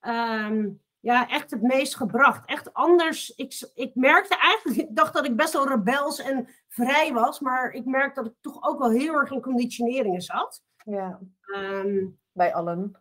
ehm, 0.00 0.70
ja, 1.00 1.28
echt 1.28 1.50
het 1.50 1.62
meest 1.62 1.96
gebracht. 1.96 2.46
Echt 2.46 2.74
anders. 2.74 3.30
Ik, 3.34 3.70
ik 3.74 3.94
merkte 3.94 4.36
eigenlijk, 4.36 4.80
ik 4.88 4.96
dacht 4.96 5.14
dat 5.14 5.24
ik 5.24 5.36
best 5.36 5.52
wel 5.52 5.68
rebels 5.68 6.18
en 6.18 6.48
vrij 6.68 7.12
was, 7.12 7.40
maar 7.40 7.70
ik 7.70 7.84
merkte 7.84 8.22
dat 8.22 8.30
ik 8.32 8.38
toch 8.40 8.62
ook 8.62 8.78
wel 8.78 8.90
heel 8.90 9.14
erg 9.14 9.30
in 9.30 9.40
conditioneringen 9.40 10.20
zat. 10.20 10.62
Ja. 10.84 11.20
Ehm, 11.42 12.06
Bij 12.32 12.54
allen. 12.54 13.00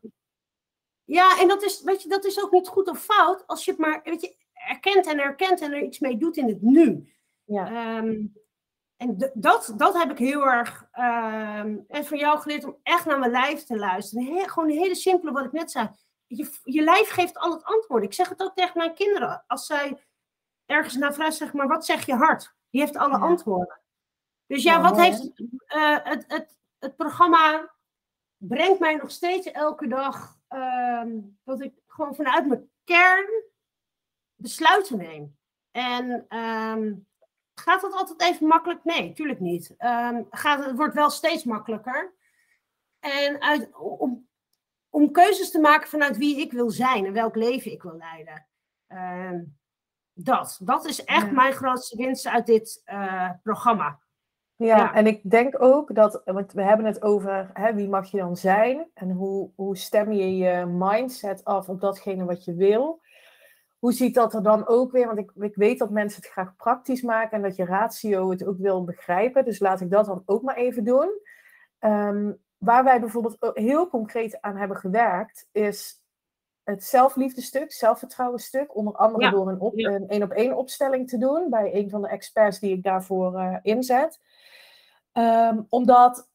Ja, 1.03 1.39
en 1.39 1.47
dat 1.47 1.63
is, 1.63 1.81
weet 1.81 2.01
je, 2.01 2.09
dat 2.09 2.25
is 2.25 2.43
ook 2.43 2.51
niet 2.51 2.67
goed 2.67 2.87
of 2.87 3.03
fout 3.03 3.47
als 3.47 3.65
je 3.65 3.71
het 3.71 3.79
maar 3.79 4.01
weet 4.03 4.21
je, 4.21 4.35
erkent 4.53 5.07
en 5.07 5.19
erkent 5.19 5.61
en 5.61 5.71
er 5.71 5.83
iets 5.83 5.99
mee 5.99 6.17
doet 6.17 6.37
in 6.37 6.47
het 6.47 6.61
nu. 6.61 7.13
Ja. 7.43 7.97
Um, 7.97 8.33
en 8.97 9.31
dat, 9.33 9.73
dat 9.77 9.97
heb 9.97 10.11
ik 10.11 10.17
heel 10.17 10.45
erg 10.45 10.89
uh, 10.99 11.59
en 11.87 12.05
van 12.05 12.17
jou 12.17 12.39
geleerd 12.39 12.63
om 12.63 12.77
echt 12.83 13.05
naar 13.05 13.19
mijn 13.19 13.31
lijf 13.31 13.63
te 13.63 13.77
luisteren. 13.77 14.49
gewoon 14.49 14.69
een 14.69 14.77
hele 14.77 14.95
simpele 14.95 15.31
wat 15.31 15.45
ik 15.45 15.51
net 15.51 15.71
zei. 15.71 15.89
Je, 16.29 16.59
je 16.63 16.81
lijf 16.81 17.09
geeft 17.09 17.37
al 17.37 17.51
het 17.51 17.63
antwoord. 17.63 18.03
Ik 18.03 18.13
zeg 18.13 18.29
het 18.29 18.41
ook 18.41 18.55
tegen 18.55 18.77
mijn 18.77 18.93
kinderen. 18.93 19.43
Als 19.47 19.65
zij 19.65 20.03
ergens 20.65 20.95
naar 20.95 21.13
vragen, 21.13 21.33
zeg 21.33 21.53
maar, 21.53 21.67
wat 21.67 21.85
zeg 21.85 22.05
je 22.05 22.15
hart? 22.15 22.55
Die 22.69 22.81
heeft 22.81 22.95
alle 22.95 23.17
antwoorden. 23.17 23.79
Dus 24.45 24.63
ja, 24.63 24.81
wat 24.81 24.97
heeft 24.97 25.31
uh, 25.75 25.97
het, 26.03 26.25
het, 26.27 26.57
het 26.79 26.95
programma 26.95 27.73
brengt 28.37 28.79
mij 28.79 28.95
nog 28.95 29.11
steeds 29.11 29.51
elke 29.51 29.87
dag 29.87 30.37
uh, 30.49 31.03
dat 31.43 31.61
ik 31.61 31.73
gewoon 31.87 32.15
vanuit 32.15 32.47
mijn 32.47 32.71
kern 32.83 33.43
besluiten 34.35 34.97
neem. 34.97 35.37
En 35.71 36.25
ehm, 36.27 36.93
Gaat 37.59 37.81
dat 37.81 37.93
altijd 37.93 38.21
even 38.21 38.47
makkelijk? 38.47 38.83
Nee, 38.83 39.13
tuurlijk 39.13 39.39
niet. 39.39 39.75
Um, 39.77 40.27
gaat, 40.29 40.65
het 40.65 40.75
wordt 40.75 40.93
wel 40.93 41.09
steeds 41.09 41.43
makkelijker. 41.43 42.13
En 42.99 43.41
uit, 43.41 43.75
om, 43.77 44.28
om 44.89 45.11
keuzes 45.11 45.51
te 45.51 45.59
maken 45.59 45.89
vanuit 45.89 46.17
wie 46.17 46.39
ik 46.39 46.51
wil 46.51 46.69
zijn 46.69 47.05
en 47.05 47.13
welk 47.13 47.35
leven 47.35 47.71
ik 47.71 47.83
wil 47.83 47.97
leiden. 47.97 48.47
Uh, 48.87 49.39
dat, 50.13 50.59
dat 50.63 50.85
is 50.85 51.03
echt 51.03 51.31
mijn 51.31 51.53
grootste 51.53 51.97
winst 51.97 52.27
uit 52.27 52.45
dit 52.45 52.81
uh, 52.85 53.29
programma. 53.43 53.99
Ja, 54.55 54.77
ja, 54.77 54.93
en 54.93 55.07
ik 55.07 55.29
denk 55.29 55.61
ook 55.61 55.95
dat, 55.95 56.21
want 56.25 56.53
we 56.53 56.63
hebben 56.63 56.85
het 56.85 57.01
over 57.01 57.49
hè, 57.53 57.73
wie 57.73 57.89
mag 57.89 58.11
je 58.11 58.17
dan 58.17 58.37
zijn 58.37 58.89
en 58.93 59.11
hoe, 59.11 59.51
hoe 59.55 59.77
stem 59.77 60.11
je 60.11 60.37
je 60.37 60.65
mindset 60.65 61.43
af 61.43 61.69
op 61.69 61.81
datgene 61.81 62.25
wat 62.25 62.45
je 62.45 62.53
wil 62.53 63.01
hoe 63.79 63.93
ziet 63.93 64.15
dat 64.15 64.33
er 64.33 64.43
dan 64.43 64.67
ook 64.67 64.91
weer? 64.91 65.05
Want 65.05 65.17
ik, 65.17 65.31
ik 65.35 65.55
weet 65.55 65.79
dat 65.79 65.89
mensen 65.89 66.21
het 66.21 66.31
graag 66.31 66.55
praktisch 66.55 67.01
maken 67.01 67.37
en 67.37 67.41
dat 67.43 67.55
je 67.55 67.65
ratio 67.65 68.29
het 68.29 68.45
ook 68.45 68.57
wil 68.57 68.83
begrijpen. 68.83 69.45
Dus 69.45 69.59
laat 69.59 69.81
ik 69.81 69.91
dat 69.91 70.05
dan 70.05 70.23
ook 70.25 70.41
maar 70.41 70.55
even 70.55 70.83
doen. 70.83 71.21
Um, 71.79 72.37
waar 72.59 72.83
wij 72.83 72.99
bijvoorbeeld 72.99 73.37
heel 73.53 73.89
concreet 73.89 74.41
aan 74.41 74.55
hebben 74.55 74.77
gewerkt, 74.77 75.47
is 75.51 76.03
het 76.63 76.83
zelfliefdestuk, 76.83 77.71
zelfvertrouwenstuk. 77.71 78.75
Onder 78.75 78.93
andere 78.93 79.29
door 79.29 79.49
een, 79.49 79.59
op, 79.59 79.73
een 79.77 80.07
één 80.07 80.23
op 80.23 80.31
één 80.31 80.57
opstelling 80.57 81.09
te 81.09 81.17
doen 81.17 81.49
bij 81.49 81.75
een 81.75 81.89
van 81.89 82.01
de 82.01 82.07
experts 82.07 82.59
die 82.59 82.75
ik 82.75 82.83
daarvoor 82.83 83.33
uh, 83.33 83.57
inzet. 83.61 84.19
Um, 85.13 85.65
omdat 85.69 86.29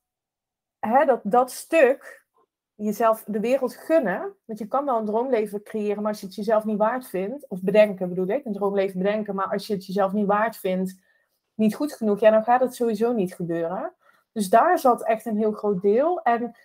hè, 0.78 1.04
dat, 1.04 1.20
dat 1.22 1.50
stuk 1.50 2.24
jezelf 2.74 3.24
de 3.26 3.40
wereld 3.40 3.76
gunnen. 3.76 4.34
Want 4.44 4.58
je 4.58 4.66
kan 4.66 4.84
wel 4.84 4.98
een 4.98 5.04
droomleven 5.04 5.62
creëren, 5.62 6.02
maar 6.02 6.10
als 6.10 6.20
je 6.20 6.26
het 6.26 6.34
jezelf 6.34 6.64
niet 6.64 6.78
waard 6.78 7.06
vindt, 7.06 7.48
of 7.48 7.62
bedenken 7.62 8.08
bedoel 8.08 8.26
ik, 8.26 8.44
een 8.44 8.52
droomleven 8.52 8.98
bedenken, 8.98 9.34
maar 9.34 9.50
als 9.50 9.66
je 9.66 9.74
het 9.74 9.87
jezelf 9.87 10.12
niet 10.12 10.26
waard 10.26 10.56
vindt, 10.56 11.00
niet 11.54 11.74
goed 11.74 11.92
genoeg, 11.92 12.20
ja, 12.20 12.30
dan 12.30 12.44
gaat 12.44 12.60
het 12.60 12.74
sowieso 12.74 13.12
niet 13.12 13.34
gebeuren. 13.34 13.94
Dus 14.34 14.48
daar 14.48 14.78
zat 14.78 15.04
echt 15.04 15.26
een 15.26 15.36
heel 15.36 15.52
groot 15.52 15.82
deel. 15.82 16.22
En 16.22 16.56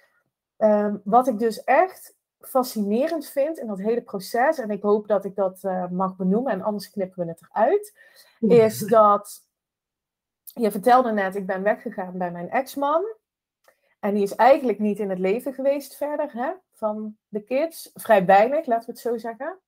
ehm, 0.57 0.97
wat 1.03 1.27
ik 1.27 1.39
dus 1.39 1.63
echt 1.63 2.17
fascinerend 2.39 3.27
vind 3.27 3.57
in 3.57 3.67
dat 3.67 3.79
hele 3.79 4.01
proces, 4.01 4.57
en 4.57 4.69
ik 4.69 4.81
hoop 4.81 5.07
dat 5.07 5.25
ik 5.25 5.35
dat 5.35 5.63
uh, 5.63 5.87
mag 5.87 6.15
benoemen, 6.15 6.51
en 6.51 6.61
anders 6.61 6.89
knippen 6.89 7.25
we 7.25 7.31
het 7.31 7.41
eruit, 7.49 7.97
is 8.39 8.79
dat 8.79 9.47
je 10.43 10.71
vertelde 10.71 11.11
net, 11.11 11.35
ik 11.35 11.45
ben 11.45 11.63
weggegaan 11.63 12.17
bij 12.17 12.31
mijn 12.31 12.49
ex-man. 12.49 13.15
En 13.99 14.13
die 14.13 14.23
is 14.23 14.35
eigenlijk 14.35 14.79
niet 14.79 14.99
in 14.99 15.09
het 15.09 15.19
leven 15.19 15.53
geweest 15.53 15.95
verder 15.95 16.31
hè, 16.33 16.51
van 16.73 17.17
de 17.27 17.43
kids. 17.43 17.91
Vrij 17.93 18.25
weinig, 18.25 18.65
laten 18.65 18.85
we 18.85 18.91
het 18.91 19.01
zo 19.01 19.17
zeggen. 19.17 19.59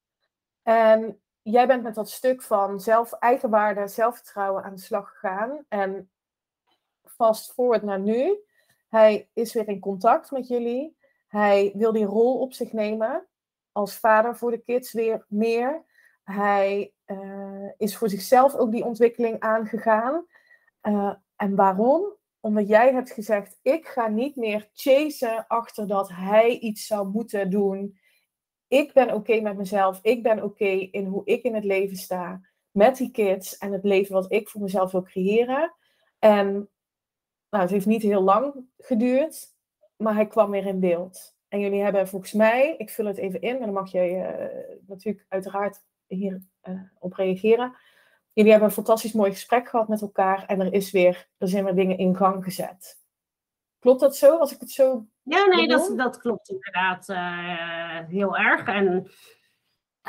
En 0.64 1.22
jij 1.42 1.68
bent 1.68 1.84
met 1.84 1.96
dat 1.96 2.10
stuk 2.10 2.42
van 2.42 2.80
zelf, 2.80 3.12
eigenwaarde, 3.12 3.88
zelfvertrouwen 3.88 4.64
aan 4.64 4.76
de 4.76 4.82
slag 4.82 5.10
gegaan. 5.10 5.66
En 5.68 6.10
vast 7.22 7.54
het 7.56 7.84
naar 7.84 8.00
nu. 8.00 8.40
Hij 8.90 9.30
is 9.34 9.54
weer 9.54 9.68
in 9.68 9.80
contact 9.80 10.32
met 10.32 10.48
jullie. 10.48 10.98
Hij 11.28 11.72
wil 11.76 11.92
die 11.92 12.06
rol 12.06 12.40
op 12.40 12.54
zich 12.54 12.72
nemen 12.72 13.28
als 13.72 13.96
vader 13.96 14.38
voor 14.38 14.52
de 14.52 14.58
kids 14.58 14.92
weer 14.94 15.26
meer. 15.28 15.86
Hij 16.24 16.94
uh, 17.06 17.70
is 17.78 17.98
voor 17.98 18.10
zichzelf 18.10 18.56
ook 18.56 18.72
die 18.72 18.86
ontwikkeling 18.86 19.40
aangegaan. 19.40 20.26
Uh, 20.82 21.14
en 21.36 21.56
waarom? 21.56 22.20
omdat 22.42 22.68
jij 22.68 22.94
hebt 22.94 23.12
gezegd, 23.12 23.60
ik 23.62 23.88
ga 23.88 24.08
niet 24.08 24.36
meer 24.36 24.70
chasen 24.74 25.48
achter 25.48 25.88
dat 25.88 26.10
hij 26.10 26.58
iets 26.58 26.86
zou 26.86 27.08
moeten 27.08 27.50
doen. 27.50 28.00
Ik 28.68 28.94
ben 28.94 29.14
oké 29.14 29.42
met 29.42 29.58
mezelf. 29.58 30.00
Ik 30.02 30.24
ben 30.24 30.44
oké 30.44 30.70
in 30.92 31.06
hoe 31.06 31.22
ik 31.26 31.44
in 31.44 31.56
het 31.56 31.64
leven 31.64 31.98
sta. 31.98 32.42
Met 32.72 32.98
die 32.98 33.12
kids 33.12 33.58
en 33.58 33.72
het 33.72 33.84
leven 33.84 34.14
wat 34.14 34.32
ik 34.32 34.50
voor 34.50 34.62
mezelf 34.62 34.92
wil 34.92 35.04
creëren. 35.04 35.76
En 36.20 36.70
nou, 37.52 37.64
het 37.64 37.72
heeft 37.72 37.86
niet 37.86 38.02
heel 38.02 38.22
lang 38.22 38.66
geduurd, 38.78 39.48
maar 39.98 40.14
hij 40.14 40.28
kwam 40.28 40.52
weer 40.52 40.66
in 40.66 40.80
beeld. 40.80 41.36
En 41.48 41.60
jullie 41.60 41.82
hebben 41.82 42.08
volgens 42.08 42.34
mij, 42.34 42.76
ik 42.78 42.90
vul 42.90 43.06
het 43.06 43.18
even 43.18 43.42
in, 43.42 43.54
en 43.56 43.60
dan 43.60 43.74
mag 43.74 43.92
jij 43.92 44.40
uh, 44.40 44.78
natuurlijk 44.88 45.26
uiteraard 45.30 45.84
hierop 46.08 46.42
uh, 46.64 46.82
op 47.00 47.14
reageren. 47.14 47.76
Jullie 48.34 48.52
hebben 48.52 48.70
een 48.70 48.76
fantastisch 48.76 49.14
mooi 49.14 49.32
gesprek 49.32 49.70
gehad 49.70 49.88
met 49.88 50.02
elkaar 50.02 50.46
en 50.46 50.60
er, 50.60 50.74
is 50.74 50.92
weer, 50.92 51.28
er 51.38 51.48
zijn 51.48 51.64
weer 51.64 51.76
dingen 51.76 51.98
in 51.98 52.16
gang 52.16 52.44
gezet. 52.44 53.00
Klopt 53.80 54.00
dat 54.00 54.16
zo, 54.16 54.38
als 54.38 54.54
ik 54.54 54.60
het 54.60 54.72
zo. 54.72 55.06
Ja, 55.22 55.46
nee, 55.46 55.68
dat, 55.68 55.94
dat 55.96 56.18
klopt 56.18 56.50
inderdaad 56.50 57.10
uh, 57.10 58.08
heel 58.08 58.38
erg. 58.38 58.68
En 58.68 59.12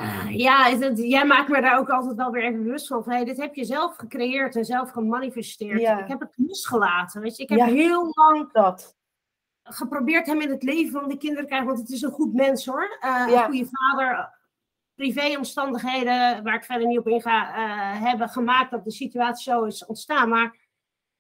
uh, 0.01 0.39
ja, 0.39 0.71
het, 0.71 0.99
jij 0.99 1.25
maakt 1.25 1.49
me 1.49 1.61
daar 1.61 1.79
ook 1.79 1.89
altijd 1.89 2.17
wel 2.17 2.31
weer 2.31 2.43
even 2.43 2.63
bewust 2.63 2.87
van. 2.87 3.03
Hey, 3.07 3.25
dit 3.25 3.37
heb 3.37 3.55
je 3.55 3.65
zelf 3.65 3.97
gecreëerd 3.97 4.57
en 4.57 4.65
zelf 4.65 4.91
gemanifesteerd. 4.91 5.81
Ja. 5.81 5.99
Ik 5.99 6.09
heb 6.09 6.21
het 6.21 6.35
losgelaten. 6.37 7.21
Weet 7.21 7.37
je, 7.37 7.43
ik 7.43 7.49
heb 7.49 7.59
ja, 7.59 7.65
heel 7.65 8.11
lang 8.15 8.53
dat. 8.53 8.97
geprobeerd 9.63 10.27
hem 10.27 10.41
in 10.41 10.51
het 10.51 10.63
leven 10.63 11.01
van 11.01 11.09
de 11.09 11.17
kinderen 11.17 11.43
te 11.43 11.49
krijgen, 11.49 11.69
want 11.69 11.81
het 11.81 11.91
is 11.91 12.03
een 12.03 12.11
goed 12.11 12.35
mens 12.35 12.67
hoor. 12.67 12.99
Uh, 13.05 13.25
ja. 13.29 13.45
Een 13.45 13.45
goede 13.45 13.69
vader 13.71 14.41
privéomstandigheden, 14.95 16.43
waar 16.43 16.55
ik 16.55 16.65
verder 16.65 16.87
niet 16.87 16.99
op 16.99 17.09
inga, 17.09 17.49
uh, 17.49 18.03
hebben 18.03 18.29
gemaakt 18.29 18.71
dat 18.71 18.85
de 18.85 18.91
situatie 18.91 19.53
zo 19.53 19.65
is 19.65 19.87
ontstaan. 19.87 20.29
Maar 20.29 20.57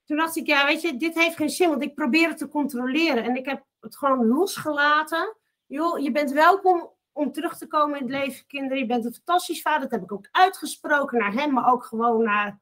toen 0.04 0.16
dacht 0.16 0.36
ik, 0.36 0.46
ja, 0.46 0.66
weet 0.66 0.82
je, 0.82 0.96
dit 0.96 1.14
heeft 1.14 1.36
geen 1.36 1.50
zin, 1.50 1.68
want 1.68 1.82
ik 1.82 1.94
probeer 1.94 2.28
het 2.28 2.38
te 2.38 2.48
controleren. 2.48 3.24
En 3.24 3.36
ik 3.36 3.46
heb 3.46 3.64
het 3.80 3.96
gewoon 3.96 4.26
losgelaten. 4.26 5.36
Joh, 5.66 5.98
je 5.98 6.10
bent 6.10 6.30
welkom 6.30 6.91
om 7.12 7.32
terug 7.32 7.58
te 7.58 7.66
komen 7.66 7.98
in 7.98 8.02
het 8.02 8.12
leven, 8.12 8.46
kinderen. 8.46 8.78
Je 8.78 8.86
bent 8.86 9.04
een 9.04 9.14
fantastisch 9.14 9.62
vader. 9.62 9.80
Dat 9.80 9.90
heb 9.90 10.02
ik 10.02 10.12
ook 10.12 10.28
uitgesproken 10.30 11.18
naar 11.18 11.32
hem, 11.32 11.52
maar 11.52 11.72
ook 11.72 11.84
gewoon 11.84 12.22
naar. 12.22 12.60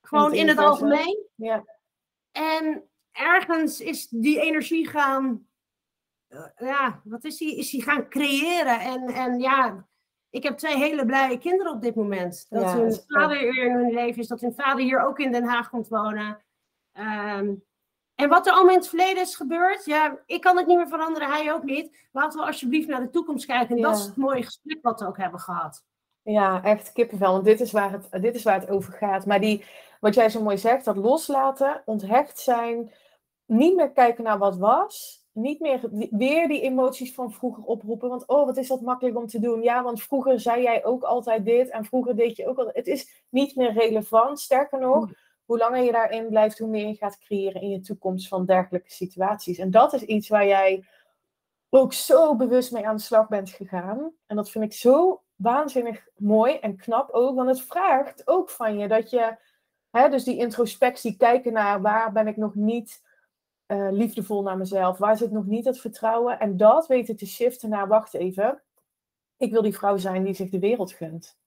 Gewoon 0.00 0.34
in 0.34 0.48
het 0.48 0.58
algemeen. 0.58 1.26
Ja. 1.34 1.64
En 2.32 2.90
ergens 3.12 3.80
is 3.80 4.08
die 4.08 4.40
energie 4.40 4.88
gaan. 4.88 5.46
Uh, 6.28 6.46
ja, 6.56 7.00
wat 7.04 7.24
is 7.24 7.36
die? 7.36 7.56
Is 7.56 7.70
die 7.70 7.82
gaan 7.82 8.08
creëren. 8.08 8.80
En, 8.80 9.08
en 9.08 9.38
ja, 9.38 9.88
ik 10.30 10.42
heb 10.42 10.56
twee 10.56 10.76
hele 10.76 11.06
blije 11.06 11.38
kinderen 11.38 11.72
op 11.72 11.82
dit 11.82 11.94
moment. 11.94 12.46
Dat 12.48 12.62
ja, 12.62 12.76
hun 12.76 12.94
vader 13.06 13.38
weer 13.38 13.64
in 13.64 13.74
hun 13.74 13.92
leven 13.92 14.20
is, 14.20 14.28
dat 14.28 14.40
hun 14.40 14.54
vader 14.54 14.84
hier 14.84 15.00
ook 15.00 15.18
in 15.18 15.32
Den 15.32 15.44
Haag 15.44 15.70
komt 15.70 15.88
wonen. 15.88 16.44
Um, 16.92 17.64
en 18.20 18.28
wat 18.28 18.46
er 18.46 18.52
allemaal 18.52 18.72
in 18.72 18.78
het 18.78 18.88
verleden 18.88 19.22
is 19.22 19.36
gebeurd, 19.36 19.84
ja, 19.84 20.18
ik 20.26 20.40
kan 20.40 20.56
het 20.56 20.66
niet 20.66 20.76
meer 20.76 20.88
veranderen, 20.88 21.30
hij 21.30 21.52
ook 21.52 21.62
niet. 21.62 21.96
Laten 22.12 22.40
we 22.40 22.46
alsjeblieft 22.46 22.88
naar 22.88 23.00
de 23.00 23.10
toekomst 23.10 23.46
kijken. 23.46 23.68
En 23.68 23.76
ja. 23.76 23.88
dat 23.88 23.98
is 23.98 24.04
het 24.04 24.16
mooie 24.16 24.42
gesprek 24.42 24.78
wat 24.82 25.00
we 25.00 25.06
ook 25.06 25.16
hebben 25.16 25.40
gehad. 25.40 25.84
Ja, 26.22 26.62
echt 26.62 26.92
kippenvel. 26.92 27.32
Want 27.32 27.44
dit 27.44 27.60
is 27.60 27.72
waar 27.72 27.92
het, 27.92 28.22
dit 28.22 28.34
is 28.34 28.42
waar 28.42 28.60
het 28.60 28.68
over 28.68 28.92
gaat. 28.92 29.26
Maar 29.26 29.40
die, 29.40 29.64
wat 30.00 30.14
jij 30.14 30.28
zo 30.28 30.42
mooi 30.42 30.58
zegt, 30.58 30.84
dat 30.84 30.96
loslaten, 30.96 31.82
onthecht 31.84 32.38
zijn, 32.38 32.92
niet 33.44 33.76
meer 33.76 33.90
kijken 33.90 34.24
naar 34.24 34.38
wat 34.38 34.56
was, 34.56 35.24
niet 35.32 35.60
meer 35.60 35.80
weer 36.10 36.48
die 36.48 36.60
emoties 36.60 37.14
van 37.14 37.32
vroeger 37.32 37.64
oproepen. 37.64 38.08
Want 38.08 38.26
oh, 38.26 38.46
wat 38.46 38.56
is 38.56 38.68
dat 38.68 38.80
makkelijk 38.80 39.16
om 39.16 39.26
te 39.26 39.40
doen. 39.40 39.62
Ja, 39.62 39.82
want 39.82 40.02
vroeger 40.02 40.40
zei 40.40 40.62
jij 40.62 40.84
ook 40.84 41.02
altijd 41.02 41.44
dit 41.44 41.70
en 41.70 41.84
vroeger 41.84 42.16
deed 42.16 42.36
je 42.36 42.48
ook 42.48 42.58
al. 42.58 42.70
Het 42.72 42.86
is 42.86 43.24
niet 43.28 43.56
meer 43.56 43.72
relevant. 43.72 44.40
Sterker 44.40 44.80
nog, 44.80 45.10
hoe 45.50 45.58
langer 45.58 45.82
je 45.82 45.92
daarin 45.92 46.28
blijft, 46.28 46.58
hoe 46.58 46.68
meer 46.68 46.86
je 46.86 46.94
gaat 46.94 47.18
creëren 47.18 47.60
in 47.60 47.70
je 47.70 47.80
toekomst 47.80 48.28
van 48.28 48.46
dergelijke 48.46 48.90
situaties. 48.90 49.58
En 49.58 49.70
dat 49.70 49.92
is 49.92 50.02
iets 50.02 50.28
waar 50.28 50.46
jij 50.46 50.84
ook 51.68 51.92
zo 51.92 52.36
bewust 52.36 52.72
mee 52.72 52.86
aan 52.86 52.96
de 52.96 53.02
slag 53.02 53.28
bent 53.28 53.50
gegaan. 53.50 54.12
En 54.26 54.36
dat 54.36 54.50
vind 54.50 54.64
ik 54.64 54.72
zo 54.72 55.22
waanzinnig 55.36 56.06
mooi 56.16 56.54
en 56.54 56.76
knap 56.76 57.10
ook. 57.10 57.36
Want 57.36 57.48
het 57.48 57.62
vraagt 57.62 58.22
ook 58.28 58.50
van 58.50 58.78
je 58.78 58.88
dat 58.88 59.10
je, 59.10 59.36
hè, 59.90 60.08
dus 60.08 60.24
die 60.24 60.38
introspectie, 60.38 61.16
kijken 61.16 61.52
naar 61.52 61.80
waar 61.80 62.12
ben 62.12 62.26
ik 62.26 62.36
nog 62.36 62.54
niet 62.54 63.02
uh, 63.66 63.88
liefdevol 63.90 64.42
naar 64.42 64.58
mezelf? 64.58 64.98
Waar 64.98 65.16
zit 65.16 65.30
nog 65.30 65.46
niet 65.46 65.64
het 65.64 65.80
vertrouwen? 65.80 66.38
En 66.38 66.56
dat 66.56 66.86
weten 66.86 67.16
te 67.16 67.26
shiften 67.26 67.68
naar, 67.68 67.88
wacht 67.88 68.14
even, 68.14 68.62
ik 69.36 69.52
wil 69.52 69.62
die 69.62 69.76
vrouw 69.76 69.96
zijn 69.96 70.24
die 70.24 70.34
zich 70.34 70.50
de 70.50 70.58
wereld 70.58 70.92
gunt. 70.92 71.38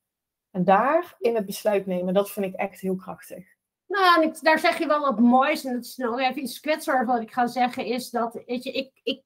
En 0.51 0.64
daar 0.64 1.16
in 1.20 1.36
het 1.36 1.45
besluit 1.45 1.86
nemen, 1.86 2.14
dat 2.14 2.32
vind 2.32 2.45
ik 2.45 2.54
echt 2.54 2.80
heel 2.80 2.95
krachtig. 2.95 3.53
Nou, 3.94 4.22
en 4.22 4.30
ik, 4.30 4.41
daar 4.41 4.60
zeg 4.60 4.78
je 4.78 4.88
wel 4.88 5.00
wat 5.00 5.20
moois. 5.20 5.64
En 5.64 5.74
dat 5.74 5.86
is 5.86 5.96
nog 5.96 6.20
even 6.20 6.41
iets 6.41 6.60
kwetsbaar 6.60 7.06
wat 7.06 7.22
ik 7.22 7.32
ga 7.32 7.48
zeggen, 7.48 7.86
is 7.86 8.10
dat, 8.10 8.44
weet 8.46 8.64
je, 8.64 8.72
ik, 8.72 8.91
ik, 9.04 9.24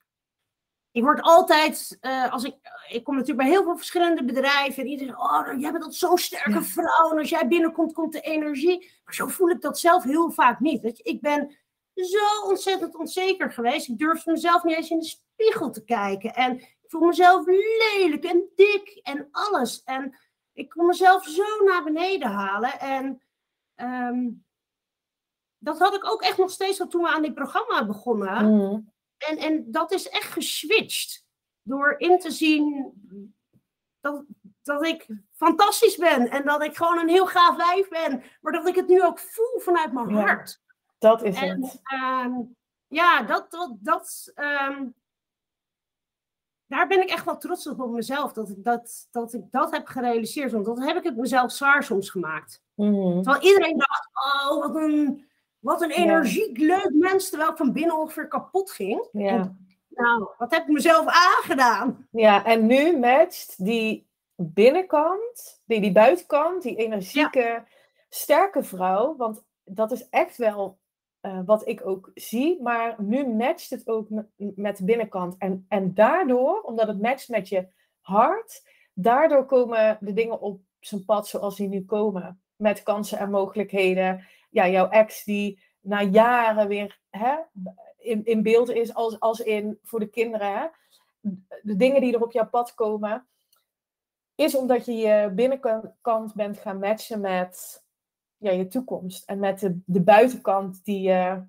ik 0.92 1.04
word 1.04 1.22
altijd, 1.22 1.98
uh, 2.02 2.32
als 2.32 2.44
ik, 2.44 2.56
ik 2.90 3.04
kom 3.04 3.16
natuurlijk 3.16 3.42
bij 3.42 3.50
heel 3.50 3.64
veel 3.64 3.78
verschillende 3.78 4.24
bedrijven 4.24 4.84
en 4.84 4.90
iedereen 4.90 5.14
zegt, 5.14 5.30
oh, 5.30 5.60
jij 5.60 5.72
bent 5.72 5.84
dat 5.84 5.96
zo'n 5.96 6.18
sterke 6.18 6.62
vrouw 6.64 7.12
en 7.12 7.18
als 7.18 7.30
jij 7.30 7.48
binnenkomt, 7.48 7.94
komt 7.94 8.14
de 8.14 8.22
energie. 8.22 8.92
Maar 9.04 9.14
zo 9.14 9.28
voel 9.28 9.50
ik 9.50 9.62
dat 9.62 9.80
zelf 9.80 10.04
heel 10.04 10.32
vaak 10.32 10.60
niet. 10.60 10.82
Weet 10.82 10.98
je, 10.98 11.04
ik 11.04 11.22
ben 11.22 11.58
zo 11.94 12.48
ontzettend 12.48 12.96
onzeker 12.96 13.52
geweest. 13.52 13.88
Ik 13.88 13.98
durfde 13.98 14.32
mezelf 14.32 14.64
niet 14.64 14.76
eens 14.76 14.90
in 14.90 15.00
de 15.00 15.06
spiegel 15.06 15.72
te 15.72 15.84
kijken. 15.84 16.34
En 16.34 16.60
ik 16.60 16.86
voel 16.88 17.08
mezelf 17.08 17.46
lelijk 17.46 18.24
en 18.24 18.50
dik 18.56 19.00
en 19.04 19.28
alles. 19.32 19.84
En 19.84 20.18
ik 20.54 20.70
kon 20.70 20.86
mezelf 20.86 21.26
zo 21.26 21.64
naar 21.64 21.84
beneden 21.84 22.30
halen. 22.30 22.80
En 22.80 23.22
um, 23.76 24.46
dat 25.58 25.80
had 25.80 25.96
ik 25.96 26.12
ook 26.12 26.22
echt 26.22 26.38
nog 26.38 26.52
steeds 26.52 26.82
al 26.82 26.88
toen 26.88 27.02
we 27.02 27.10
aan 27.10 27.22
dit 27.22 27.34
programma 27.34 27.86
begonnen. 27.86 28.46
Mm. 28.46 28.94
En, 29.18 29.38
en 29.38 29.72
dat 29.72 29.92
is 29.92 30.10
echt 30.10 30.32
geswitcht. 30.32 31.26
Door 31.62 31.96
in 31.98 32.20
te 32.20 32.32
zien 32.32 32.94
dat, 34.00 34.24
dat 34.62 34.86
ik 34.86 35.08
fantastisch 35.32 35.98
ben. 35.98 36.30
En 36.30 36.46
dat 36.46 36.64
ik 36.64 36.78
gewoon 36.78 36.98
een 36.98 37.10
heel 37.10 37.28
gaaf 37.28 37.58
lijf 37.58 37.90
ben. 37.90 38.24
Maar 38.42 38.54
dat 38.54 38.68
ik 38.68 38.76
het 38.76 38.88
nu 38.88 39.04
ook 39.04 39.20
voel 39.20 39.60
vanuit 39.60 39.92
mijn 39.92 40.10
ja. 40.10 40.16
hart. 40.16 40.62
Dat 40.98 41.24
is 41.24 41.42
en, 41.42 41.64
het. 41.64 41.82
Um, 41.94 42.56
ja, 42.88 43.24
dat, 43.24 43.52
dat, 43.52 43.76
dat, 43.80 44.32
um, 44.36 44.96
daar 46.66 46.88
ben 46.88 47.02
ik 47.02 47.10
echt 47.10 47.26
wel 47.26 47.38
trots 47.38 47.68
op 47.68 47.80
op 47.80 47.92
mezelf. 47.92 48.34
Dat 48.34 48.50
ik 48.50 48.64
dat, 48.64 49.08
dat 49.12 49.34
ik 49.34 49.52
dat 49.52 49.72
heb 49.72 49.88
gerealiseerd. 49.88 50.52
Want 50.52 50.66
dat 50.66 50.80
heb 50.80 50.98
ik 50.98 51.04
het 51.04 51.18
mezelf 51.18 51.52
zwaar 51.52 51.84
soms 51.84 52.10
gemaakt. 52.10 52.62
Mm. 52.74 53.24
Terwijl 53.24 53.44
iedereen 53.44 53.78
dacht, 53.78 54.10
oh, 54.14 54.60
wat 54.60 54.76
een, 54.76 55.27
wat 55.68 55.82
een 55.82 55.92
energiek, 55.92 56.58
leuk 56.58 56.92
mens. 56.94 57.30
Terwijl 57.30 57.52
ik 57.52 57.58
van 57.58 57.72
binnen 57.72 58.00
ongeveer 58.00 58.28
kapot 58.28 58.72
ging. 58.72 59.08
En, 59.12 59.68
nou, 59.90 60.28
wat 60.38 60.52
heb 60.52 60.62
ik 60.62 60.68
mezelf 60.68 61.06
aangedaan? 61.06 62.08
Ja, 62.12 62.46
en 62.46 62.66
nu 62.66 62.98
matcht 62.98 63.66
die 63.66 64.08
binnenkant, 64.36 65.62
die, 65.66 65.82
die 65.82 65.92
buitenkant, 65.92 66.62
die 66.62 66.76
energieke, 66.76 67.64
sterke 68.10 68.64
vrouw. 68.64 69.16
Want 69.16 69.44
dat 69.64 69.92
is 69.92 70.10
echt 70.10 70.38
wel 70.38 70.80
uh, 71.22 71.40
wat 71.46 71.68
ik 71.68 71.88
ook 71.88 72.12
zie. 72.14 72.62
Maar 72.62 72.96
nu 72.98 73.28
matcht 73.28 73.70
het 73.70 73.88
ook 73.88 74.08
met 74.38 74.78
de 74.78 74.84
binnenkant. 74.84 75.36
En, 75.38 75.66
en 75.70 75.94
daardoor, 75.94 76.62
omdat 76.62 76.88
het 76.88 77.02
matcht 77.02 77.30
met 77.30 77.50
je 77.50 77.68
hart, 78.02 78.64
daardoor 78.94 79.46
komen 79.46 79.98
de 80.02 80.14
dingen 80.14 80.42
op 80.42 80.62
zijn 80.80 81.06
pad 81.06 81.28
zoals 81.28 81.56
die 81.56 81.68
nu 81.68 81.86
komen. 81.86 82.42
Met 82.56 82.84
kansen 82.84 83.18
en 83.18 83.30
mogelijkheden. 83.30 84.26
Ja, 84.58 84.68
jouw 84.68 84.90
ex 84.90 85.24
die 85.24 85.64
na 85.80 86.02
jaren 86.02 86.68
weer 86.68 87.00
hè, 87.10 87.36
in, 87.98 88.26
in 88.26 88.44
beeld 88.44 88.70
is, 88.70 88.94
als, 88.94 89.20
als 89.20 89.40
in 89.40 89.80
voor 89.84 90.00
de 90.00 90.10
kinderen. 90.10 90.58
Hè? 90.58 90.68
De 91.62 91.76
dingen 91.76 92.02
die 92.02 92.14
er 92.14 92.24
op 92.24 92.32
jouw 92.32 92.50
pad 92.50 92.74
komen, 92.74 93.28
is 94.36 94.56
omdat 94.56 94.86
je 94.86 94.94
je 94.94 95.32
binnenkant 95.36 96.34
bent 96.34 96.58
gaan 96.58 96.80
matchen 96.80 97.22
met 97.22 97.86
ja, 98.38 98.52
je 98.52 98.68
toekomst. 98.68 99.30
En 99.30 99.40
met 99.40 99.60
de, 99.60 99.80
de 99.86 100.02
buitenkant 100.02 100.84
die 100.86 101.02
je, 101.02 101.44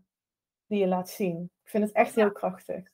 die 0.67 0.79
je 0.79 0.87
laat 0.87 1.11
zien. 1.11 1.51
Ik 1.63 1.71
vind 1.71 1.85
het 1.85 1.93
echt 1.93 2.15
heel 2.15 2.33
krachtig. 2.33 2.91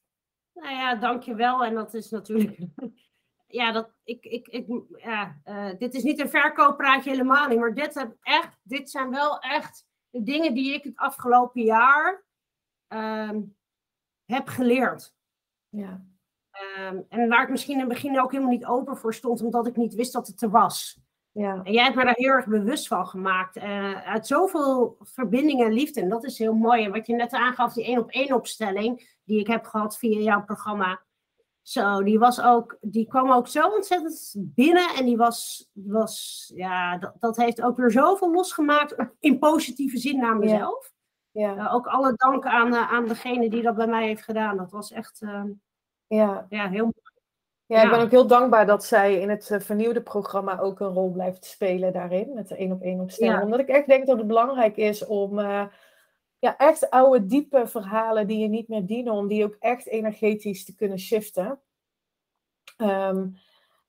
Nou 0.52 0.70
ja, 0.70 0.94
dankjewel. 0.94 1.64
En 1.64 1.74
dat 1.74 1.94
is 1.94 2.10
natuurlijk. 2.10 2.58
Ja, 3.46 3.72
dat, 3.72 3.90
ik, 4.04 4.24
ik, 4.24 4.48
ik, 4.48 4.66
ja 4.96 5.40
uh, 5.44 5.78
dit 5.78 5.94
is 5.94 6.02
niet 6.02 6.20
een 6.20 6.28
verkooppraatje 6.28 7.10
helemaal 7.10 7.48
niet. 7.48 7.58
Maar 7.58 7.74
dit, 7.74 7.94
heb 7.94 8.16
echt, 8.22 8.58
dit 8.62 8.90
zijn 8.90 9.10
wel 9.10 9.38
echt 9.38 9.86
de 10.14 10.22
dingen 10.22 10.54
die 10.54 10.74
ik 10.74 10.84
het 10.84 10.96
afgelopen 10.96 11.62
jaar 11.62 12.24
um, 12.88 13.56
heb 14.24 14.48
geleerd. 14.48 15.14
Ja. 15.68 16.04
Um, 16.78 17.06
en 17.08 17.28
waar 17.28 17.42
ik 17.42 17.48
misschien 17.50 17.74
in 17.74 17.80
het 17.80 17.88
begin 17.88 18.20
ook 18.20 18.30
helemaal 18.32 18.52
niet 18.52 18.66
open 18.66 18.96
voor 18.96 19.14
stond, 19.14 19.42
omdat 19.42 19.66
ik 19.66 19.76
niet 19.76 19.94
wist 19.94 20.12
dat 20.12 20.26
het 20.26 20.42
er 20.42 20.50
was. 20.50 21.00
Ja. 21.30 21.60
En 21.62 21.72
jij 21.72 21.84
hebt 21.84 21.96
me 21.96 22.04
daar 22.04 22.14
heel 22.14 22.30
erg 22.30 22.46
bewust 22.46 22.88
van 22.88 23.06
gemaakt. 23.06 23.56
Uh, 23.56 24.02
uit 24.02 24.26
zoveel 24.26 24.96
verbinding 25.00 25.62
en 25.62 25.72
liefde. 25.72 26.00
En 26.00 26.08
dat 26.08 26.24
is 26.24 26.38
heel 26.38 26.54
mooi. 26.54 26.84
En 26.84 26.90
wat 26.90 27.06
je 27.06 27.14
net 27.14 27.32
aangaf, 27.32 27.72
die 27.72 27.84
één 27.84 27.98
op 27.98 28.10
één 28.10 28.34
opstelling, 28.34 29.18
die 29.24 29.40
ik 29.40 29.46
heb 29.46 29.64
gehad 29.64 29.98
via 29.98 30.18
jouw 30.18 30.44
programma. 30.44 31.02
Zo, 31.64 32.02
die 32.02 32.18
was 32.18 32.42
ook, 32.42 32.76
die 32.80 33.06
kwam 33.06 33.32
ook 33.32 33.48
zo 33.48 33.68
ontzettend 33.68 34.34
binnen. 34.38 34.88
En 34.96 35.04
die 35.04 35.16
was, 35.16 35.68
was 35.72 36.52
ja, 36.54 36.98
dat, 36.98 37.12
dat 37.18 37.36
heeft 37.36 37.62
ook 37.62 37.76
weer 37.76 37.90
zoveel 37.90 38.32
losgemaakt 38.32 38.96
in 39.20 39.38
positieve 39.38 39.98
zin 39.98 40.18
naar 40.18 40.36
mezelf. 40.36 40.92
Ja. 41.30 41.56
Eh, 41.56 41.74
ook 41.74 41.86
alle 41.86 42.12
dank 42.16 42.44
aan, 42.44 42.74
eh, 42.74 42.92
aan 42.92 43.06
degene 43.06 43.50
die 43.50 43.62
dat 43.62 43.76
bij 43.76 43.86
mij 43.86 44.06
heeft 44.06 44.22
gedaan. 44.22 44.56
Dat 44.56 44.70
was 44.70 44.92
echt 44.92 45.22
eh, 45.22 45.44
ja. 46.06 46.46
ja, 46.48 46.68
heel 46.68 46.82
mooi. 46.84 47.12
Ja, 47.66 47.76
ik 47.76 47.84
Ja. 47.84 47.90
ben 47.90 48.00
ook 48.00 48.10
heel 48.10 48.26
dankbaar 48.26 48.66
dat 48.66 48.84
zij 48.84 49.20
in 49.20 49.28
het 49.30 49.56
vernieuwde 49.58 50.02
programma 50.02 50.58
ook 50.58 50.80
een 50.80 50.92
rol 50.92 51.10
blijft 51.12 51.44
spelen 51.44 51.92
daarin, 51.92 52.34
met 52.34 52.48
de 52.48 52.56
één 52.56 52.72
op 52.72 52.82
één 52.82 53.00
opstelling. 53.00 53.36
Ja. 53.36 53.44
Omdat 53.44 53.60
ik 53.60 53.68
echt 53.68 53.86
denk 53.86 54.06
dat 54.06 54.18
het 54.18 54.26
belangrijk 54.26 54.76
is 54.76 55.06
om 55.06 55.38
ja, 56.44 56.56
echt 56.56 56.90
oude, 56.90 57.26
diepe 57.26 57.66
verhalen 57.66 58.26
die 58.26 58.38
je 58.38 58.48
niet 58.48 58.68
meer 58.68 58.86
dienen, 58.86 59.12
om 59.12 59.28
die 59.28 59.44
ook 59.44 59.56
echt 59.58 59.86
energetisch 59.86 60.64
te 60.64 60.74
kunnen 60.74 60.98
shiften. 60.98 61.60
Ehm, 62.76 63.28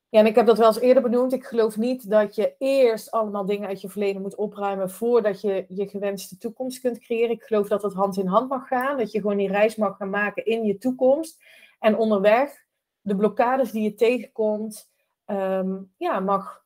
ja, 0.09 0.19
en 0.19 0.25
ik 0.25 0.35
heb 0.35 0.45
dat 0.45 0.57
wel 0.57 0.67
eens 0.67 0.79
eerder 0.79 1.03
benoemd. 1.03 1.33
Ik 1.33 1.45
geloof 1.45 1.77
niet 1.77 2.09
dat 2.09 2.35
je 2.35 2.55
eerst 2.57 3.11
allemaal 3.11 3.45
dingen 3.45 3.67
uit 3.67 3.81
je 3.81 3.89
verleden 3.89 4.21
moet 4.21 4.35
opruimen 4.35 4.89
voordat 4.89 5.41
je 5.41 5.65
je 5.67 5.87
gewenste 5.87 6.37
toekomst 6.37 6.79
kunt 6.79 6.99
creëren. 6.99 7.35
Ik 7.35 7.43
geloof 7.43 7.67
dat 7.67 7.83
het 7.83 7.93
hand 7.93 8.17
in 8.17 8.27
hand 8.27 8.49
mag 8.49 8.67
gaan, 8.67 8.97
dat 8.97 9.11
je 9.11 9.21
gewoon 9.21 9.37
die 9.37 9.51
reis 9.51 9.75
mag 9.75 9.97
gaan 9.97 10.09
maken 10.09 10.45
in 10.45 10.63
je 10.63 10.77
toekomst. 10.77 11.43
En 11.79 11.97
onderweg 11.97 12.65
de 13.01 13.15
blokkades 13.15 13.71
die 13.71 13.83
je 13.83 13.93
tegenkomt, 13.93 14.91
ehm, 15.25 15.81
ja, 15.97 16.19
mag 16.19 16.65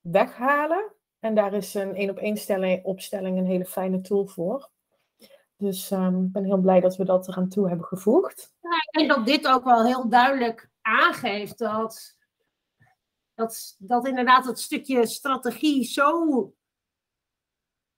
weghalen. 0.00 0.92
En 1.18 1.34
daar 1.34 1.54
is 1.54 1.74
een 1.74 1.94
één 1.94 2.10
op 2.10 2.18
één 2.18 2.36
stelling- 2.36 2.84
opstelling 2.84 3.38
een 3.38 3.46
hele 3.46 3.66
fijne 3.66 4.00
tool 4.00 4.26
voor. 4.26 4.70
Dus 5.60 5.90
ehm, 5.90 6.22
ik 6.22 6.32
ben 6.32 6.44
heel 6.44 6.60
blij 6.60 6.80
dat 6.80 6.96
we 6.96 7.04
dat 7.04 7.28
eraan 7.28 7.48
toe 7.48 7.68
hebben 7.68 7.86
gevoegd. 7.86 8.54
Ik 8.60 8.90
denk 8.90 9.08
dat 9.08 9.26
dit 9.26 9.46
ook 9.46 9.64
wel 9.64 9.84
heel 9.84 10.08
duidelijk 10.08 10.70
aangeeft 10.80 11.58
dat, 11.58 12.16
dat, 13.34 13.76
dat 13.78 14.06
inderdaad 14.06 14.44
het 14.46 14.60
stukje 14.60 15.06
strategie 15.06 15.84
zo 15.84 16.54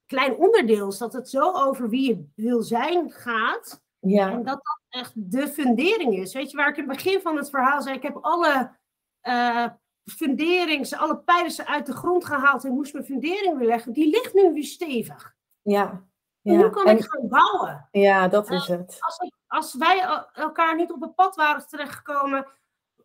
klein 0.07 0.37
onderdeel 0.37 0.89
is. 0.89 0.99
Dat 0.99 1.13
het 1.13 1.29
zo 1.29 1.53
over 1.53 1.89
wie 1.89 2.09
je 2.09 2.29
wil 2.35 2.63
zijn 2.63 3.11
gaat. 3.11 3.83
Ja, 3.99 4.31
En 4.31 4.43
dat 4.43 4.61
dat 4.63 4.81
echt 4.89 5.13
de 5.15 5.49
fundering 5.49 6.17
is. 6.19 6.35
Weet 6.35 6.51
je, 6.51 6.57
waar 6.57 6.69
ik 6.69 6.77
in 6.77 6.89
het 6.89 6.97
begin 6.97 7.21
van 7.21 7.37
het 7.37 7.51
verhaal 7.51 7.83
zei, 7.83 7.97
ik 7.97 8.03
heb 8.03 8.19
alle 8.21 8.77
eh 9.21 9.67
funderings, 10.05 10.95
alle 10.95 11.19
pijlers 11.19 11.65
uit 11.65 11.87
de 11.87 11.93
grond 11.93 12.25
gehaald 12.25 12.65
en 12.65 12.73
moest 12.73 12.93
mijn 12.93 13.05
fundering 13.05 13.59
weer 13.59 13.69
leggen. 13.69 13.93
Die 13.93 14.11
ligt 14.11 14.35
nu 14.35 14.53
weer 14.53 14.65
stevig. 14.65 15.35
ja, 15.63 16.07
ja. 16.43 16.57
nu 16.57 16.71
kan 16.71 16.87
En- 16.87 16.97
ik 16.99 17.05
gaan 17.05 17.29
bouwen. 17.29 17.89
ja 17.91 18.29
dat 18.29 18.51
is 18.51 18.67
het. 18.67 18.97
Als, 19.01 19.19
ik, 19.19 19.35
als 19.47 19.75
wij 19.75 20.01
el- 20.01 20.29
elkaar 20.33 20.77
niet 20.77 20.93
op 20.93 21.01
het 21.01 21.15
pad 21.15 21.37
waren 21.37 21.67
terechtgekomen, 21.69 22.47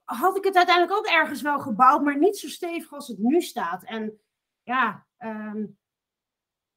had 0.03 0.38
ik 0.38 0.43
het 0.43 0.55
uiteindelijk 0.55 0.97
ook 0.97 1.05
ergens 1.05 1.41
wel 1.41 1.59
gebouwd, 1.59 2.01
maar 2.03 2.17
niet 2.17 2.38
zo 2.38 2.47
stevig 2.47 2.93
als 2.93 3.07
het 3.07 3.17
nu 3.17 3.41
staat. 3.41 3.83
En 3.83 4.19
ja, 4.63 5.05
ehm, 5.17 5.65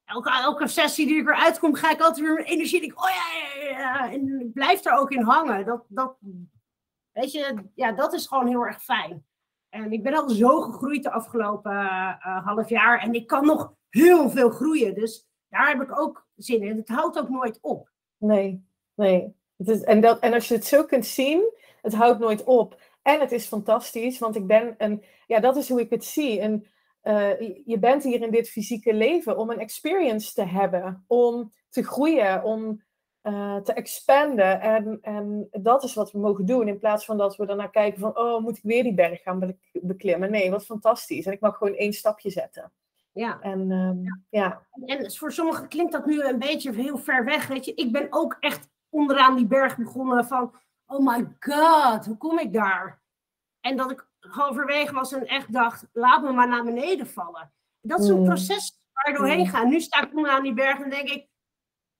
elke, 0.03 0.31
elke 0.31 0.67
sessie 0.67 1.07
die 1.07 1.21
ik 1.21 1.27
eruit 1.27 1.59
kom, 1.59 1.73
ga 1.73 1.91
ik 1.91 2.01
altijd 2.01 2.25
weer 2.25 2.35
met 2.35 2.45
energie. 2.45 2.79
Denk, 2.79 2.91
ik, 2.91 3.03
oh 3.03 3.09
ja, 3.09 3.39
ja, 3.39 3.69
ja, 3.69 3.79
ja. 3.79 4.11
En 4.11 4.39
ik 4.39 4.53
blijf 4.53 4.85
er 4.85 4.97
ook 4.97 5.11
in 5.11 5.21
hangen. 5.23 5.65
Dat, 5.65 5.85
dat, 5.87 6.17
weet 7.11 7.31
je, 7.31 7.69
ja, 7.75 7.91
dat 7.91 8.13
is 8.13 8.27
gewoon 8.27 8.47
heel 8.47 8.65
erg 8.65 8.83
fijn. 8.83 9.25
En 9.69 9.91
ik 9.91 10.03
ben 10.03 10.13
al 10.13 10.29
zo 10.29 10.61
gegroeid 10.61 11.03
de 11.03 11.11
afgelopen 11.11 11.71
eh, 11.71 12.45
half 12.45 12.69
jaar. 12.69 12.99
En 12.99 13.13
ik 13.13 13.27
kan 13.27 13.45
nog 13.45 13.73
heel 13.89 14.29
veel 14.29 14.49
groeien. 14.49 14.93
Dus 14.95 15.27
daar 15.49 15.67
heb 15.67 15.81
ik 15.81 15.99
ook 15.99 16.27
zin 16.35 16.61
in. 16.63 16.77
Het 16.77 16.87
houdt 16.87 17.19
ook 17.19 17.29
nooit 17.29 17.57
op. 17.61 17.89
Nee, 18.17 18.65
nee. 18.95 19.35
Het 19.57 19.67
is, 19.69 19.81
en, 19.83 20.01
dat, 20.01 20.19
en 20.19 20.33
als 20.33 20.47
je 20.47 20.53
het 20.53 20.65
zo 20.65 20.83
kunt 20.83 21.05
zien, 21.05 21.53
het 21.81 21.93
houdt 21.93 22.19
nooit 22.19 22.43
op. 22.43 22.81
En 23.01 23.19
het 23.19 23.31
is 23.31 23.45
fantastisch, 23.45 24.19
want 24.19 24.35
ik 24.35 24.47
ben 24.47 24.75
een, 24.77 25.03
ja, 25.27 25.39
dat 25.39 25.55
is 25.55 25.69
hoe 25.69 25.79
ik 25.79 25.89
het 25.89 26.05
zie. 26.05 26.41
Een, 26.41 26.67
eh, 27.01 27.39
je- 27.65 27.79
bent 27.79 28.03
hier 28.03 28.21
in 28.21 28.31
dit 28.31 28.49
fysieke 28.49 28.93
leven 28.93 29.37
om 29.37 29.49
een 29.49 29.59
experience 29.59 30.33
te 30.33 30.43
hebben, 30.45 31.03
om 31.07 31.51
te 31.69 31.83
groeien, 31.83 32.43
om 32.43 32.83
eh, 33.21 33.57
te 33.57 33.73
expanden. 33.73 34.61
En, 34.61 34.97
en 35.01 35.47
dat 35.51 35.83
is 35.83 35.93
wat 35.93 36.11
we 36.11 36.19
mogen 36.19 36.45
doen, 36.45 36.67
in 36.67 36.79
plaats 36.79 37.05
van 37.05 37.17
dat 37.17 37.35
we 37.35 37.45
daarna 37.45 37.67
kijken 37.67 37.99
van, 37.99 38.17
oh, 38.17 38.41
moet 38.41 38.57
ik 38.57 38.63
weer 38.63 38.83
die 38.83 38.93
berg 38.93 39.21
gaan 39.21 39.39
be- 39.39 39.57
beklimmen? 39.71 40.31
Nee, 40.31 40.51
wat 40.51 40.65
fantastisch. 40.65 41.25
En 41.25 41.31
ik 41.31 41.39
mag 41.39 41.57
gewoon 41.57 41.75
één 41.75 41.93
stapje 41.93 42.29
zetten. 42.29 42.71
Ja. 43.13 43.39
En 43.41 43.71
ehm, 43.71 43.97
ja, 44.29 44.65
En 44.85 45.11
voor 45.11 45.31
sommigen 45.31 45.67
klinkt 45.67 45.91
dat 45.91 46.05
nu 46.05 46.21
een 46.23 46.39
beetje 46.39 46.71
heel 46.71 46.97
ver 46.97 47.25
weg. 47.25 47.47
Weet 47.47 47.65
je, 47.65 47.73
ik 47.73 47.91
ben 47.91 48.07
ook 48.09 48.37
echt 48.39 48.69
onderaan 48.89 49.35
die 49.35 49.47
berg 49.47 49.77
begonnen 49.77 50.25
van, 50.25 50.55
oh 50.85 51.05
my 51.07 51.35
god, 51.39 52.05
hoe 52.05 52.17
kom 52.17 52.39
ik 52.39 52.53
daar? 52.53 53.01
En 53.59 53.77
dat 53.77 53.91
ik 53.91 54.07
halverwege 54.19 54.93
was 54.93 55.11
en 55.13 55.27
echt 55.27 55.53
dacht, 55.53 55.87
laat 55.93 56.21
me 56.23 56.31
maar 56.31 56.47
naar 56.47 56.63
beneden 56.63 57.07
vallen. 57.07 57.53
Dat 57.81 57.99
is 57.99 58.07
een 58.07 58.19
Mm. 58.19 58.25
proces 58.25 58.77
waar 58.93 59.11
je 59.13 59.17
doorheen 59.19 59.39
Mm. 59.39 59.45
gaat. 59.47 59.65
Nu 59.67 59.79
sta 59.79 60.01
ik 60.03 60.15
onderaan 60.15 60.43
die 60.43 60.53
berg 60.53 60.79
en 60.79 60.89
denk 60.89 61.09
ik, 61.09 61.27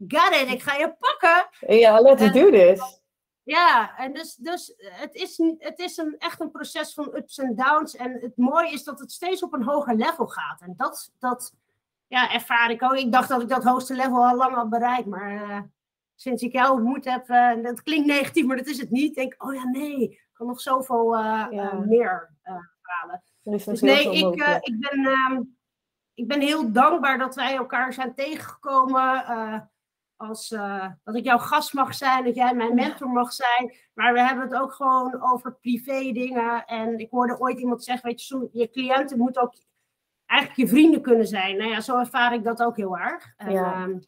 got 0.07 0.35
it, 0.41 0.51
ik 0.51 0.61
ga 0.61 0.75
je 0.75 0.95
pakken. 0.99 1.49
ja 1.79 1.99
let's 1.99 2.21
En- 2.21 2.33
do 2.33 2.49
this. 2.49 3.00
Ja, 3.43 3.97
en 3.97 4.13
dus, 4.13 4.35
dus 4.35 4.73
het 4.77 5.15
is, 5.15 5.37
het 5.57 5.79
is 5.79 5.97
een, 5.97 6.15
echt 6.17 6.39
een 6.41 6.51
proces 6.51 6.93
van 6.93 7.15
ups 7.15 7.37
en 7.37 7.55
downs. 7.55 7.95
En 7.95 8.17
het 8.21 8.37
mooie 8.37 8.71
is 8.71 8.83
dat 8.83 8.99
het 8.99 9.11
steeds 9.11 9.43
op 9.43 9.53
een 9.53 9.63
hoger 9.63 9.95
level 9.95 10.27
gaat. 10.27 10.61
En 10.61 10.73
dat, 10.77 11.11
dat 11.19 11.53
ja, 12.07 12.33
ervaar 12.33 12.71
ik 12.71 12.83
ook. 12.83 12.93
Ik 12.95 13.11
dacht 13.11 13.29
dat 13.29 13.41
ik 13.41 13.49
dat 13.49 13.63
hoogste 13.63 13.93
level 13.93 14.25
al 14.27 14.35
lang 14.35 14.55
had 14.55 14.69
bereikt. 14.69 15.07
Maar 15.07 15.49
eh, 15.49 15.59
sinds 16.15 16.43
ik 16.43 16.51
jou 16.51 16.71
ontmoet 16.73 17.05
heb, 17.05 17.29
eh, 17.29 17.63
dat 17.63 17.83
klinkt 17.83 18.07
negatief, 18.07 18.45
maar 18.45 18.57
dat 18.57 18.67
is 18.67 18.79
het 18.79 18.91
niet. 18.91 19.15
Denk 19.15 19.33
ik, 19.33 19.43
oh 19.43 19.53
ja, 19.53 19.63
nee, 19.63 20.01
ik 20.01 20.27
kan 20.33 20.47
nog 20.47 20.61
zoveel 20.61 21.15
eh, 21.15 21.21
Ja. 21.23 21.71
eh, 21.71 21.77
meer 21.77 22.29
eh, 22.41 22.55
halen. 22.81 23.23
Dus 23.43 23.81
nee, 23.81 24.15
ik, 24.15 24.35
eh, 24.39 24.57
ik, 24.61 24.79
ben, 24.79 25.05
ehm, 25.05 25.41
ik 26.13 26.27
ben 26.27 26.41
heel 26.41 26.71
dankbaar 26.71 27.17
dat 27.17 27.35
wij 27.35 27.55
elkaar 27.55 27.93
zijn 27.93 28.13
tegengekomen. 28.15 29.25
Als, 30.21 30.51
eh, 30.51 30.87
dat 31.03 31.15
ik 31.15 31.23
jouw 31.23 31.37
gast 31.37 31.73
mag 31.73 31.95
zijn, 31.95 32.23
dat 32.23 32.35
jij 32.35 32.53
mijn 32.53 32.75
mentor 32.75 33.09
mag 33.09 33.31
zijn. 33.31 33.75
Maar 33.93 34.13
we 34.13 34.21
hebben 34.21 34.43
het 34.43 34.55
ook 34.55 34.73
gewoon 34.73 35.21
over 35.21 35.53
privé 35.55 36.11
dingen. 36.11 36.65
En 36.65 36.97
ik 36.97 37.09
hoorde 37.11 37.39
ooit 37.39 37.59
iemand 37.59 37.83
zeggen, 37.83 38.09
weet 38.09 38.27
je, 38.27 38.49
je 38.51 38.69
cliënten 38.69 39.17
moeten 39.17 39.41
ook 39.41 39.53
eigenlijk 40.25 40.59
je 40.59 40.67
vrienden 40.75 41.01
kunnen 41.01 41.27
zijn. 41.27 41.57
Nou 41.57 41.69
ja, 41.69 41.81
zo 41.81 41.99
ervaar 41.99 42.33
ik 42.33 42.43
dat 42.43 42.63
ook 42.63 42.77
heel 42.77 42.97
erg. 42.97 43.33
Ja. 43.37 43.73
ehm, 43.73 43.99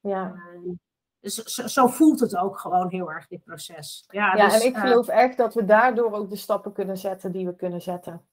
Ja. 0.00 0.26
ehm, 0.26 0.72
dus 1.20 1.34
zo, 1.34 1.66
zo 1.66 1.86
voelt 1.86 2.20
het 2.20 2.36
ook 2.36 2.58
gewoon 2.58 2.88
heel 2.88 3.12
erg, 3.12 3.26
dit 3.26 3.44
proces. 3.44 4.04
Ja, 4.08 4.34
Ja, 4.34 4.44
dus, 4.44 4.60
en 4.60 4.66
ik 4.66 4.74
eh, 4.74 4.80
geloof 4.80 5.08
echt 5.08 5.36
dat 5.36 5.54
we 5.54 5.64
daardoor 5.64 6.12
ook 6.12 6.30
de 6.30 6.36
stappen 6.36 6.72
kunnen 6.72 6.96
zetten 6.96 7.32
die 7.32 7.46
we 7.46 7.56
kunnen 7.56 7.82
zetten. 7.82 8.26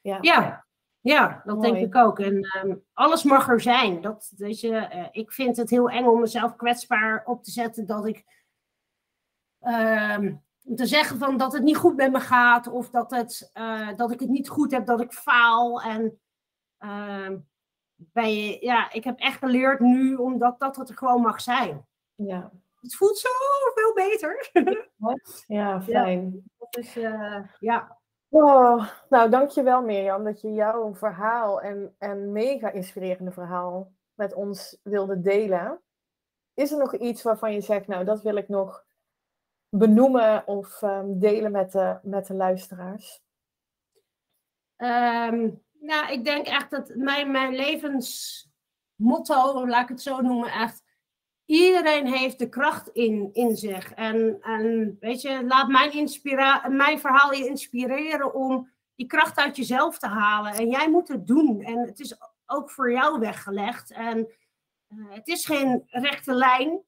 Ja, 0.00 0.18
Ja, 0.20 0.66
ja 1.08 1.42
dat 1.44 1.56
Mooi. 1.56 1.72
denk 1.72 1.86
ik 1.86 1.94
ook. 1.94 2.18
En 2.18 2.42
ehm, 2.42 2.76
alles 2.92 3.22
mag 3.22 3.48
er 3.48 3.60
zijn. 3.60 4.00
Dat, 4.00 4.32
weet 4.36 4.60
je, 4.60 4.76
eh, 4.76 5.06
ik 5.10 5.32
vind 5.32 5.56
het 5.56 5.70
heel 5.70 5.90
eng 5.90 6.04
om 6.04 6.20
mezelf 6.20 6.56
kwetsbaar 6.56 7.22
op 7.24 7.44
te 7.44 7.50
zetten 7.50 7.86
dat 7.86 8.06
ik. 8.06 8.24
ehm, 9.60 10.34
om 10.64 10.76
te 10.76 10.86
zeggen 10.86 11.18
van 11.18 11.36
dat 11.36 11.52
het 11.52 11.62
niet 11.62 11.76
goed 11.76 11.96
met 11.96 12.12
me 12.12 12.20
gaat 12.20 12.66
of 12.66 12.90
dat, 12.90 13.10
het, 13.10 13.50
eh, 13.52 13.96
dat 13.96 14.10
ik 14.10 14.20
het 14.20 14.28
niet 14.28 14.48
goed 14.48 14.70
heb, 14.70 14.86
dat 14.86 15.00
ik 15.00 15.12
faal. 15.12 15.82
En 15.82 16.20
ehm, 16.78 17.38
bij, 17.94 18.58
ja, 18.60 18.92
ik 18.92 19.04
heb 19.04 19.18
echt 19.18 19.38
geleerd 19.38 19.80
nu 19.80 20.14
omdat 20.14 20.58
dat 20.58 20.76
het 20.76 20.88
er 20.88 20.96
gewoon 20.96 21.22
mag 21.22 21.40
zijn. 21.40 21.86
ja. 22.14 22.50
Het 22.80 22.96
voelt 22.96 23.18
zo 23.18 23.28
veel 23.74 23.92
beter. 23.94 24.50
ja 25.58 25.82
fijn. 25.82 26.42
dus 26.70 26.96
eh, 26.96 27.44
ja, 27.58 27.97
Oh, 28.30 28.88
nou, 29.08 29.30
dankjewel 29.30 29.82
Mirjam 29.82 30.24
dat 30.24 30.40
je 30.40 30.52
jouw 30.52 30.94
verhaal 30.94 31.60
en, 31.60 31.94
en 31.98 32.32
mega 32.32 32.70
inspirerende 32.70 33.32
verhaal 33.32 33.92
met 34.14 34.34
ons 34.34 34.78
wilde 34.82 35.20
delen. 35.20 35.80
Is 36.54 36.72
er 36.72 36.78
nog 36.78 36.94
iets 36.94 37.22
waarvan 37.22 37.52
je 37.52 37.60
zegt, 37.60 37.86
nou, 37.86 38.04
dat 38.04 38.22
wil 38.22 38.36
ik 38.36 38.48
nog 38.48 38.84
benoemen 39.68 40.46
of 40.46 40.82
ehm, 40.82 41.18
delen 41.18 41.52
met 41.52 41.72
de, 41.72 41.98
met 42.02 42.26
de 42.26 42.34
luisteraars? 42.34 43.22
Ehm, 44.76 45.50
nou, 45.80 46.12
ik 46.12 46.24
denk 46.24 46.46
echt 46.46 46.70
dat 46.70 46.92
mijn, 46.94 47.30
mijn 47.30 47.54
levensmotto, 47.54 49.66
laat 49.66 49.82
ik 49.82 49.88
het 49.88 50.02
zo 50.02 50.20
noemen, 50.20 50.52
echt. 50.52 50.86
Iedereen 51.48 52.06
heeft 52.06 52.38
de 52.38 52.48
kracht 52.48 52.88
in, 52.88 53.30
in 53.32 53.56
zich. 53.56 53.92
En, 53.92 54.38
en 54.40 54.96
weet 55.00 55.22
je, 55.22 55.44
laat 55.44 55.68
mijn, 55.68 55.92
inspira 55.92 56.68
mijn 56.68 57.00
verhaal 57.00 57.32
je 57.32 57.46
inspireren 57.46 58.34
om 58.34 58.70
die 58.94 59.06
kracht 59.06 59.38
uit 59.38 59.56
jezelf 59.56 59.98
te 59.98 60.06
halen. 60.06 60.52
En 60.52 60.68
jij 60.68 60.90
moet 60.90 61.08
het 61.08 61.26
doen. 61.26 61.62
En 61.62 61.78
het 61.78 62.00
is 62.00 62.16
ook 62.46 62.70
voor 62.70 62.92
jou 62.92 63.18
weggelegd. 63.18 63.92
En 63.92 64.28
eh, 64.88 64.96
het 65.08 65.28
is 65.28 65.46
geen 65.46 65.82
rechte 65.86 66.32
lijn. 66.32 66.80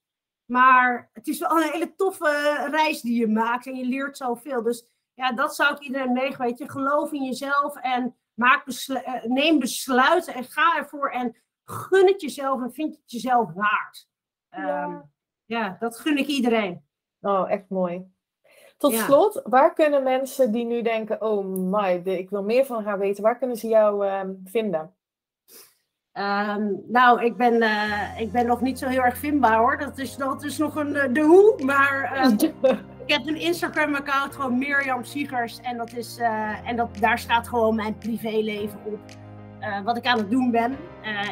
Maar 0.45 1.11
het 1.13 1.29
is 1.29 1.39
wel 1.39 1.51
een 1.51 1.71
hele 1.71 1.95
toffe 1.95 2.67
reis 2.71 3.01
die 3.01 3.19
je 3.21 3.29
maakt. 3.29 3.67
En 3.67 3.77
je 3.77 3.85
leert 3.85 4.17
zoveel. 4.17 4.63
Dus 4.63 4.87
ja, 5.15 5.33
dat 5.33 5.55
zou 5.55 5.75
ik 5.75 5.81
iedereen 5.81 6.13
meegeven. 6.13 6.71
Geloof 6.71 7.13
in 7.13 7.25
jezelf 7.25 7.77
en 7.77 8.17
maak 8.35 8.65
beslu- 8.65 8.95
eh, 8.95 9.25
neem 9.25 9.59
besluiten 9.59 10.35
en 10.35 10.45
ga 10.45 10.77
ervoor 10.77 11.11
en 11.11 11.37
gun 11.65 12.07
het 12.07 12.21
jezelf 12.21 12.63
en 12.63 12.73
vind 12.73 12.97
het 12.97 13.11
jezelf 13.11 13.53
waard. 13.53 14.10
Ja. 14.51 14.83
Ehm, 14.83 14.99
ja, 15.45 15.77
dat 15.81 15.99
gun 15.99 16.19
ik 16.19 16.27
iedereen. 16.27 16.85
Oh, 17.21 17.51
echt 17.51 17.69
mooi. 17.69 18.05
Tot 18.77 18.93
Ja. 18.93 19.05
slot, 19.05 19.41
waar 19.45 19.73
kunnen 19.75 20.03
mensen 20.03 20.53
die 20.53 20.65
nu 20.65 20.83
denken, 20.83 21.23
oh 21.23 21.45
my, 21.47 22.01
ik 22.05 22.31
wil 22.31 22.43
meer 22.43 22.65
van 22.65 22.85
haar 22.85 22.99
weten, 22.99 23.23
waar 23.23 23.39
kunnen 23.39 23.57
ze 23.57 23.69
jou 23.69 24.07
ehm, 24.07 24.35
vinden? 24.45 24.95
Ehm, 26.13 26.73
nou, 26.87 27.25
ik 27.25 27.37
ben, 27.37 27.63
eh, 27.63 28.21
ik 28.21 28.33
ben 28.33 28.47
nog 28.47 28.61
niet 28.61 28.79
zo 28.79 28.89
heel 28.89 29.03
erg 29.03 29.19
vindbaar 29.19 29.59
hoor. 29.59 29.79
Dat 29.79 29.99
is, 29.99 30.17
dat 30.17 30.45
is 30.45 30.59
nog 30.59 30.77
een 30.77 30.97
eh, 30.97 31.13
de 31.13 31.21
hoe. 31.21 31.65
Maar 31.65 32.27
ik 33.05 33.13
heb 33.13 33.27
een 33.27 33.41
Instagram-account, 33.41 34.35
gewoon 34.35 34.59
Mirjam 34.59 35.05
Siegers. 35.05 35.61
En, 35.61 35.77
dat 35.77 35.93
is, 35.93 36.19
eh, 36.19 36.69
en 36.69 36.77
dat, 36.77 36.89
daar 37.01 37.19
staat 37.19 37.49
gewoon 37.49 37.75
mijn 37.75 37.99
privéleven 37.99 38.79
op. 38.85 38.99
wat 39.85 39.97
ik 39.97 40.07
aan 40.07 40.19
het 40.19 40.31
doen 40.31 40.51
ben. 40.51 40.77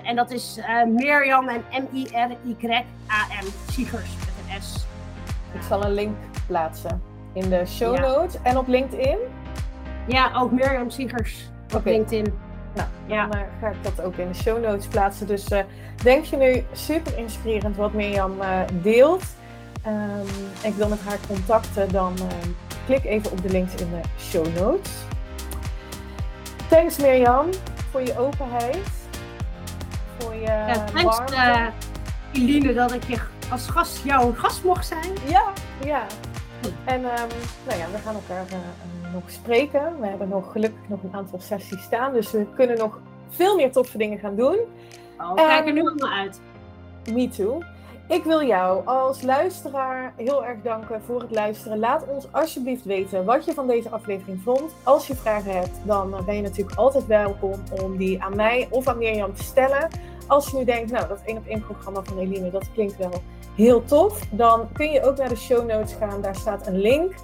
en 0.04 0.16
dat 0.16 0.30
is 0.30 0.60
Mirjam 0.86 1.48
en 1.48 1.64
M-I-R-Y-A-M 1.70 3.46
Siegers 3.70 4.16
met 4.16 4.54
een 4.54 4.62
S. 4.62 4.86
Ik 5.52 5.62
zal 5.62 5.84
een 5.84 5.92
link 5.92 6.16
plaatsen 6.46 7.02
in 7.32 7.48
de 7.48 7.66
show 7.66 7.98
notes 7.98 8.42
en 8.42 8.58
op 8.58 8.68
LinkedIn. 8.68 9.18
Ja, 10.06 10.32
ook 10.36 10.50
Mirjam 10.50 10.90
Siegers 10.90 11.48
op 11.74 11.84
LinkedIn. 11.84 12.34
Nou, 12.74 12.88
ja. 13.06 13.26
dan 13.26 13.40
ga 13.60 13.68
ik 13.68 13.82
dat 13.82 14.00
ook 14.00 14.14
in 14.14 14.28
de 14.28 14.34
show 14.34 14.64
notes 14.64 14.86
plaatsen. 14.86 15.26
Dus 15.26 15.48
denk 16.02 16.24
je 16.24 16.36
nu 16.36 16.64
super 16.72 17.18
inspirerend 17.18 17.76
wat 17.76 17.92
Mirjam 17.92 18.32
deelt. 18.82 19.24
Um, 19.86 20.26
ik 20.62 20.74
wil 20.74 20.88
met 20.88 21.00
haar 21.00 21.18
contacten, 21.26 21.92
dan 21.92 22.14
klik 22.86 23.04
even 23.04 23.30
op 23.30 23.42
de 23.42 23.48
links 23.48 23.74
in 23.74 23.90
de 23.90 24.00
show 24.18 24.46
notes. 24.56 24.90
Thanks 26.68 26.98
Mirjam 26.98 27.46
voor 27.90 28.02
je 28.02 28.18
openheid. 28.18 28.88
Voor 30.18 30.34
je 30.34 30.40
ja, 30.40 30.84
thanks 30.84 31.20
Eline 32.32 32.74
dat 32.74 32.92
ik 32.92 33.04
je 33.04 33.18
als 33.50 33.66
gast, 33.66 34.04
jouw 34.04 34.32
gast 34.32 34.64
mocht 34.64 34.86
zijn. 34.86 35.12
Ja, 35.28 35.52
ja. 35.84 36.06
En 36.84 37.00
um, 37.00 37.28
nou 37.66 37.78
ja, 37.78 37.90
we 37.92 37.98
gaan 38.04 38.14
elkaar 38.14 38.44
nog 39.12 39.22
spreken. 39.26 40.00
We 40.00 40.06
hebben 40.06 40.28
nog 40.28 40.52
gelukkig 40.52 40.88
nog 40.88 41.02
een 41.02 41.14
aantal 41.14 41.40
sessies 41.40 41.82
staan. 41.82 42.12
Dus 42.12 42.30
we 42.30 42.46
kunnen 42.54 42.78
nog 42.78 43.00
veel 43.28 43.56
meer 43.56 43.72
toffe 43.72 43.98
dingen 43.98 44.18
gaan 44.18 44.36
doen. 44.36 44.58
Oh, 45.18 45.34
kijk 45.34 45.66
er 45.66 45.72
nu 45.72 45.80
al 45.80 45.94
naar 45.94 46.18
uit. 46.18 46.40
Me 47.12 47.28
too. 47.28 47.62
Ik 48.08 48.24
wil 48.24 48.46
jou 48.46 48.86
als 48.86 49.22
luisteraar 49.22 50.12
heel 50.16 50.44
erg 50.44 50.62
danken 50.62 51.02
voor 51.02 51.20
het 51.20 51.30
luisteren. 51.30 51.78
Laat 51.78 52.06
ons 52.06 52.32
alsjeblieft 52.32 52.84
weten 52.84 53.24
wat 53.24 53.44
je 53.44 53.54
van 53.54 53.66
deze 53.66 53.90
aflevering 53.90 54.40
vond. 54.42 54.74
Als 54.82 55.06
je 55.06 55.14
vragen 55.14 55.52
hebt, 55.52 55.80
dan 55.84 56.22
ben 56.26 56.34
je 56.34 56.42
natuurlijk 56.42 56.78
altijd 56.78 57.06
welkom 57.06 57.62
om 57.82 57.96
die 57.96 58.22
aan 58.22 58.36
mij 58.36 58.68
of 58.70 58.86
aan 58.86 58.98
Mirjam 58.98 59.34
te 59.34 59.42
stellen. 59.42 59.88
Als 60.26 60.50
je 60.50 60.56
nu 60.56 60.64
denkt, 60.64 60.90
nou, 60.90 61.08
dat 61.08 61.20
één 61.24 61.36
op 61.36 61.46
één 61.46 61.60
programma 61.60 62.02
van 62.02 62.18
Eline, 62.18 62.50
dat 62.50 62.72
klinkt 62.72 62.96
wel 62.96 63.22
heel 63.54 63.84
tof. 63.84 64.20
Dan 64.30 64.68
kun 64.72 64.90
je 64.90 65.02
ook 65.04 65.16
naar 65.16 65.28
de 65.28 65.36
show 65.36 65.66
notes 65.66 65.92
gaan. 65.92 66.22
Daar 66.22 66.36
staat 66.36 66.66
een 66.66 66.78
link 66.80 67.14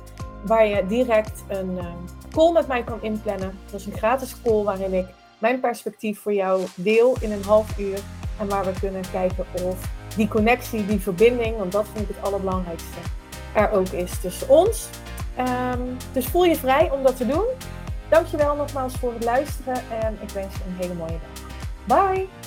waar 0.47 0.67
je 0.67 0.87
direct 0.87 1.45
een 1.49 1.71
uh, 1.71 1.87
call 2.31 2.53
met 2.53 2.67
mij 2.67 2.83
kan 2.83 3.03
inplannen. 3.03 3.59
Dat 3.71 3.81
is 3.81 3.87
een 3.87 3.97
gratis 3.97 4.43
call 4.43 4.63
waarin 4.63 4.93
ik 4.93 5.07
mijn 5.39 5.61
perspectief 5.61 6.21
voor 6.21 6.35
jou 6.35 6.63
deel 6.75 7.17
in 7.21 7.33
een 7.33 7.45
half 7.45 7.79
uur. 7.79 7.99
En 8.39 8.49
waar 8.49 8.65
we 8.65 8.73
kunnen 8.81 9.03
kijken 9.13 9.45
of 9.65 10.03
die 10.17 10.29
connectie, 10.29 10.87
die 10.87 11.01
verbinding, 11.01 11.57
want 11.57 11.73
dat 11.73 11.87
vind 11.93 12.09
ik 12.11 12.17
het 12.17 12.25
allerbelangrijkste, 12.25 12.99
er 13.53 13.71
ook 13.71 13.89
is 13.89 14.19
tussen 14.21 14.49
ons. 14.49 14.89
Um, 15.39 15.97
dus 16.13 16.27
voel 16.27 16.45
je 16.45 16.57
vrij 16.57 16.91
om 16.91 17.03
dat 17.03 17.17
te 17.17 17.27
doen. 17.27 17.45
Dankjewel 18.09 18.57
nogmaals 18.57 18.95
voor 18.95 19.13
het 19.13 19.25
luisteren 19.25 19.83
en 20.03 20.19
ik 20.23 20.31
wens 20.31 20.55
je 20.55 20.61
een 20.67 20.77
hele 20.77 20.95
mooie 20.95 21.19
dag. 21.19 21.45
Bye! 21.85 22.44